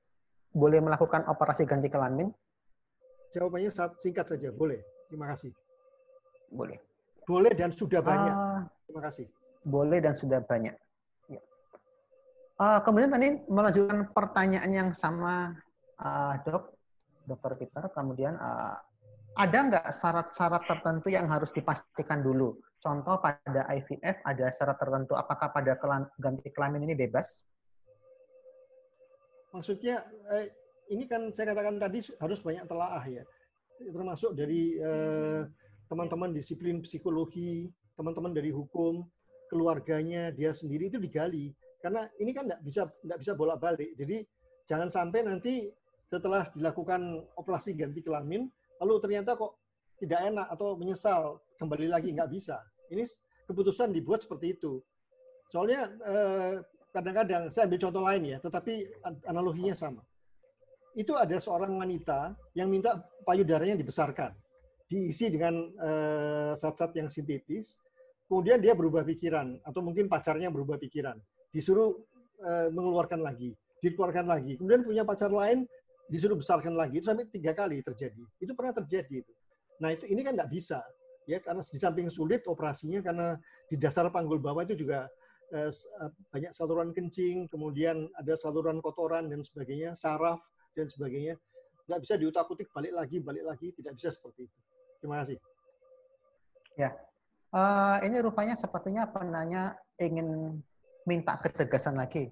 boleh 0.53 0.83
melakukan 0.83 1.25
operasi 1.31 1.65
ganti 1.65 1.89
kelamin? 1.89 2.29
Jawabannya 3.33 3.71
singkat 4.01 4.27
saja, 4.29 4.49
boleh. 4.53 4.81
Terima 5.09 5.29
kasih. 5.33 5.53
Boleh. 6.49 6.81
Boleh 7.29 7.53
dan 7.53 7.71
sudah 7.73 8.01
banyak. 8.01 8.35
Uh, 8.35 8.61
Terima 8.89 9.03
kasih 9.05 9.27
boleh 9.69 9.99
dan 10.01 10.15
sudah 10.17 10.41
banyak. 10.41 10.75
Ya. 11.29 11.43
Uh, 12.59 12.81
kemudian 12.83 13.13
tadi 13.13 13.39
melanjutkan 13.47 14.11
pertanyaan 14.17 14.71
yang 14.73 14.91
sama 14.97 15.55
uh, 16.01 16.35
dok, 16.49 16.73
dokter 17.29 17.53
Peter. 17.61 17.85
Kemudian 17.93 18.41
uh, 18.41 18.81
ada 19.39 19.59
nggak 19.71 19.87
syarat-syarat 19.95 20.67
tertentu 20.67 21.13
yang 21.13 21.29
harus 21.31 21.53
dipastikan 21.55 22.25
dulu? 22.25 22.59
Contoh 22.79 23.19
pada 23.19 23.67
IVF 23.71 24.23
ada 24.23 24.51
syarat 24.55 24.79
tertentu. 24.79 25.15
Apakah 25.15 25.51
pada 25.51 25.75
kelam, 25.79 26.07
ganti 26.19 26.49
kelamin 26.51 26.91
ini 26.91 26.95
bebas? 26.95 27.43
Maksudnya 29.51 30.07
eh, 30.35 30.53
ini 30.89 31.05
kan 31.05 31.29
saya 31.33 31.53
katakan 31.53 31.77
tadi 31.77 32.01
harus 32.21 32.41
banyak 32.41 32.65
telaah 32.65 33.05
ya, 33.05 33.25
termasuk 33.79 34.35
dari 34.35 34.77
teman-teman 35.89 36.31
eh, 36.33 36.37
disiplin 36.41 36.81
psikologi, 36.83 37.69
teman-teman 37.95 38.33
dari 38.33 38.51
hukum, 38.51 39.05
keluarganya 39.49 40.33
dia 40.33 40.53
sendiri 40.53 40.89
itu 40.89 40.99
digali. 41.01 41.53
Karena 41.79 42.09
ini 42.19 42.35
kan 42.35 42.49
tidak 42.49 42.61
bisa 42.67 42.83
tidak 42.91 43.19
bisa 43.23 43.33
bolak 43.39 43.63
balik 43.63 43.95
jadi 43.95 44.27
jangan 44.67 44.91
sampai 44.91 45.23
nanti 45.23 45.71
setelah 46.11 46.51
dilakukan 46.51 47.23
operasi 47.39 47.79
ganti 47.79 48.03
kelamin 48.03 48.51
lalu 48.83 48.99
ternyata 48.99 49.39
kok 49.39 49.55
tidak 50.03 50.27
enak 50.27 50.47
atau 50.51 50.75
menyesal 50.75 51.39
kembali 51.55 51.87
lagi 51.87 52.11
nggak 52.11 52.31
bisa. 52.35 52.59
Ini 52.91 53.07
keputusan 53.47 53.95
dibuat 53.95 54.27
seperti 54.27 54.59
itu. 54.59 54.83
Soalnya 55.55 55.87
eh, 56.03 56.55
kadang-kadang 56.91 57.53
saya 57.53 57.69
ambil 57.69 57.81
contoh 57.81 58.03
lain 58.03 58.23
ya 58.27 58.37
tetapi 58.43 58.75
analoginya 59.29 59.77
sama 59.77 60.03
itu 60.99 61.15
ada 61.15 61.39
seorang 61.39 61.79
wanita 61.79 62.35
yang 62.59 62.67
minta 62.67 62.99
payudaranya 63.23 63.79
dibesarkan 63.79 64.35
diisi 64.91 65.31
dengan 65.31 65.55
eh, 65.79 66.53
zat-zat 66.59 66.97
yang 66.99 67.07
sintetis 67.07 67.79
kemudian 68.29 68.61
dia 68.61 68.77
berubah 68.77 69.03
pikiran 69.03 69.57
atau 69.65 69.81
mungkin 69.81 70.07
pacarnya 70.07 70.53
berubah 70.53 70.77
pikiran, 70.77 71.17
disuruh 71.49 71.97
e, 72.45 72.69
mengeluarkan 72.71 73.25
lagi, 73.25 73.57
dikeluarkan 73.81 74.29
lagi, 74.29 74.61
kemudian 74.61 74.85
punya 74.85 75.03
pacar 75.03 75.33
lain 75.33 75.65
disuruh 76.13 76.37
besarkan 76.37 76.77
lagi, 76.77 77.01
itu 77.01 77.09
sampai 77.09 77.25
tiga 77.33 77.57
kali 77.57 77.81
terjadi. 77.81 78.21
Itu 78.37 78.53
pernah 78.53 78.77
terjadi 78.77 79.25
itu. 79.25 79.33
Nah 79.81 79.97
itu 79.97 80.05
ini 80.13 80.21
kan 80.21 80.37
tidak 80.37 80.53
bisa 80.53 80.81
ya 81.29 81.41
karena 81.41 81.61
di 81.61 81.77
samping 81.81 82.09
sulit 82.09 82.45
operasinya 82.49 83.05
karena 83.05 83.37
di 83.69 83.77
dasar 83.77 84.09
panggul 84.13 84.41
bawah 84.41 84.61
itu 84.69 84.77
juga 84.77 85.09
e, 85.49 85.73
banyak 86.29 86.53
saluran 86.53 86.93
kencing, 86.93 87.49
kemudian 87.49 88.13
ada 88.13 88.37
saluran 88.37 88.85
kotoran 88.85 89.33
dan 89.33 89.41
sebagainya, 89.41 89.97
saraf 89.97 90.37
dan 90.79 90.87
sebagainya. 90.87 91.35
Nggak 91.91 92.01
bisa 92.07 92.15
diutak-utik 92.15 92.71
balik 92.71 92.95
lagi, 92.95 93.19
balik 93.19 93.43
lagi, 93.43 93.75
tidak 93.75 93.99
bisa 93.99 94.15
seperti 94.15 94.47
itu. 94.47 94.59
Terima 95.03 95.19
kasih. 95.25 95.39
Ya, 96.79 96.95
Uh, 97.49 97.97
ini 98.05 98.21
rupanya 98.21 98.61
sepertinya 98.61 99.09
penanya 99.09 99.73
ingin 99.97 100.61
minta 101.09 101.41
ketegasan 101.41 101.97
lagi. 101.97 102.29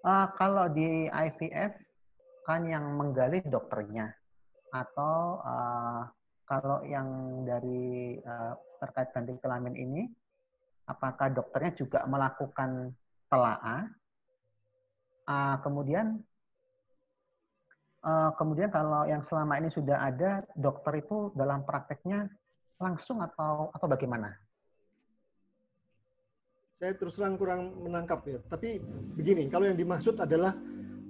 Uh, 0.00 0.26
kalau 0.40 0.64
di 0.72 1.12
IVF 1.12 1.76
kan 2.48 2.64
yang 2.64 2.96
menggali 2.96 3.44
dokternya 3.44 4.08
atau 4.72 5.44
uh, 5.44 6.08
kalau 6.48 6.80
yang 6.88 7.44
dari 7.44 8.16
uh, 8.24 8.56
terkait 8.80 9.12
ganti 9.12 9.36
kelamin 9.44 9.76
ini 9.76 10.02
apakah 10.88 11.28
dokternya 11.28 11.76
juga 11.76 12.00
melakukan 12.08 12.96
telaah 13.28 13.92
uh, 15.28 15.56
kemudian 15.60 16.24
uh, 18.04 18.30
kemudian 18.36 18.70
kalau 18.70 19.06
yang 19.06 19.22
selama 19.26 19.58
ini 19.58 19.70
sudah 19.72 20.02
ada 20.02 20.42
dokter 20.54 21.02
itu 21.02 21.32
dalam 21.34 21.62
prakteknya 21.62 22.28
langsung 22.78 23.22
atau 23.22 23.70
atau 23.74 23.86
bagaimana? 23.90 24.34
Saya 26.78 26.94
terus 26.94 27.18
terang 27.18 27.34
kurang 27.34 27.74
menangkap 27.82 28.22
ya. 28.22 28.38
Tapi 28.46 28.78
begini, 29.18 29.50
kalau 29.50 29.66
yang 29.66 29.74
dimaksud 29.74 30.14
adalah 30.14 30.54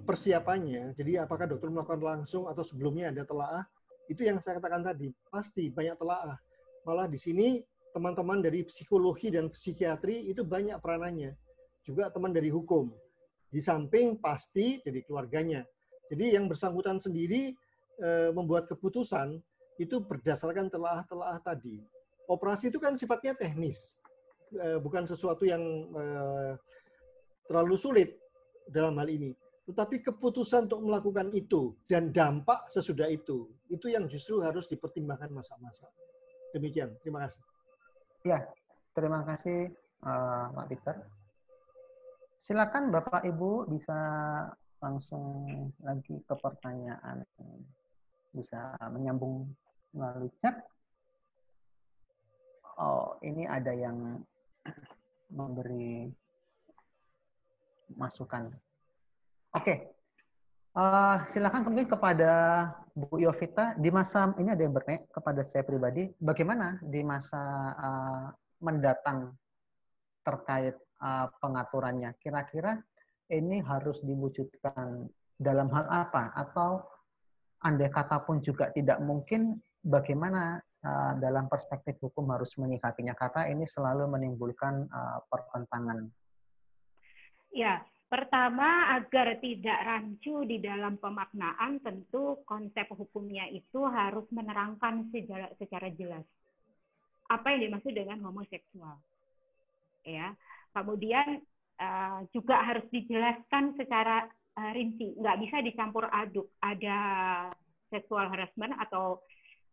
persiapannya, 0.08 0.96
jadi 0.96 1.28
apakah 1.28 1.44
dokter 1.44 1.68
melakukan 1.68 2.00
langsung 2.00 2.48
atau 2.48 2.64
sebelumnya 2.64 3.12
ada 3.12 3.28
telaah, 3.28 3.68
itu 4.08 4.24
yang 4.24 4.40
saya 4.40 4.56
katakan 4.56 4.80
tadi, 4.80 5.12
pasti 5.28 5.68
banyak 5.68 6.00
telaah. 6.00 6.40
Malah 6.88 7.04
di 7.04 7.20
sini 7.20 7.60
teman-teman 7.92 8.40
dari 8.40 8.64
psikologi 8.64 9.28
dan 9.28 9.52
psikiatri 9.52 10.32
itu 10.32 10.40
banyak 10.40 10.80
peranannya. 10.80 11.36
Juga 11.84 12.08
teman 12.08 12.32
dari 12.32 12.48
hukum. 12.48 12.88
Di 13.52 13.60
samping 13.60 14.16
pasti 14.16 14.80
dari 14.80 15.04
keluarganya. 15.04 15.60
Jadi 16.08 16.34
yang 16.34 16.48
bersangkutan 16.48 16.96
sendiri 16.96 17.52
e, 18.00 18.08
membuat 18.32 18.66
keputusan 18.66 19.38
itu 19.78 20.02
berdasarkan 20.02 20.68
telah-telah 20.68 21.38
tadi. 21.40 21.78
Operasi 22.28 22.68
itu 22.68 22.76
kan 22.82 22.92
sifatnya 22.98 23.32
teknis, 23.32 23.96
eh, 24.52 24.76
bukan 24.76 25.08
sesuatu 25.08 25.48
yang 25.48 25.62
eh, 25.96 26.52
terlalu 27.48 27.78
sulit 27.78 28.20
dalam 28.68 28.98
hal 29.00 29.08
ini. 29.08 29.32
Tetapi 29.64 30.04
keputusan 30.04 30.68
untuk 30.68 30.80
melakukan 30.84 31.32
itu 31.32 31.72
dan 31.88 32.12
dampak 32.12 32.68
sesudah 32.68 33.08
itu, 33.08 33.48
itu 33.72 33.88
yang 33.88 34.04
justru 34.08 34.44
harus 34.44 34.68
dipertimbangkan 34.68 35.32
masa-masa. 35.32 35.88
Demikian, 36.52 36.96
terima 37.04 37.28
kasih. 37.28 37.44
Ya, 38.24 38.48
terima 38.96 39.20
kasih 39.28 39.68
uh, 40.08 40.56
Pak 40.56 40.66
Peter. 40.72 40.96
Silakan 42.40 42.88
Bapak 42.88 43.28
Ibu 43.28 43.68
bisa 43.68 44.00
langsung 44.78 45.24
lagi 45.82 46.22
ke 46.22 46.34
pertanyaan 46.38 47.26
bisa 48.30 48.76
menyambung 48.92 49.50
melalui 49.90 50.30
chat. 50.38 50.62
Oh, 52.78 53.18
ini 53.26 53.42
ada 53.42 53.74
yang 53.74 54.22
memberi 55.34 56.06
masukan. 57.98 58.54
Oke, 59.56 59.90
uh, 60.78 61.24
silakan 61.32 61.66
mungkin 61.66 61.90
kepada 61.90 62.30
Bu 62.94 63.18
Yovita 63.18 63.74
di 63.80 63.90
masa 63.90 64.30
ini 64.38 64.54
ada 64.54 64.62
yang 64.62 64.76
bertanya 64.76 65.02
kepada 65.10 65.42
saya 65.42 65.66
pribadi, 65.66 66.06
bagaimana 66.22 66.78
di 66.84 67.02
masa 67.02 67.42
uh, 67.74 68.26
mendatang 68.62 69.34
terkait 70.22 70.78
uh, 71.02 71.26
pengaturannya? 71.42 72.14
Kira-kira 72.22 72.78
ini 73.28 73.60
harus 73.60 74.00
diwujudkan 74.04 75.08
dalam 75.38 75.68
hal 75.70 75.86
apa? 75.88 76.32
Atau 76.34 76.84
andai 77.64 77.92
kata 77.92 78.24
pun 78.24 78.40
juga 78.40 78.72
tidak 78.72 78.98
mungkin, 79.04 79.60
bagaimana 79.84 80.58
uh, 80.84 81.12
dalam 81.20 81.46
perspektif 81.46 81.96
hukum 82.00 82.28
harus 82.32 82.52
menyikapinya? 82.56 83.12
Karena 83.14 83.52
ini 83.52 83.64
selalu 83.68 84.08
menimbulkan 84.08 84.88
uh, 84.88 85.20
pertentangan. 85.28 86.08
Ya, 87.52 87.80
Pertama, 88.08 88.96
agar 88.96 89.36
tidak 89.36 89.84
rancu 89.84 90.40
di 90.48 90.64
dalam 90.64 90.96
pemaknaan, 90.96 91.76
tentu 91.84 92.40
konsep 92.48 92.88
hukumnya 92.96 93.44
itu 93.52 93.84
harus 93.84 94.24
menerangkan 94.32 95.12
secara, 95.12 95.52
secara 95.60 95.92
jelas 95.92 96.24
apa 97.28 97.52
yang 97.52 97.68
dimaksud 97.68 97.92
dengan 97.92 98.24
homoseksual. 98.24 98.96
Ya, 100.08 100.32
kemudian 100.72 101.44
uh, 101.80 102.20
juga 102.34 102.60
harus 102.62 102.84
dijelaskan 102.90 103.78
secara 103.78 104.26
uh, 104.58 104.70
rinci, 104.74 105.14
nggak 105.18 105.38
bisa 105.42 105.56
dicampur 105.62 106.06
aduk. 106.10 106.50
Ada 106.62 106.98
seksual 107.88 108.28
harassment 108.28 108.76
atau 108.76 109.22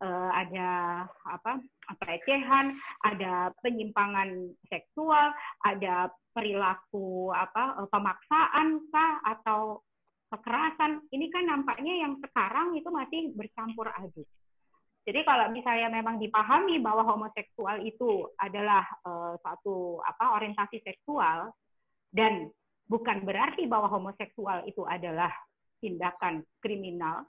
uh, 0.01 0.30
ada 0.32 1.03
apa 1.28 1.62
pelecehan, 2.01 2.76
ada 3.06 3.51
penyimpangan 3.62 4.53
seksual, 4.70 5.32
ada 5.64 6.10
perilaku 6.36 7.32
apa 7.32 7.80
eh, 7.80 7.88
pemaksaan 7.88 8.68
kah 8.91 9.14
atau 9.24 9.80
kekerasan 10.28 10.99
ini 11.16 11.32
kan 11.32 11.47
nampaknya 11.47 12.03
yang 12.03 12.20
sekarang 12.20 12.76
itu 12.76 12.91
masih 12.91 13.32
bercampur 13.39 13.88
aduk. 13.95 14.28
Jadi 15.06 15.22
kalau 15.22 15.53
misalnya 15.53 15.88
memang 15.93 16.18
dipahami 16.18 16.82
bahwa 16.82 17.06
homoseksual 17.06 17.86
itu 17.86 18.26
adalah 18.41 18.82
uh, 19.06 19.38
suatu 19.38 20.01
apa 20.01 20.34
orientasi 20.41 20.82
seksual 20.82 21.53
dan 22.16 22.47
bukan 22.88 23.28
berarti 23.28 23.68
bahwa 23.68 23.91
homoseksual 23.91 24.63
itu 24.72 24.88
adalah 24.88 25.30
tindakan 25.84 26.47
kriminal, 26.63 27.28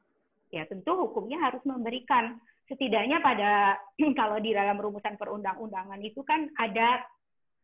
ya 0.54 0.62
tentu 0.70 0.94
hukumnya 0.94 1.42
harus 1.42 1.60
memberikan 1.66 2.38
setidaknya 2.70 3.18
pada 3.18 3.74
kalau 4.20 4.38
di 4.38 4.54
dalam 4.54 4.78
rumusan 4.78 5.18
perundang-undangan 5.18 5.98
itu 6.06 6.22
kan 6.22 6.46
ada 6.54 7.02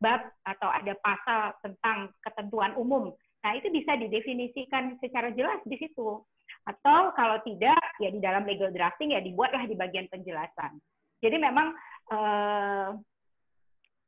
bab 0.03 0.35
atau 0.43 0.67
ada 0.67 0.99
pasal 0.99 1.55
tentang 1.63 2.11
ketentuan 2.27 2.75
umum. 2.75 3.15
Nah, 3.43 3.55
itu 3.55 3.71
bisa 3.71 3.95
didefinisikan 3.95 4.99
secara 4.99 5.31
jelas 5.31 5.63
di 5.63 5.79
situ. 5.79 6.19
Atau 6.67 7.15
kalau 7.15 7.39
tidak, 7.47 7.79
ya 8.03 8.11
di 8.11 8.19
dalam 8.19 8.43
legal 8.43 8.75
drafting 8.75 9.15
ya 9.15 9.23
dibuatlah 9.23 9.63
di 9.67 9.79
bagian 9.79 10.11
penjelasan. 10.11 10.79
Jadi 11.23 11.37
memang 11.39 11.71
eh, 12.11 12.89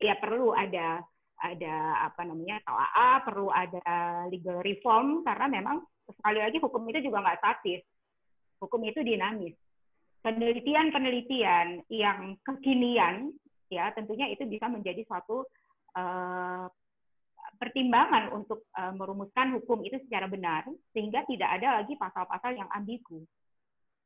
ya 0.02 0.14
perlu 0.18 0.50
ada 0.50 0.98
ada 1.44 2.08
apa 2.08 2.24
namanya 2.24 2.56
TOA, 2.64 3.10
perlu 3.20 3.48
ada 3.52 3.84
legal 4.32 4.64
reform 4.64 5.20
karena 5.20 5.46
memang 5.60 5.84
sekali 6.08 6.40
lagi 6.40 6.56
hukum 6.56 6.80
itu 6.88 7.12
juga 7.12 7.20
nggak 7.20 7.38
statis. 7.44 7.84
Hukum 8.64 8.80
itu 8.88 9.04
dinamis. 9.04 9.52
Penelitian-penelitian 10.24 11.84
yang 11.92 12.40
kekinian 12.40 13.28
ya 13.68 13.92
tentunya 13.92 14.32
itu 14.32 14.48
bisa 14.48 14.72
menjadi 14.72 15.04
suatu 15.04 15.44
uh, 16.00 16.64
pertimbangan 17.60 18.32
untuk 18.32 18.64
uh, 18.72 18.96
merumuskan 18.96 19.60
hukum 19.60 19.84
itu 19.84 20.00
secara 20.08 20.24
benar 20.24 20.64
sehingga 20.96 21.28
tidak 21.28 21.60
ada 21.60 21.84
lagi 21.84 21.92
pasal-pasal 22.00 22.56
yang 22.56 22.68
ambigu. 22.72 23.20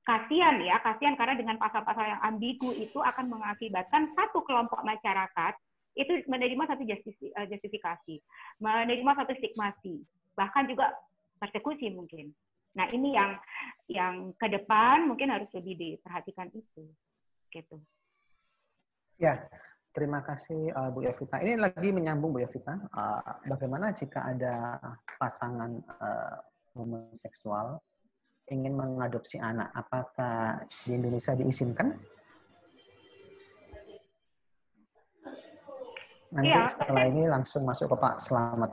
Kasihan 0.02 0.56
ya, 0.64 0.80
kasihan 0.80 1.14
karena 1.14 1.36
dengan 1.36 1.60
pasal-pasal 1.60 2.16
yang 2.16 2.22
ambigu 2.24 2.72
itu 2.72 2.98
akan 2.98 3.28
mengakibatkan 3.28 4.08
satu 4.16 4.40
kelompok 4.42 4.80
masyarakat 4.80 5.54
itu 5.98 6.22
menerima 6.30 6.64
satu 6.70 6.82
eh, 6.86 7.46
justifikasi, 7.50 8.14
menerima 8.62 9.12
satu 9.18 9.34
stigmasi, 9.34 10.06
bahkan 10.38 10.70
juga 10.70 10.94
persekusi 11.42 11.90
mungkin. 11.90 12.30
Nah 12.78 12.86
ini 12.94 13.18
yang 13.18 13.34
yang 13.90 14.14
ke 14.38 14.46
depan 14.46 15.10
mungkin 15.10 15.34
harus 15.34 15.50
lebih 15.50 15.74
diperhatikan 15.74 16.54
itu, 16.54 16.86
gitu. 17.50 17.76
Ya, 19.18 19.50
Terima 19.98 20.22
kasih 20.22 20.70
uh, 20.78 20.94
Bu 20.94 21.02
Yovita. 21.02 21.42
Ini 21.42 21.58
lagi 21.58 21.90
menyambung 21.90 22.30
Bu 22.30 22.38
Yovita. 22.38 22.78
Uh, 22.94 23.34
bagaimana 23.50 23.90
jika 23.90 24.30
ada 24.30 24.78
pasangan 25.18 25.74
uh, 25.98 26.38
homoseksual 26.78 27.82
ingin 28.46 28.78
mengadopsi 28.78 29.42
anak, 29.42 29.74
apakah 29.74 30.62
di 30.62 30.94
Indonesia 30.94 31.34
diizinkan? 31.34 31.98
Nanti 36.32 36.52
ya, 36.52 36.68
setelah 36.68 37.04
ini 37.08 37.24
langsung 37.28 37.64
masuk 37.64 37.92
ke 37.92 37.96
Pak 37.96 38.20
Selamat. 38.20 38.70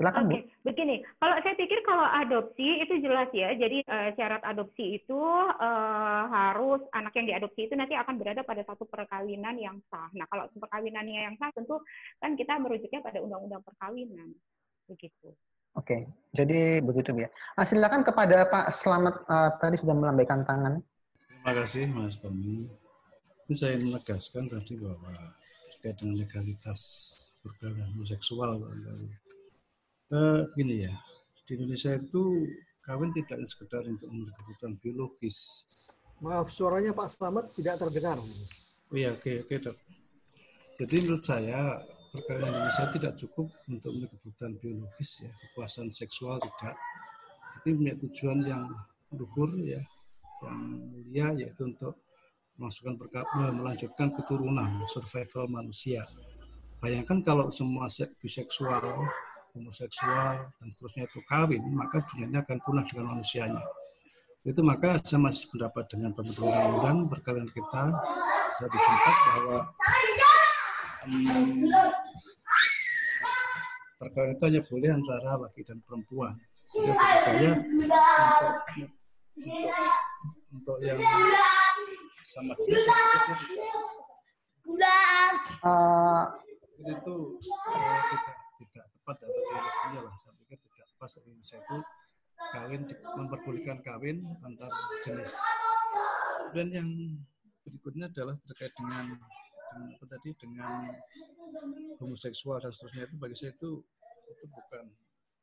Silakan 0.00 0.32
okay. 0.32 0.48
Bu. 0.48 0.64
Begini, 0.72 0.96
kalau 1.20 1.36
saya 1.44 1.54
pikir 1.60 1.78
kalau 1.84 2.08
adopsi 2.08 2.80
itu 2.80 2.94
jelas 3.04 3.28
ya. 3.36 3.52
Jadi 3.52 3.84
uh, 3.84 4.10
syarat 4.16 4.40
adopsi 4.48 4.96
itu 4.96 5.20
uh, 5.20 6.24
harus 6.24 6.80
anak 6.96 7.12
yang 7.20 7.36
diadopsi 7.36 7.68
itu 7.68 7.76
nanti 7.76 7.92
akan 7.92 8.16
berada 8.16 8.40
pada 8.40 8.64
satu 8.64 8.88
perkawinan 8.88 9.60
yang 9.60 9.76
sah. 9.92 10.08
Nah, 10.16 10.24
kalau 10.32 10.48
perkawinannya 10.56 11.28
yang 11.28 11.36
sah 11.36 11.52
tentu 11.52 11.84
kan 12.16 12.32
kita 12.32 12.56
merujuknya 12.56 13.04
pada 13.04 13.20
undang-undang 13.20 13.60
perkawinan. 13.60 14.32
Begitu. 14.88 15.36
Oke, 15.78 15.86
okay. 15.86 16.00
jadi 16.34 16.82
begitu 16.82 17.14
ya. 17.14 17.30
Nah, 17.54 17.62
silakan 17.62 18.02
kepada 18.02 18.42
Pak 18.48 18.74
Selamat 18.74 19.22
uh, 19.28 19.54
tadi 19.60 19.78
sudah 19.78 19.94
melambaikan 19.94 20.42
tangan. 20.42 20.82
Terima 21.28 21.52
kasih 21.54 21.86
Mas 21.92 22.18
Tommy. 22.18 22.66
Ini 23.46 23.54
saya 23.54 23.76
menegaskan 23.78 24.48
tadi 24.50 24.80
bahwa 24.80 25.14
terkait 25.80 25.96
dengan 25.96 26.20
legalitas 26.20 26.80
perkawinan 27.40 27.88
homoseksual 27.96 28.60
uh, 28.60 30.44
gini 30.52 30.84
ya 30.84 30.92
di 31.48 31.56
Indonesia 31.56 31.96
itu 31.96 32.44
kawin 32.84 33.16
tidak 33.16 33.40
sekedar 33.48 33.80
untuk 33.88 34.12
memenuhi 34.12 34.36
kebutuhan 34.36 34.76
biologis. 34.76 35.64
Maaf, 36.20 36.52
suaranya 36.52 36.92
Pak 36.92 37.08
Slamet 37.08 37.48
tidak 37.56 37.80
terdengar. 37.80 38.20
Oh 38.20 38.94
iya, 38.94 39.16
oke, 39.16 39.48
oke 39.48 39.56
dok. 39.56 39.76
Jadi 40.76 40.94
menurut 41.00 41.24
saya 41.24 41.80
perkawinan 42.12 42.54
Indonesia 42.54 42.84
tidak 42.92 43.12
cukup 43.24 43.48
untuk 43.72 43.90
memenuhi 43.96 44.12
kebutuhan 44.20 44.52
biologis 44.60 45.10
ya, 45.24 45.30
kepuasan 45.32 45.88
seksual 45.88 46.36
tidak. 46.38 46.76
Tapi 47.56 47.68
punya 47.72 47.94
tujuan 47.96 48.38
yang 48.44 48.68
luhur 49.16 49.56
ya, 49.64 49.80
yang 50.44 50.60
mulia 50.92 51.26
yaitu 51.40 51.66
untuk 51.66 51.96
memasukkan 52.60 52.94
melanjutkan 53.56 54.12
keturunan 54.12 54.84
survival 54.84 55.48
manusia. 55.48 56.04
Bayangkan 56.84 57.24
kalau 57.24 57.48
semua 57.48 57.88
biseksual 58.20 58.84
homoseksual 59.56 60.52
dan 60.60 60.68
seterusnya 60.68 61.08
itu 61.08 61.20
kawin, 61.24 61.64
maka 61.72 62.04
dunianya 62.04 62.44
akan 62.44 62.58
punah 62.60 62.84
dengan 62.84 63.16
manusianya. 63.16 63.64
Itu 64.44 64.60
maka 64.64 65.00
saya 65.00 65.20
masih 65.20 65.52
pendapat 65.52 65.84
dengan 65.88 66.16
pembentuk 66.16 66.48
undang-undang 66.48 66.98
perkawinan 67.12 67.50
kita 67.52 67.92
saya 68.50 68.68
dijumpat 68.72 69.16
bahwa 69.20 69.58
um, 71.04 71.68
perkawinan 74.00 74.32
itu 74.36 74.44
hanya 74.48 74.60
boleh 74.64 74.90
antara 74.96 75.30
laki 75.36 75.60
dan 75.64 75.78
perempuan. 75.84 76.34
Jadi 76.70 76.92
saya 77.20 77.52
untuk, 77.60 78.54
untuk, 79.36 79.72
untuk 80.54 80.76
yang 80.80 81.00
sama 82.30 82.54
jenis 82.62 82.86
itu, 82.86 83.34
uh, 85.66 86.24
itu 86.78 87.14
uh, 87.66 88.00
tidak 88.06 88.36
tidak 88.62 88.86
tepat 88.94 89.16
atau 89.26 89.34
ideologinya 89.34 90.00
lah 90.06 90.14
saya 90.14 90.32
pikir 90.38 90.62
tidak 90.62 90.86
pas 90.94 91.12
Indonesia 91.18 91.58
itu 91.58 91.76
kawin 92.54 92.82
memperbolehkan 93.18 93.78
kawin 93.82 94.22
antar 94.46 94.70
jenis 95.02 95.34
dan 96.54 96.70
yang 96.70 96.88
berikutnya 97.66 98.06
adalah 98.06 98.38
terkait 98.46 98.72
dengan, 98.78 99.10
dengan 99.10 99.82
apa 99.98 100.04
tadi 100.06 100.30
dengan 100.38 100.86
homoseksual 101.98 102.62
dan 102.62 102.70
seterusnya 102.70 103.10
itu 103.10 103.16
bagi 103.18 103.34
saya 103.34 103.52
itu 103.58 103.70
itu 104.30 104.44
bukan 104.54 104.84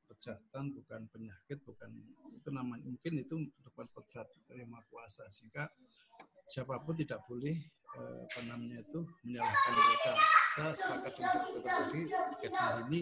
kejahatan 0.08 0.72
bukan 0.72 1.02
penyakit 1.12 1.60
bukan 1.68 1.92
itu 2.32 2.50
namanya 2.50 2.88
mungkin 2.88 3.14
itu 3.20 3.36
bukan 3.60 3.86
kodrat 3.92 4.28
dari 4.48 4.64
maha 4.64 4.88
kuasa 4.88 5.28
sehingga 5.28 5.68
siapa 6.48 6.80
pun 6.80 6.96
tidak 6.96 7.20
boleh 7.28 7.56
eh, 8.00 8.24
itu 8.80 9.00
menyalahkan 9.28 9.74
mereka. 9.76 10.14
Saya 10.56 10.72
sepakat 10.74 11.14
dokter 11.20 11.62
tadi 11.62 12.02
terkait 12.08 12.52
dengan 12.56 12.80
ini 12.88 13.00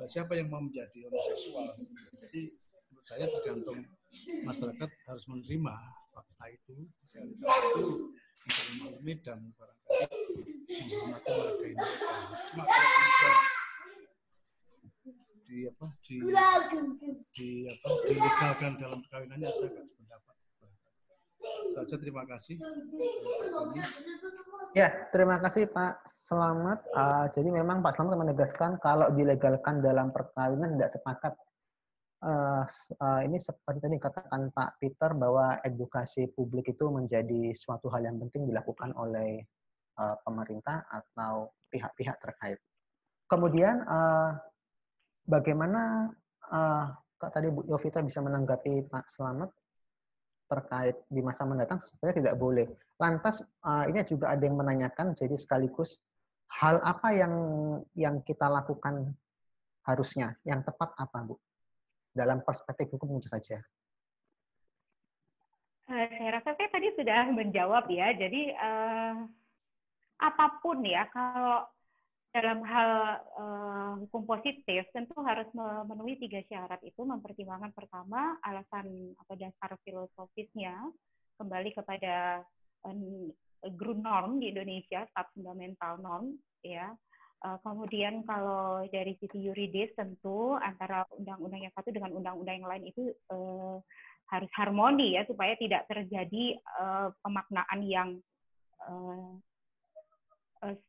eh, 0.00 0.08
siapa 0.08 0.32
yang 0.34 0.48
mau 0.48 0.64
menjadi 0.64 1.04
homoseksual? 1.04 1.68
Jadi 2.24 2.42
menurut 2.88 3.06
saya 3.06 3.24
tergantung 3.28 3.78
masyarakat 4.48 4.90
harus 5.06 5.24
menerima 5.28 5.74
fakta 6.10 6.44
itu 6.50 6.76
realitas 7.12 7.46
itu 7.46 7.86
untuk 8.40 8.64
memahami 8.72 9.14
dan 9.20 9.40
barangkali 9.54 10.04
menghormati 10.66 11.30
warga 11.36 11.66
ini. 11.68 11.86
Cuma 12.50 12.64
di 15.50 15.66
apa 15.66 15.86
di 16.06 16.16
di 17.34 17.48
apa 17.66 17.88
dilegalkan 18.06 18.72
dalam 18.78 18.98
perkawinannya 19.02 19.50
saya 19.50 19.68
agak 19.74 19.84
sependapat. 19.90 20.29
Saja 21.74 21.96
terima 21.96 22.22
kasih. 22.28 22.56
Ya, 24.70 24.88
terima 25.10 25.42
kasih 25.42 25.66
Pak 25.66 26.06
Selamat. 26.22 26.78
Uh, 26.94 27.26
jadi 27.34 27.48
memang 27.50 27.82
Pak 27.82 27.98
Selamat 27.98 28.22
menegaskan 28.22 28.78
kalau 28.78 29.10
dilegalkan 29.10 29.82
dalam 29.82 30.14
perkawinan 30.14 30.78
tidak 30.78 30.94
sepakat. 30.94 31.34
Uh, 32.20 32.68
uh, 33.00 33.20
ini 33.24 33.40
seperti 33.40 33.80
tadi 33.80 33.96
katakan 33.96 34.52
Pak 34.52 34.76
Peter 34.76 35.16
bahwa 35.16 35.56
edukasi 35.64 36.28
publik 36.36 36.68
itu 36.68 36.86
menjadi 36.92 37.56
suatu 37.56 37.88
hal 37.88 38.04
yang 38.04 38.20
penting 38.20 38.44
dilakukan 38.44 38.92
oleh 38.94 39.40
uh, 39.96 40.20
pemerintah 40.22 40.84
atau 40.86 41.50
pihak-pihak 41.72 42.20
terkait. 42.20 42.60
Kemudian 43.24 43.82
uh, 43.88 44.36
bagaimana 45.24 46.12
uh, 46.52 46.92
tadi 47.16 47.48
Bu 47.48 47.64
Yovita 47.66 48.04
bisa 48.04 48.20
menanggapi 48.20 48.86
Pak 48.86 49.08
Selamat 49.08 49.50
terkait 50.50 50.98
di 51.06 51.22
masa 51.22 51.46
mendatang 51.46 51.78
sebenarnya 51.78 52.26
tidak 52.26 52.36
boleh. 52.36 52.66
Lantas 52.98 53.38
uh, 53.62 53.86
ini 53.86 54.02
juga 54.02 54.34
ada 54.34 54.42
yang 54.42 54.58
menanyakan 54.58 55.14
jadi 55.14 55.38
sekaligus 55.38 56.02
hal 56.50 56.82
apa 56.82 57.14
yang 57.14 57.34
yang 57.94 58.18
kita 58.26 58.50
lakukan 58.50 59.14
harusnya 59.86 60.34
yang 60.42 60.66
tepat 60.66 60.90
apa 60.98 61.18
Bu 61.22 61.38
dalam 62.10 62.42
perspektif 62.42 62.90
hukum 62.90 63.22
tentu 63.22 63.30
saja. 63.30 63.62
Uh, 65.86 66.10
saya 66.10 66.30
rasa 66.34 66.58
saya 66.58 66.68
tadi 66.74 66.90
sudah 66.98 67.30
menjawab 67.30 67.86
ya. 67.86 68.10
Jadi 68.18 68.50
uh, 68.50 69.22
apa 70.18 70.46
pun 70.58 70.82
ya 70.82 71.06
kalau 71.14 71.62
dalam 72.30 72.62
hal 72.62 72.90
uh, 73.34 73.92
hukum 74.06 74.22
positif 74.22 74.86
tentu 74.94 75.18
harus 75.26 75.50
memenuhi 75.50 76.14
tiga 76.22 76.38
syarat 76.46 76.78
itu. 76.86 77.02
Mempertimbangkan 77.02 77.74
pertama 77.74 78.38
alasan 78.46 79.14
atau 79.18 79.34
dasar 79.34 79.70
filosofisnya 79.82 80.78
kembali 81.42 81.74
kepada 81.74 82.46
um, 82.86 83.34
ground 83.74 84.02
norm 84.06 84.32
di 84.38 84.54
Indonesia 84.54 85.04
sub 85.10 85.26
fundamental 85.34 85.98
norm 85.98 86.38
ya. 86.62 86.94
Uh, 87.40 87.56
kemudian 87.64 88.20
kalau 88.28 88.84
dari 88.92 89.16
sisi 89.16 89.48
yuridis 89.48 89.96
tentu 89.96 90.60
antara 90.60 91.08
undang-undang 91.16 91.64
yang 91.64 91.72
satu 91.72 91.88
dengan 91.88 92.12
undang-undang 92.12 92.60
yang 92.60 92.68
lain 92.68 92.84
itu 92.84 93.16
uh, 93.32 93.80
harus 94.30 94.50
harmoni 94.54 95.18
ya 95.18 95.24
supaya 95.26 95.56
tidak 95.56 95.88
terjadi 95.88 96.60
uh, 96.78 97.08
pemaknaan 97.24 97.80
yang 97.82 98.10
uh, 98.86 99.34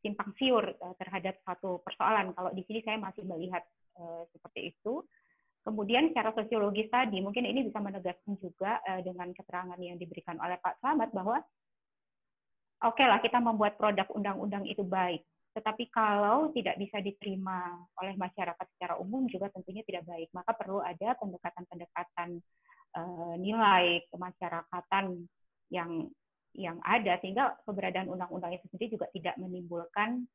simpang 0.03 0.35
siur 0.35 0.67
uh, 0.67 0.95
terhadap 0.99 1.39
satu 1.47 1.79
persoalan. 1.81 2.35
Kalau 2.35 2.51
di 2.51 2.63
sini 2.67 2.83
saya 2.83 2.99
masih 2.99 3.23
melihat 3.23 3.63
uh, 3.99 4.27
seperti 4.35 4.75
itu. 4.75 5.03
Kemudian 5.61 6.09
secara 6.09 6.33
sosiologis 6.33 6.89
tadi, 6.89 7.21
mungkin 7.21 7.45
ini 7.45 7.61
bisa 7.61 7.77
menegaskan 7.77 8.33
juga 8.41 8.81
dengan 9.05 9.29
keterangan 9.29 9.77
yang 9.77 9.93
diberikan 9.93 10.41
oleh 10.41 10.57
Pak 10.57 10.81
Slamet 10.81 11.13
bahwa 11.13 11.37
oke 12.81 12.97
okay 12.97 13.05
lah 13.05 13.21
kita 13.21 13.37
membuat 13.37 13.77
produk 13.77 14.09
undang-undang 14.09 14.65
itu 14.65 14.81
baik, 14.81 15.21
tetapi 15.53 15.85
kalau 15.93 16.49
tidak 16.57 16.81
bisa 16.81 16.97
diterima 16.97 17.77
oleh 18.01 18.17
masyarakat 18.17 18.65
secara 18.73 18.97
umum 18.97 19.29
juga 19.29 19.53
tentunya 19.53 19.85
tidak 19.85 20.01
baik. 20.09 20.33
Maka 20.33 20.49
perlu 20.57 20.81
ada 20.81 21.13
pendekatan-pendekatan 21.21 22.41
nilai 23.37 24.01
kemasyarakatan 24.09 25.29
yang 25.69 26.09
ada 26.99 27.15
sehingga 27.23 27.55
keberadaan 27.63 28.11
undang-undang 28.11 28.51
itu 28.55 28.65
sendiri 28.71 28.99
juga 28.99 29.07
tidak 29.15 29.35
menimbulkan 29.39 30.27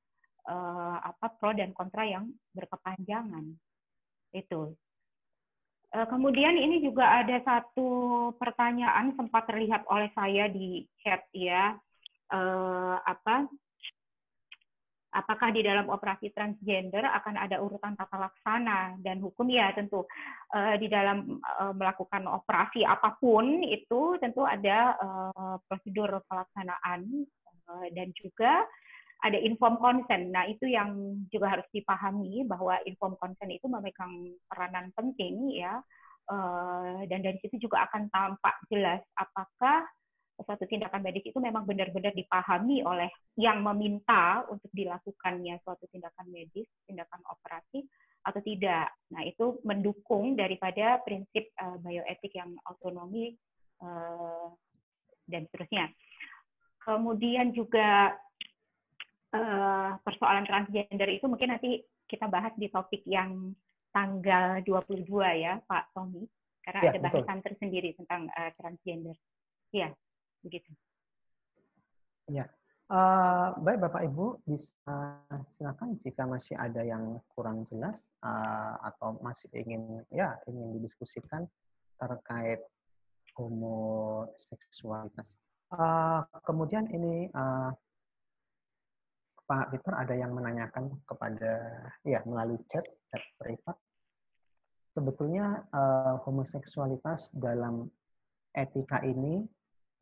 uh, 0.49 0.97
apa 1.03 1.37
pro 1.37 1.53
dan 1.53 1.77
kontra 1.77 2.09
yang 2.09 2.33
berkepanjangan. 2.57 3.53
Itu. 4.33 4.73
Uh, 5.93 6.07
kemudian 6.09 6.57
ini 6.57 6.83
juga 6.83 7.23
ada 7.23 7.37
satu 7.45 7.89
pertanyaan 8.41 9.15
sempat 9.15 9.47
terlihat 9.47 9.85
oleh 9.87 10.09
saya 10.17 10.49
di 10.51 10.89
chat 11.05 11.23
ya. 11.37 11.77
Uh, 12.27 12.99
apa 13.07 13.47
apakah 15.15 15.55
di 15.55 15.63
dalam 15.63 15.87
operasi 15.89 16.35
transgender 16.35 17.07
akan 17.07 17.39
ada 17.39 17.63
urutan 17.63 17.95
tata 17.95 18.19
laksana 18.19 18.99
dan 19.01 19.23
hukum 19.23 19.47
ya 19.49 19.71
tentu 19.73 20.05
uh, 20.53 20.75
di 20.77 20.91
dalam 20.91 21.39
uh, 21.41 21.73
melakukan 21.73 22.27
operasi 22.27 22.83
apa 22.83 23.15
pun 23.17 23.63
itu 23.65 24.19
tentu 24.19 24.43
ada 24.43 24.99
uh, 24.99 25.57
prosedur 25.67 26.21
pelaksanaan 26.27 27.27
dan 27.67 28.15
juga 28.15 28.63
ada 29.27 29.43
inform 29.43 29.83
consent. 29.83 30.31
Nah, 30.31 30.47
itu 30.47 30.71
yang 30.71 31.19
juga 31.35 31.59
harus 31.59 31.67
dipahami 31.75 32.47
bahwa 32.47 32.79
inform 32.87 33.19
consent 33.19 33.51
itu 33.51 33.67
memegang 33.67 34.39
peranan 34.47 34.95
penting 34.95 35.51
ya. 35.51 35.83
Dan 37.11 37.27
dari 37.27 37.35
situ 37.43 37.67
juga 37.67 37.91
akan 37.91 38.07
tampak 38.07 38.55
jelas 38.71 39.03
apakah 39.19 39.83
suatu 40.45 40.69
tindakan 40.69 41.01
medis 41.01 41.25
itu 41.25 41.39
memang 41.41 41.65
benar-benar 41.65 42.13
dipahami 42.13 42.85
oleh 42.85 43.09
yang 43.41 43.65
meminta 43.65 44.45
untuk 44.53 44.69
dilakukannya 44.77 45.57
suatu 45.65 45.89
tindakan 45.89 46.29
medis, 46.29 46.69
tindakan 46.85 47.25
operasi 47.33 47.89
atau 48.27 48.41
tidak. 48.45 48.93
Nah, 49.15 49.23
itu 49.25 49.63
mendukung 49.65 50.37
daripada 50.37 51.01
prinsip 51.07 51.49
uh, 51.57 51.81
bioetik 51.81 52.37
yang 52.37 52.53
autonomi 52.69 53.33
uh, 53.81 54.53
dan 55.25 55.49
seterusnya. 55.49 55.89
Kemudian 56.85 57.57
juga 57.57 58.13
uh, 59.33 59.91
persoalan 60.05 60.45
transgender 60.45 61.09
itu 61.09 61.25
mungkin 61.31 61.57
nanti 61.57 61.81
kita 62.07 62.29
bahas 62.29 62.53
di 62.61 62.69
topik 62.69 63.03
yang 63.09 63.57
tanggal 63.91 64.61
22 64.63 65.09
ya, 65.41 65.59
Pak 65.65 65.97
Tommy, 65.97 66.29
karena 66.61 66.81
ya, 66.85 66.91
ada 66.93 66.99
bahasan 67.09 67.39
betul. 67.41 67.47
tersendiri 67.49 67.91
tentang 67.97 68.29
uh, 68.37 68.53
transgender. 68.61 69.17
Ya 69.73 69.91
begitu. 70.43 70.71
Ya, 72.27 72.51
uh, 72.91 73.55
baik 73.63 73.79
Bapak 73.87 74.03
Ibu 74.11 74.43
bisa 74.47 74.75
silakan 75.55 75.99
jika 76.03 76.27
masih 76.27 76.59
ada 76.59 76.83
yang 76.83 77.23
kurang 77.35 77.63
jelas 77.71 78.03
uh, 78.27 78.75
atau 78.83 79.19
masih 79.23 79.47
ingin 79.55 80.03
ya 80.11 80.35
ingin 80.51 80.75
didiskusikan 80.81 81.47
terkait 81.97 82.61
homoseksualitas. 83.39 85.33
Uh, 85.71 86.23
kemudian 86.47 86.87
ini 86.91 87.31
uh, 87.35 87.71
Pak 89.47 89.71
Peter 89.71 89.95
ada 89.95 90.15
yang 90.19 90.35
menanyakan 90.35 90.91
kepada 91.07 91.79
ya 92.03 92.19
melalui 92.27 92.59
chat 92.67 92.83
chat 93.11 93.23
privat 93.39 93.79
sebetulnya 94.97 95.63
uh, 95.71 96.19
homoseksualitas 96.27 97.31
dalam 97.37 97.87
etika 98.57 99.05
ini 99.05 99.45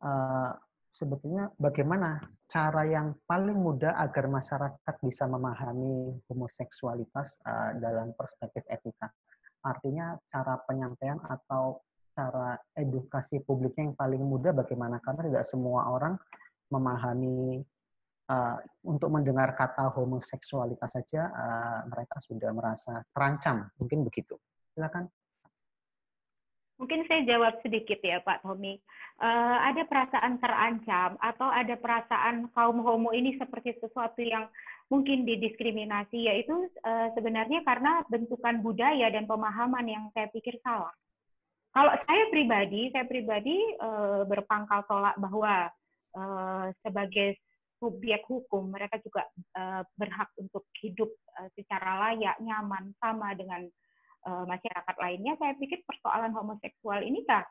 uh, 0.01 0.51
sebetulnya 0.95 1.51
bagaimana 1.59 2.23
cara 2.47 2.87
yang 2.87 3.19
paling 3.27 3.59
mudah 3.59 3.99
agar 3.99 4.31
masyarakat 4.31 4.95
bisa 5.03 5.27
memahami 5.27 6.15
homoseksualitas 6.31 7.43
uh, 7.43 7.75
dalam 7.79 8.15
perspektif 8.15 8.63
etika. 8.71 9.11
Artinya 9.65 10.15
cara 10.31 10.61
penyampaian 10.63 11.19
atau 11.25 11.83
cara 12.15 12.55
edukasi 12.79 13.43
publiknya 13.43 13.91
yang 13.91 13.97
paling 13.99 14.23
mudah 14.23 14.55
bagaimana? 14.55 15.03
Karena 15.03 15.27
tidak 15.27 15.45
semua 15.51 15.91
orang 15.91 16.15
memahami 16.71 17.59
uh, 18.31 18.57
untuk 18.87 19.09
mendengar 19.11 19.51
kata 19.57 19.91
homoseksualitas 19.91 20.95
saja 20.95 21.27
uh, 21.27 21.79
mereka 21.91 22.17
sudah 22.23 22.55
merasa 22.55 23.03
terancam. 23.11 23.67
Mungkin 23.81 24.07
begitu. 24.07 24.39
Silakan 24.71 25.11
Mungkin 26.75 27.07
saya 27.07 27.23
jawab 27.23 27.63
sedikit 27.63 28.03
ya 28.03 28.19
Pak 28.19 28.43
Tommy. 28.43 28.75
Uh, 29.15 29.57
ada 29.63 29.87
perasaan 29.87 30.43
terancam 30.43 31.15
atau 31.23 31.47
ada 31.47 31.79
perasaan 31.79 32.51
kaum 32.51 32.83
homo 32.83 33.15
ini 33.15 33.39
seperti 33.39 33.79
sesuatu 33.79 34.19
yang 34.19 34.51
mungkin 34.91 35.23
didiskriminasi, 35.23 36.27
yaitu 36.27 36.51
uh, 36.83 37.07
sebenarnya 37.15 37.63
karena 37.63 38.03
bentukan 38.11 38.59
budaya 38.59 39.07
dan 39.07 39.23
pemahaman 39.23 39.87
yang 39.87 40.03
saya 40.11 40.27
pikir 40.35 40.59
salah. 40.59 40.91
Kalau 41.71 41.95
saya 42.07 42.23
pribadi, 42.27 42.91
saya 42.91 43.07
pribadi 43.07 43.55
uh, 43.79 44.27
berpangkal 44.27 44.83
tolak 44.87 45.15
bahwa 45.15 45.71
uh, 46.15 46.67
sebagai 46.83 47.39
subjek 47.79 48.23
hukum 48.27 48.71
mereka 48.71 48.99
juga 49.03 49.27
uh, 49.55 49.83
berhak 49.95 50.31
untuk 50.39 50.63
hidup 50.79 51.11
uh, 51.39 51.47
secara 51.55 52.11
layak, 52.11 52.35
nyaman, 52.43 52.95
sama 52.99 53.35
dengan 53.35 53.67
uh, 54.25 54.45
masyarakat 54.49 54.95
lainnya, 54.97 55.33
saya 55.37 55.53
pikir 55.55 55.85
persoalan 55.85 56.33
homoseksual 56.33 57.05
ini 57.05 57.23
kah 57.23 57.45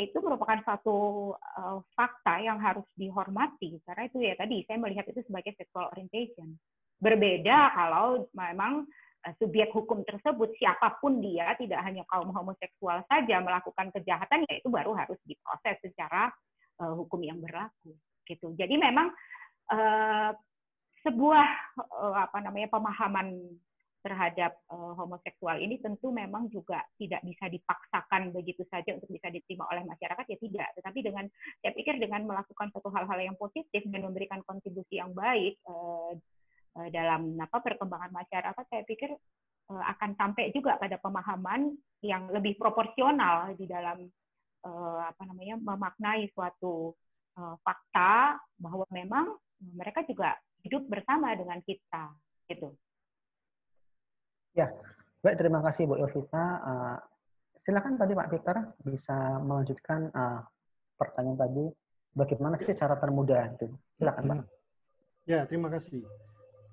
itu 0.00 0.16
merupakan 0.24 0.56
satu 0.64 0.96
uh, 1.36 1.84
fakta 1.92 2.40
yang 2.40 2.56
harus 2.56 2.84
dihormati 2.96 3.76
karena 3.84 4.08
itu 4.08 4.24
ya 4.24 4.32
tadi 4.40 4.64
saya 4.64 4.80
melihat 4.80 5.04
itu 5.12 5.20
sebagai 5.28 5.52
sexual 5.56 5.92
orientation. 5.92 6.56
Berbeda 6.96 7.76
kalau 7.76 8.24
memang 8.32 8.88
uh, 9.28 9.34
subjek 9.36 9.68
hukum 9.76 10.00
tersebut 10.08 10.56
siapa 10.56 10.96
pun 10.96 11.20
dia 11.20 11.52
tidak 11.60 11.84
hanya 11.84 12.08
kaum 12.08 12.32
homoseksual 12.32 13.04
saja 13.04 13.44
melakukan 13.44 13.92
kejahatan 13.92 14.48
ya 14.48 14.64
itu 14.64 14.68
baru 14.72 14.96
harus 14.96 15.20
diproses 15.28 15.76
secara 15.84 16.32
uh, 16.80 16.94
hukum 16.96 17.20
yang 17.20 17.36
berlaku 17.36 17.92
gitu. 18.24 18.54
Jadi 18.56 18.80
memang 18.80 19.12
uh, 19.68 20.30
sebuah 21.04 21.48
uh, 21.76 22.16
apa 22.16 22.38
namanya 22.40 22.72
pemahaman 22.72 23.34
terhadap 24.02 24.58
uh, 24.68 24.98
homoseksual 24.98 25.62
ini 25.62 25.78
tentu 25.78 26.10
memang 26.10 26.50
juga 26.50 26.82
tidak 26.98 27.22
bisa 27.22 27.46
dipaksakan 27.46 28.34
begitu 28.34 28.66
saja 28.66 28.98
untuk 28.98 29.08
bisa 29.14 29.30
diterima 29.30 29.70
oleh 29.70 29.86
masyarakat 29.86 30.26
ya 30.26 30.38
tidak 30.42 30.68
tetapi 30.74 30.98
dengan 31.06 31.24
saya 31.62 31.72
pikir 31.72 32.02
dengan 32.02 32.26
melakukan 32.26 32.68
satu 32.74 32.90
hal-hal 32.90 33.18
yang 33.22 33.36
positif 33.38 33.86
dan 33.86 34.02
memberikan 34.02 34.42
kontribusi 34.42 34.98
yang 34.98 35.14
baik 35.14 35.54
uh, 35.70 36.18
uh, 36.76 36.88
dalam 36.90 37.38
apa 37.38 37.62
perkembangan 37.62 38.10
masyarakat 38.10 38.64
saya 38.66 38.82
pikir 38.82 39.14
uh, 39.70 39.84
akan 39.94 40.18
sampai 40.18 40.50
juga 40.50 40.76
pada 40.82 40.98
pemahaman 40.98 41.78
yang 42.02 42.26
lebih 42.34 42.58
proporsional 42.58 43.54
di 43.54 43.70
dalam 43.70 44.02
uh, 44.66 45.00
apa 45.06 45.22
namanya 45.30 45.62
memaknai 45.62 46.26
suatu 46.34 46.90
uh, 47.38 47.54
fakta 47.62 48.42
bahwa 48.58 48.82
memang 48.90 49.38
mereka 49.62 50.02
juga 50.02 50.34
hidup 50.66 50.90
bersama 50.90 51.34
dengan 51.38 51.62
kita 51.62 52.10
gitu. 52.50 52.74
Ya, 54.52 54.68
baik 55.24 55.40
terima 55.40 55.64
kasih 55.64 55.88
Bu 55.88 55.96
Yovita. 55.96 56.44
Uh, 56.60 56.96
silakan 57.64 57.96
tadi 57.96 58.12
Pak 58.12 58.28
Peter 58.28 58.56
bisa 58.84 59.40
melanjutkan 59.40 60.12
uh, 60.12 60.44
pertanyaan 61.00 61.40
tadi. 61.40 61.64
Bagaimana 62.12 62.60
sih 62.60 62.76
cara 62.76 63.00
termudah 63.00 63.48
itu? 63.48 63.72
Silakan 63.96 64.24
Pak. 64.28 64.38
Ya, 65.24 65.48
terima 65.48 65.72
kasih. 65.72 66.04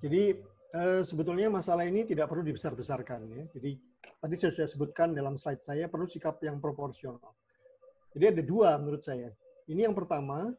Jadi 0.03 0.43
uh, 0.75 1.07
sebetulnya 1.07 1.47
masalah 1.47 1.87
ini 1.87 2.03
tidak 2.03 2.27
perlu 2.27 2.43
dibesar-besarkan 2.43 3.31
ya. 3.31 3.43
Jadi 3.55 3.79
tadi 4.19 4.35
saya 4.35 4.51
sudah 4.51 4.67
sebutkan 4.67 5.15
dalam 5.15 5.39
slide 5.39 5.63
saya 5.63 5.87
perlu 5.87 6.03
sikap 6.03 6.35
yang 6.43 6.59
proporsional. 6.59 7.31
Jadi 8.11 8.25
ada 8.35 8.41
dua 8.43 8.75
menurut 8.75 8.99
saya. 8.99 9.31
Ini 9.71 9.87
yang 9.87 9.95
pertama, 9.95 10.49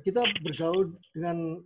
kita 0.00 0.22
bergaul 0.40 0.94
dengan 1.10 1.58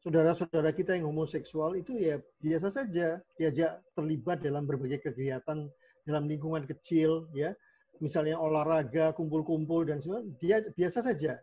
saudara-saudara 0.00 0.72
kita 0.72 0.96
yang 0.96 1.12
homoseksual 1.12 1.76
itu 1.76 1.96
ya 2.00 2.16
biasa 2.40 2.72
saja. 2.72 3.20
Diajak 3.36 3.84
terlibat 3.92 4.40
dalam 4.40 4.64
berbagai 4.64 5.12
kegiatan 5.12 5.68
dalam 6.08 6.24
lingkungan 6.24 6.64
kecil 6.64 7.28
ya. 7.36 7.52
Misalnya 8.00 8.40
olahraga 8.40 9.12
kumpul-kumpul 9.12 9.84
dan 9.84 10.00
sebagainya 10.00 10.32
dia 10.40 10.56
biasa 10.72 11.04
saja. 11.04 11.36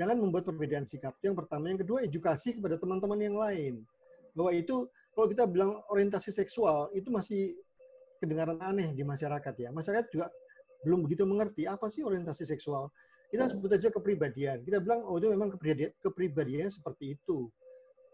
Jangan 0.00 0.16
membuat 0.16 0.48
perbedaan 0.48 0.88
sikap. 0.88 1.20
Yang 1.20 1.44
pertama. 1.44 1.68
Yang 1.68 1.84
kedua 1.84 1.98
edukasi 2.00 2.56
kepada 2.56 2.80
teman-teman 2.80 3.20
yang 3.20 3.36
lain. 3.36 3.84
Bahwa 4.32 4.56
itu 4.56 4.88
kalau 5.12 5.28
kita 5.28 5.44
bilang 5.44 5.84
orientasi 5.92 6.32
seksual 6.32 6.88
itu 6.96 7.12
masih 7.12 7.52
kedengaran 8.24 8.56
aneh 8.64 8.96
di 8.96 9.04
masyarakat 9.04 9.52
ya. 9.52 9.68
Masyarakat 9.68 10.08
juga 10.08 10.32
belum 10.86 11.04
begitu 11.04 11.28
mengerti 11.28 11.68
apa 11.68 11.92
sih 11.92 12.00
orientasi 12.00 12.48
seksual. 12.48 12.88
Kita 13.28 13.52
sebut 13.52 13.68
aja 13.68 13.92
kepribadian. 13.92 14.64
Kita 14.64 14.80
bilang 14.80 15.04
oh 15.04 15.20
itu 15.20 15.28
memang 15.28 15.52
kepribadian 15.52 15.92
kepribadiannya 16.00 16.72
seperti 16.72 17.20
itu 17.20 17.52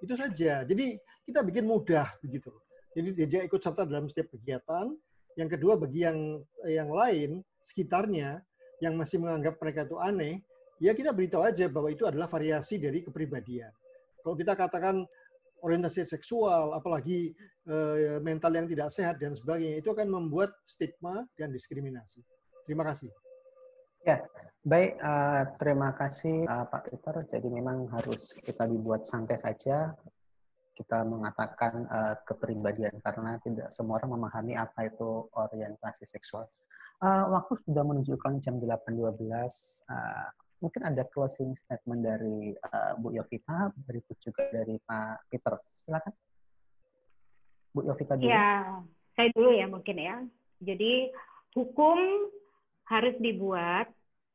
itu 0.03 0.15
saja. 0.15 0.63
Jadi 0.67 0.99
kita 1.27 1.41
bikin 1.45 1.65
mudah 1.67 2.09
begitu. 2.21 2.51
Jadi 2.95 3.09
diajak 3.15 3.43
ikut 3.51 3.61
serta 3.61 3.83
dalam 3.87 4.07
setiap 4.07 4.31
kegiatan. 4.35 4.95
Yang 5.35 5.59
kedua 5.59 5.75
bagi 5.75 6.07
yang 6.07 6.43
yang 6.63 6.91
lain 6.95 7.43
sekitarnya 7.59 8.39
yang 8.79 8.95
masih 8.95 9.19
menganggap 9.19 9.59
mereka 9.59 9.87
itu 9.87 9.97
aneh, 9.99 10.35
ya 10.79 10.95
kita 10.95 11.11
beritahu 11.11 11.43
aja 11.43 11.67
bahwa 11.67 11.89
itu 11.91 12.07
adalah 12.07 12.31
variasi 12.31 12.79
dari 12.79 13.03
kepribadian. 13.03 13.71
Kalau 14.23 14.37
kita 14.39 14.55
katakan 14.55 15.03
orientasi 15.65 16.05
seksual, 16.05 16.77
apalagi 16.77 17.33
eh, 17.67 18.21
mental 18.21 18.53
yang 18.53 18.69
tidak 18.69 18.93
sehat 18.93 19.17
dan 19.17 19.33
sebagainya, 19.33 19.81
itu 19.81 19.89
akan 19.91 20.07
membuat 20.07 20.53
stigma 20.63 21.25
dan 21.35 21.51
diskriminasi. 21.51 22.21
Terima 22.69 22.85
kasih. 22.85 23.09
Ya, 24.05 24.21
baik. 24.65 24.97
Uh, 24.97 25.43
terima 25.61 25.93
kasih 25.93 26.49
uh, 26.49 26.65
Pak 26.67 26.89
Peter. 26.89 27.15
Jadi 27.37 27.49
memang 27.53 27.85
harus 27.93 28.33
kita 28.41 28.65
dibuat 28.65 29.05
santai 29.05 29.37
saja. 29.37 29.93
Kita 30.75 31.07
mengatakan 31.07 31.87
uh, 31.87 32.15
kepribadian 32.27 32.99
karena 33.05 33.39
tidak 33.45 33.71
semua 33.71 34.03
orang 34.03 34.19
memahami 34.19 34.59
apa 34.59 34.89
itu 34.89 35.29
orientasi 35.37 36.09
seksual. 36.09 36.49
Uh, 37.05 37.29
waktu 37.37 37.61
sudah 37.69 37.85
menunjukkan 37.85 38.41
jam 38.41 38.59
8.12. 38.59 39.05
Uh, 39.87 40.27
mungkin 40.65 40.83
ada 40.89 41.05
closing 41.13 41.53
statement 41.61 42.01
dari 42.01 42.57
uh, 42.57 42.97
Bu 42.97 43.13
Yovita, 43.13 43.69
berikut 43.85 44.17
juga 44.25 44.49
dari 44.49 44.81
Pak 44.81 45.29
Peter. 45.29 45.61
Silakan. 45.85 46.13
Bu 47.77 47.85
Yovita 47.85 48.17
dulu. 48.17 48.33
Ya, 48.33 48.81
saya 49.13 49.29
dulu 49.37 49.53
ya 49.53 49.69
mungkin 49.69 49.97
ya. 50.01 50.17
Jadi 50.65 51.13
hukum 51.53 52.33
harus 52.89 53.15
dibuat 53.21 53.93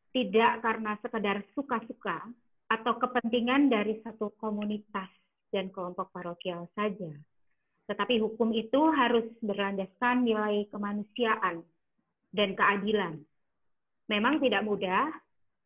tidak 0.09 0.61
karena 0.65 0.97
sekedar 1.01 1.45
suka-suka 1.53 2.29
atau 2.69 2.93
kepentingan 3.01 3.69
dari 3.69 3.97
satu 4.05 4.33
komunitas 4.37 5.09
dan 5.49 5.73
kelompok 5.73 6.13
parokial 6.13 6.69
saja. 6.77 7.09
Tetapi 7.89 8.21
hukum 8.21 8.53
itu 8.53 8.77
harus 8.93 9.25
berlandaskan 9.41 10.21
nilai 10.21 10.69
kemanusiaan 10.69 11.65
dan 12.29 12.53
keadilan. 12.53 13.17
Memang 14.05 14.37
tidak 14.37 14.61
mudah, 14.61 15.09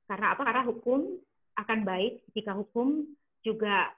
karena 0.07 0.35
apa? 0.35 0.41
Karena 0.47 0.63
hukum 0.63 1.19
akan 1.59 1.79
baik 1.83 2.23
jika 2.31 2.55
hukum 2.55 3.03
juga 3.43 3.91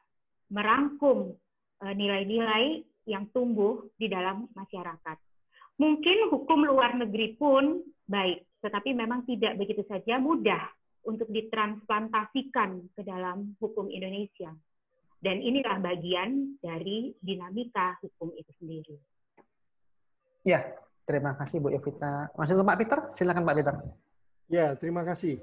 merangkum 0.49 1.37
eh, 1.85 1.93
nilai-nilai 1.93 2.81
yang 3.05 3.29
tumbuh 3.29 3.85
di 4.01 4.09
dalam 4.09 4.49
masyarakat. 4.57 5.17
Mungkin 5.77 6.33
hukum 6.33 6.65
luar 6.65 6.97
negeri 6.97 7.37
pun 7.37 7.85
baik, 8.09 8.41
tetapi 8.65 8.97
memang 8.97 9.21
tidak 9.29 9.61
begitu 9.61 9.85
saja 9.85 10.17
mudah 10.17 10.65
untuk 11.05 11.29
ditransplantasikan 11.29 12.81
ke 12.97 13.01
dalam 13.05 13.53
hukum 13.61 13.93
Indonesia. 13.93 14.49
Dan 15.21 15.41
inilah 15.41 15.77
bagian 15.77 16.57
dari 16.57 17.13
dinamika 17.21 17.97
hukum 18.01 18.33
itu 18.33 18.51
sendiri. 18.57 18.97
Ya, 20.45 20.65
terima 21.05 21.33
kasih 21.37 21.61
Bu 21.61 21.73
Evita. 21.73 22.29
Masuk 22.37 22.61
ke 22.61 22.63
Pak 22.65 22.77
Peter, 22.81 22.99
silakan 23.13 23.45
Pak 23.45 23.57
Peter. 23.57 23.75
Ya, 24.49 24.77
terima 24.77 25.01
kasih. 25.01 25.41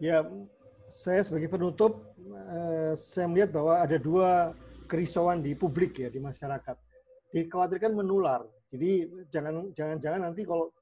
Ya, 0.00 0.24
saya 0.88 1.20
sebagai 1.20 1.52
penutup, 1.52 2.16
eh, 2.32 2.96
saya 2.96 3.28
melihat 3.28 3.52
bahwa 3.52 3.74
ada 3.84 3.96
dua 4.00 4.56
kerisauan 4.88 5.44
di 5.44 5.52
publik 5.52 6.00
ya, 6.00 6.08
di 6.08 6.20
masyarakat. 6.20 6.76
Dikhawatirkan 7.32 7.92
menular. 7.92 8.44
Jadi 8.72 9.04
jangan 9.28 9.74
jangan 9.74 9.96
jangan 10.00 10.20
nanti 10.30 10.46
kalau 10.46 10.72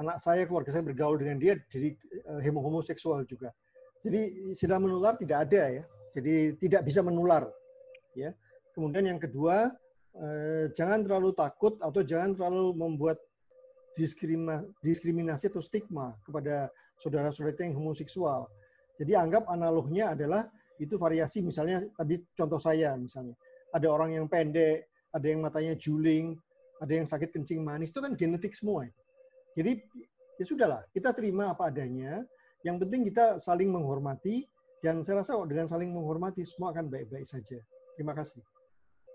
anak 0.00 0.16
saya, 0.16 0.48
keluarga 0.48 0.72
saya 0.72 0.84
bergaul 0.84 1.20
dengan 1.20 1.36
dia 1.36 1.60
jadi 1.68 1.92
uh, 2.24 2.40
homoseksual 2.40 3.28
juga. 3.28 3.52
Jadi 4.00 4.56
sudah 4.56 4.80
menular 4.80 5.14
tidak 5.20 5.44
ada 5.44 5.80
ya. 5.80 5.84
Jadi 6.16 6.56
tidak 6.56 6.88
bisa 6.88 7.04
menular. 7.04 7.44
Ya. 8.16 8.32
Kemudian 8.72 9.04
yang 9.06 9.20
kedua, 9.20 9.70
eh, 10.16 10.72
jangan 10.72 11.04
terlalu 11.04 11.36
takut 11.36 11.76
atau 11.78 12.00
jangan 12.00 12.32
terlalu 12.32 12.72
membuat 12.74 13.20
diskriminasi 14.80 15.52
atau 15.52 15.60
stigma 15.60 16.16
kepada 16.24 16.72
saudara-saudara 16.96 17.60
yang 17.60 17.76
homoseksual. 17.76 18.48
Jadi 18.96 19.12
anggap 19.16 19.44
analognya 19.52 20.16
adalah 20.16 20.48
itu 20.80 20.96
variasi 20.96 21.44
misalnya 21.44 21.84
tadi 21.92 22.16
contoh 22.32 22.56
saya 22.56 22.96
misalnya 22.96 23.36
ada 23.68 23.86
orang 23.92 24.16
yang 24.16 24.26
pendek, 24.26 24.88
ada 25.12 25.26
yang 25.28 25.44
matanya 25.44 25.76
juling, 25.76 26.32
ada 26.80 26.92
yang 26.96 27.04
sakit 27.04 27.28
kencing 27.36 27.60
manis 27.60 27.92
itu 27.92 28.00
kan 28.00 28.16
genetik 28.16 28.56
semua. 28.56 28.88
Itu. 28.88 29.09
Jadi 29.54 29.82
ya 30.38 30.44
sudahlah, 30.44 30.82
kita 30.94 31.12
terima 31.12 31.52
apa 31.52 31.68
adanya. 31.68 32.22
Yang 32.60 32.76
penting 32.86 33.00
kita 33.08 33.40
saling 33.40 33.72
menghormati 33.72 34.44
dan 34.84 35.00
saya 35.00 35.24
rasa 35.24 35.36
dengan 35.48 35.68
saling 35.68 35.92
menghormati 35.92 36.44
semua 36.44 36.72
akan 36.76 36.92
baik-baik 36.92 37.24
saja. 37.24 37.56
Terima 37.96 38.12
kasih. 38.12 38.40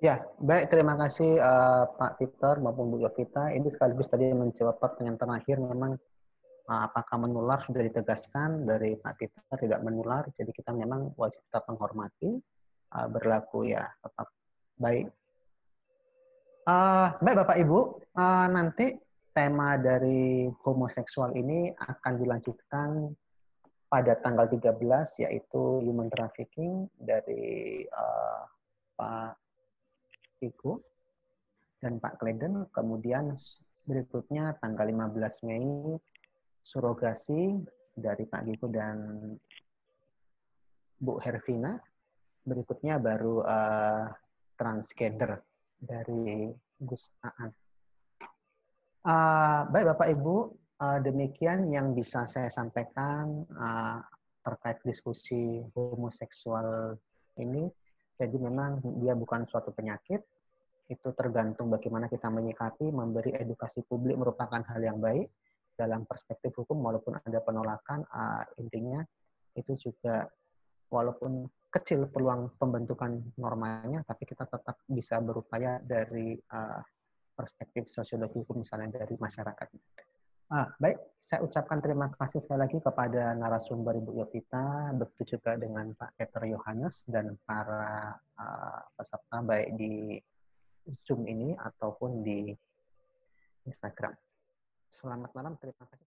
Ya, 0.03 0.21
baik. 0.43 0.69
Terima 0.69 0.99
kasih 0.99 1.39
uh, 1.39 1.87
Pak 1.95 2.19
Peter 2.19 2.59
maupun 2.59 2.91
Bu 2.91 2.99
Yovita. 2.99 3.53
Ini 3.55 3.65
sekaligus 3.71 4.11
tadi 4.11 4.27
menjawab 4.33 4.77
pertanyaan 4.77 5.15
terakhir 5.15 5.57
memang 5.57 5.95
uh, 6.67 6.81
apakah 6.85 7.15
menular 7.21 7.63
sudah 7.63 7.79
ditegaskan 7.79 8.67
dari 8.67 8.99
Pak 8.99 9.13
Peter 9.15 9.41
tidak 9.55 9.79
menular. 9.81 10.27
Jadi 10.35 10.51
kita 10.51 10.75
memang 10.75 11.15
wajib 11.15 11.39
tetap 11.47 11.65
menghormati, 11.71 12.37
uh, 12.91 13.07
berlaku 13.07 13.71
ya 13.71 13.87
tetap 14.03 14.27
baik. 14.75 15.07
Uh, 16.65 17.13
baik 17.21 17.37
Bapak 17.45 17.57
Ibu, 17.61 17.79
uh, 18.19 18.47
nanti 18.51 19.04
tema 19.35 19.75
dari 19.75 20.47
homoseksual 20.63 21.35
ini 21.35 21.75
akan 21.75 22.13
dilanjutkan 22.15 23.11
pada 23.91 24.15
tanggal 24.23 24.47
13 24.47 24.79
yaitu 25.27 25.83
human 25.83 26.07
trafficking 26.07 26.87
dari 26.95 27.83
uh, 27.91 28.47
Pak 28.95 29.35
Igu 30.39 30.79
dan 31.83 31.99
Pak 31.99 32.23
Kleden. 32.23 32.63
Kemudian 32.71 33.35
berikutnya 33.83 34.55
tanggal 34.63 34.87
15 34.87 35.47
Mei 35.51 35.99
surogasi 36.63 37.59
dari 37.91 38.23
Pak 38.23 38.41
Giku 38.47 38.71
dan 38.71 39.35
Bu 40.95 41.19
Hervina. 41.19 41.75
Berikutnya 42.47 43.03
baru 43.03 43.43
uh, 43.43 44.07
transgender 44.55 45.43
dari 45.75 46.47
Gus 46.79 47.11
Aan. 47.19 47.64
Uh, 49.05 49.69
baik 49.69 49.93
Bapak 49.93 50.17
Ibu, 50.17 50.35
uh, 50.81 50.97
demikian 51.05 51.69
yang 51.69 51.93
bisa 51.93 52.25
saya 52.25 52.49
sampaikan 52.49 53.45
uh, 53.53 54.01
terkait 54.41 54.81
diskusi 54.81 55.61
homoseksual 55.77 56.97
ini. 57.37 57.69
Jadi 58.17 58.37
memang 58.41 58.81
dia 58.97 59.13
bukan 59.13 59.45
suatu 59.45 59.69
penyakit, 59.77 60.25
itu 60.89 61.07
tergantung 61.13 61.69
bagaimana 61.69 62.09
kita 62.09 62.33
menyikapi, 62.33 62.89
memberi 62.89 63.37
edukasi 63.37 63.85
publik 63.85 64.17
merupakan 64.17 64.65
hal 64.65 64.81
yang 64.81 64.97
baik 64.97 65.29
dalam 65.77 66.09
perspektif 66.09 66.57
hukum 66.57 66.81
walaupun 66.81 67.21
ada 67.21 67.45
penolakan 67.45 68.09
uh, 68.09 68.41
intinya 68.57 69.05
itu 69.53 69.85
juga 69.85 70.25
walaupun 70.89 71.45
kecil 71.69 72.09
peluang 72.09 72.57
pembentukan 72.57 73.21
normanya 73.37 74.01
tapi 74.07 74.25
kita 74.25 74.49
tetap 74.49 74.81
bisa 74.87 75.19
berupaya 75.19 75.77
dari 75.83 76.39
uh, 76.55 76.79
perspektif 77.35 77.91
sosiologi 77.91 78.39
hukum 78.41 78.63
misalnya 78.63 79.03
dari 79.03 79.19
masyarakat. 79.19 79.67
Ah, 80.45 80.69
baik, 80.77 81.01
saya 81.25 81.41
ucapkan 81.41 81.81
terima 81.81 82.05
kasih 82.21 82.37
sekali 82.45 82.69
lagi 82.69 82.77
kepada 82.77 83.33
narasumber 83.33 83.97
Ibu 83.97 84.13
Yovita, 84.13 84.93
begitu 84.93 85.35
juga 85.37 85.57
dengan 85.57 85.89
Pak 85.97 86.21
Peter 86.21 86.45
Yohanes 86.45 87.01
dan 87.09 87.33
para 87.49 88.13
uh, 88.37 88.81
peserta 88.93 89.41
baik 89.41 89.73
di 89.73 90.21
Zoom 91.01 91.25
ini 91.25 91.57
ataupun 91.57 92.21
di 92.21 92.53
Instagram. 93.65 94.13
Selamat 94.93 95.33
malam, 95.33 95.57
terima 95.57 95.81
kasih. 95.89 96.14